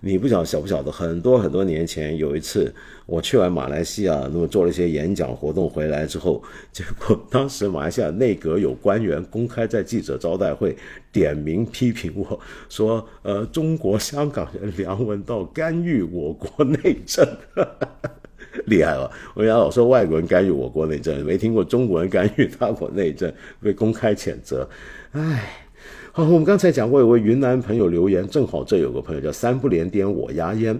[0.00, 0.92] 你不晓晓不晓得？
[0.92, 2.72] 很多很多年前有一次，
[3.06, 6.40] 我去完马来西亚，那么做了一些演讲活动回来之后，
[6.70, 10.76] 结果当时马来西亚内阁有官员公开在记者招待会
[11.10, 12.38] 点名批评我
[12.68, 17.26] 说：“呃，中国香港人梁文道干预我国内政，
[18.66, 19.10] 厉害了！
[19.34, 24.68] 我讲老说外国人干预我国内政，没听过中国人干预他国内政， 被公开谴责，
[25.12, 25.64] 唉。”
[26.10, 30.76] 好，我们刚才讲过，有位云南朋友留言，正好这有个朋友叫三不连颠我压烟，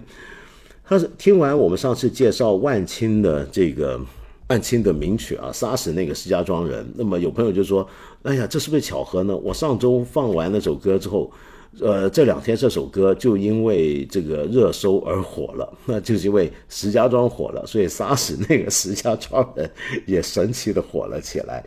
[0.85, 4.01] 他是听完我们上次介绍万青的这个
[4.49, 6.85] 万青的名曲啊，杀死那个石家庄人。
[6.97, 7.89] 那么有朋友就说，
[8.24, 9.36] 哎呀，这是不是巧合呢？
[9.36, 11.31] 我上周放完那首歌之后，
[11.81, 19.70] 呃，这两天这首歌就因为这个热搜而火了，那 就是因为石家庄火了，所以杀死那个石家庄人
[20.07, 21.65] 也神奇的火了起来。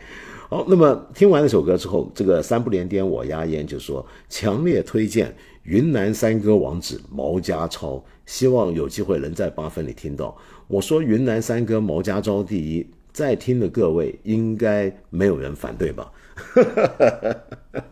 [0.50, 10.36] 好，那么听完那首歌之后，这个三不连颠我压烟就说强烈推荐云南山歌王子毛家超，希望有机会能在八分里听到。
[10.68, 16.12] 我说云南山歌毛家超第一，在听的各位应该没有人反对吧？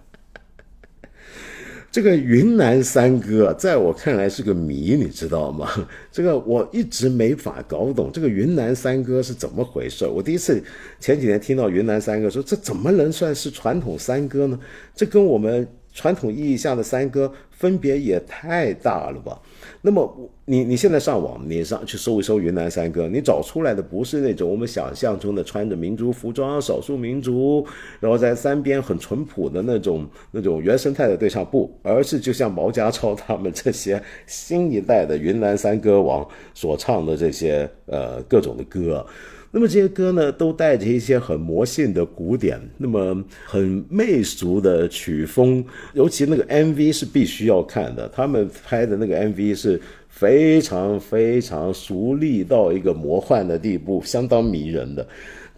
[1.92, 5.68] 这个云南山歌在我看来是个谜，你知道吗？
[6.12, 10.06] 这个我一直没法搞懂，这个云南山歌是怎么回事？
[10.06, 10.62] 我第一次
[11.00, 14.58] 前几年听到云南山歌，说这怎么能算是传统山歌呢？
[14.94, 15.66] 这跟我们。
[15.92, 19.36] 传统意义下的山歌分别也太大了吧？
[19.82, 27.64] 那么我你你现在上网，你上去搜一搜云南山歌，你找出来的不是那种我们想象中的穿着民族服装少数民族，
[28.00, 39.06] 然后在山边很淳朴的那种那种原生态的对唱，不，而是就像毛家超他们这些新一代的云南山歌王所唱的这些呃各种的歌。
[39.52, 48.08] 那么这些歌呢，都带着一些很魔性的古典，那么很媚俗的曲风，尤其那个 MV 是必须要看的。
[48.10, 49.80] 他们拍的那个 MV 是
[50.10, 55.08] 非常非常熟丽到一个魔幻的地步，相当迷人的，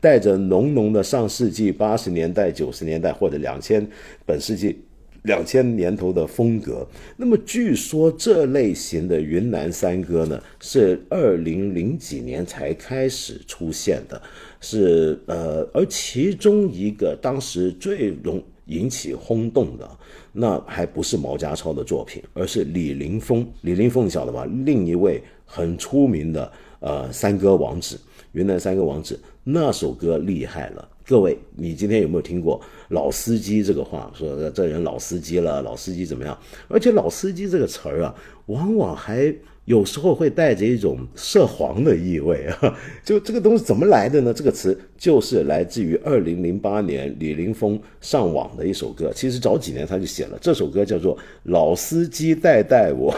[0.01, 3.85] 带着浓浓的上世纪八十年代、九十年代或者两千
[4.25, 4.79] 本世纪。
[5.25, 6.85] 两千年头的风格，
[7.17, 14.21] 那么据说这类型的云南山歌呢，是二零零几年才开始出现的，
[14.61, 19.89] 是呃，而其中一个当时最容引起轰动的，
[20.33, 23.47] 那还不是毛家超的作品，而是李林峰。
[23.61, 24.47] 李林峰晓得吧？
[24.65, 26.51] 另一位很出名的
[26.81, 28.01] 呃山歌王子，
[28.33, 30.89] 云南山歌王子，那首歌厉害了。
[31.05, 34.11] 各位，你今天有没有听过“老司机”这个话？
[34.15, 36.39] 说这人老司机了，老司机怎么样？
[36.69, 38.15] 而且“老司机”这个词儿啊，
[38.47, 39.35] 往往还
[39.65, 42.79] 有时候会带着一种涉黄的意味啊。
[43.05, 44.33] 就这个东西怎么来的呢？
[44.33, 49.13] 这个词就是来自于二零零八年李林峰上网的一首歌。
[49.15, 53.13] 其实早几年他就写了这首歌，叫做《老司机带带我》。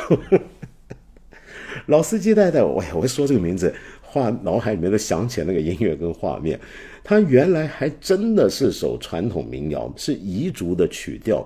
[1.87, 3.75] 老司机带带我，哎呀，我一说这个名字。
[4.03, 6.57] 画脑海里面都想起那个音乐跟画面，
[7.03, 11.45] 它原来还真的是首传统民谣，是彝族的曲调，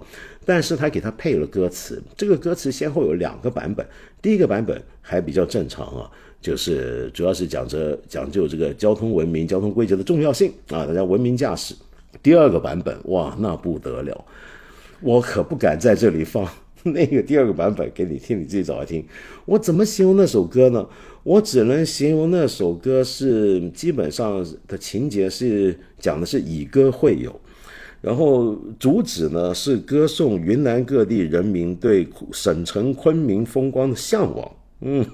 [0.49, 2.03] 但是他给他配了歌词。
[2.17, 3.87] 这个歌词先后有两个版本，
[4.23, 6.11] 第一个版本还比较正常啊，
[6.41, 11.75] 就是主要是讲着讲究这个交通文明、交通规则的重要性啊，大家文明驾驶。
[12.23, 14.25] 第二个版本哇，那不得了，
[15.03, 16.49] 我可不敢在这里放。
[16.83, 19.05] 那个第二个版本给你听，你自己找来听。
[19.45, 20.89] 我怎么形容那首歌呢？
[21.25, 27.39] 我只能形容那首歌是基本上的情节是讲的是以歌会友，
[28.01, 34.51] 然后主旨呢是歌颂云南各地人民对省城昆明风光的向往。
[34.81, 35.05] 嗯，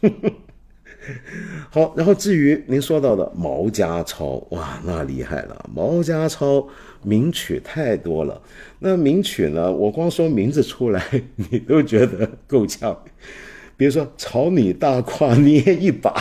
[1.70, 1.94] 好。
[1.96, 6.66] 然后至于您说到的毛家超，哇，那厉害了，毛家超。
[7.06, 8.40] 名曲太多了，
[8.78, 9.70] 那名曲呢？
[9.70, 11.04] 我光说名字出来，
[11.36, 12.98] 你都觉得够呛。
[13.76, 16.14] 比如说“朝你大胯捏一把”，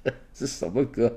[0.32, 1.12] 是什么歌？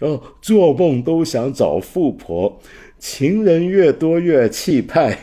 [0.00, 2.60] 然后做梦都想找富婆，
[3.00, 5.18] 情人越多越气派。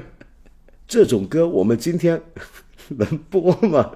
[0.88, 2.22] 这种歌我们今天
[2.88, 3.92] 能播吗？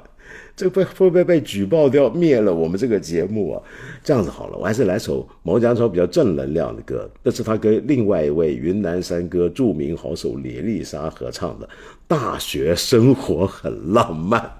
[0.57, 3.62] 这会会不会被举报掉灭了我们这个节目啊？
[4.03, 11.66] 这样子好了，我还是来首毛家超比较正能量的歌，这是他跟另外一位云南山歌著名好手李丽莎合唱的
[12.09, 14.51] 《大学生活很浪漫》。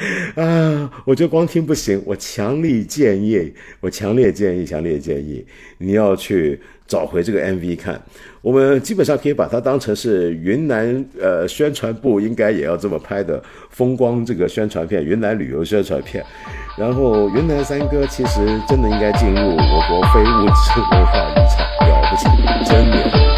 [0.36, 5.44] 啊，我觉得光听不行，我强烈建议，我强烈建议，强烈建议
[5.78, 8.00] 你要去找回这个 MV 看。
[8.40, 16.24] 我们基本上可以把它当成是云南呃宣传部应该也要这么拍的风光这个宣传片，云南旅游宣传片。
[16.78, 22.24] 然后云南三歌其实真的应该进入我国非物质文化遗产，了不起，
[22.64, 23.29] 真的。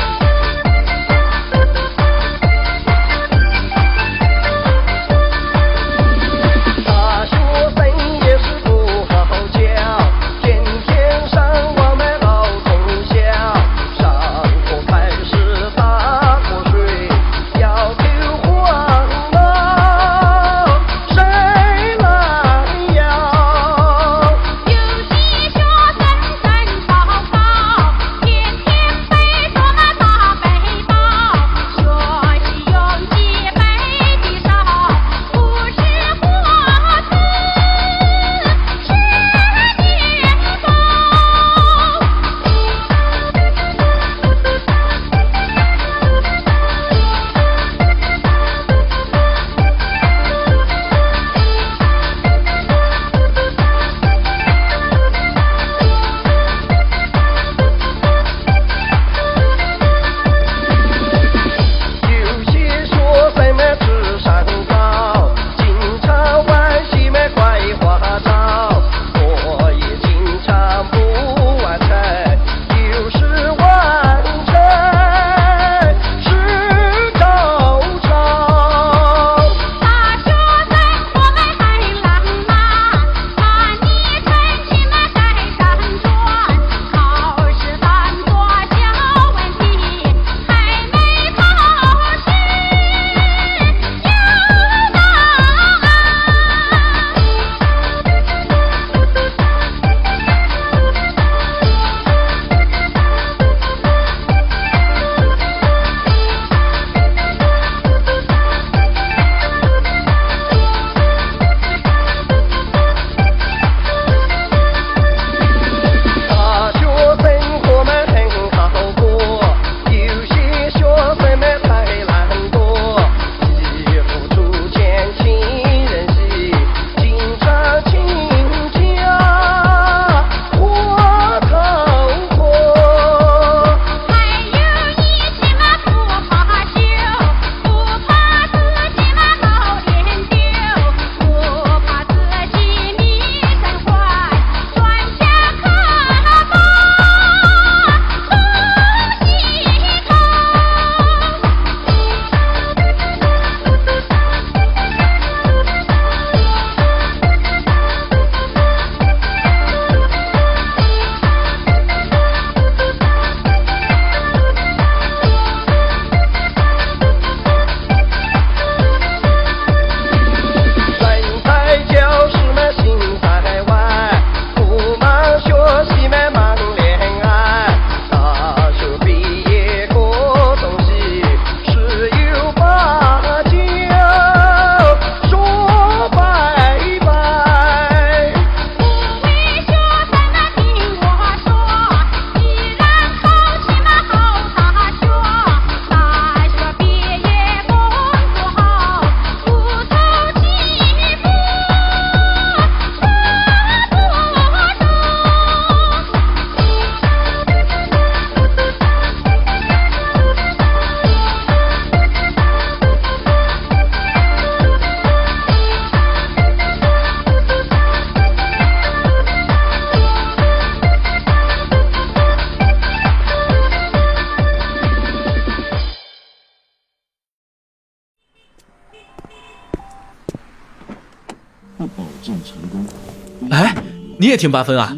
[234.22, 234.96] 你也听八分啊？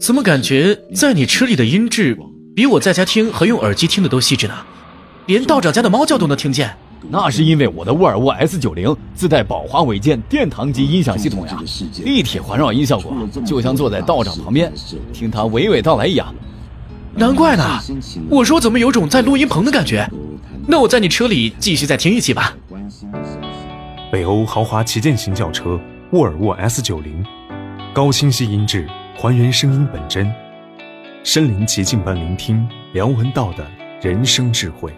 [0.00, 2.16] 怎么感觉在你车里的音质
[2.56, 4.54] 比我在家听和用耳机听的都细致呢？
[5.26, 6.74] 连道长家的猫叫都能听见。
[7.10, 11.62] 那是因为我的沃尔沃 S 九零自带宝华韦健殿堂级音响系统呀，
[12.02, 14.72] 立体环绕音效果，就像坐在道长旁边
[15.12, 16.34] 听他娓娓道来一样。
[17.14, 17.78] 难怪呢，
[18.30, 20.08] 我说怎么有种在录音棚的感觉？
[20.66, 22.56] 那我在你车里继续再听一期吧。
[24.10, 25.78] 北欧豪华旗舰型轿车
[26.12, 27.22] 沃尔沃 S 九零，
[27.94, 30.32] 高清晰音质，还原声音本真，
[31.22, 33.70] 身临其境般聆听梁文道的
[34.00, 34.90] 人生智慧。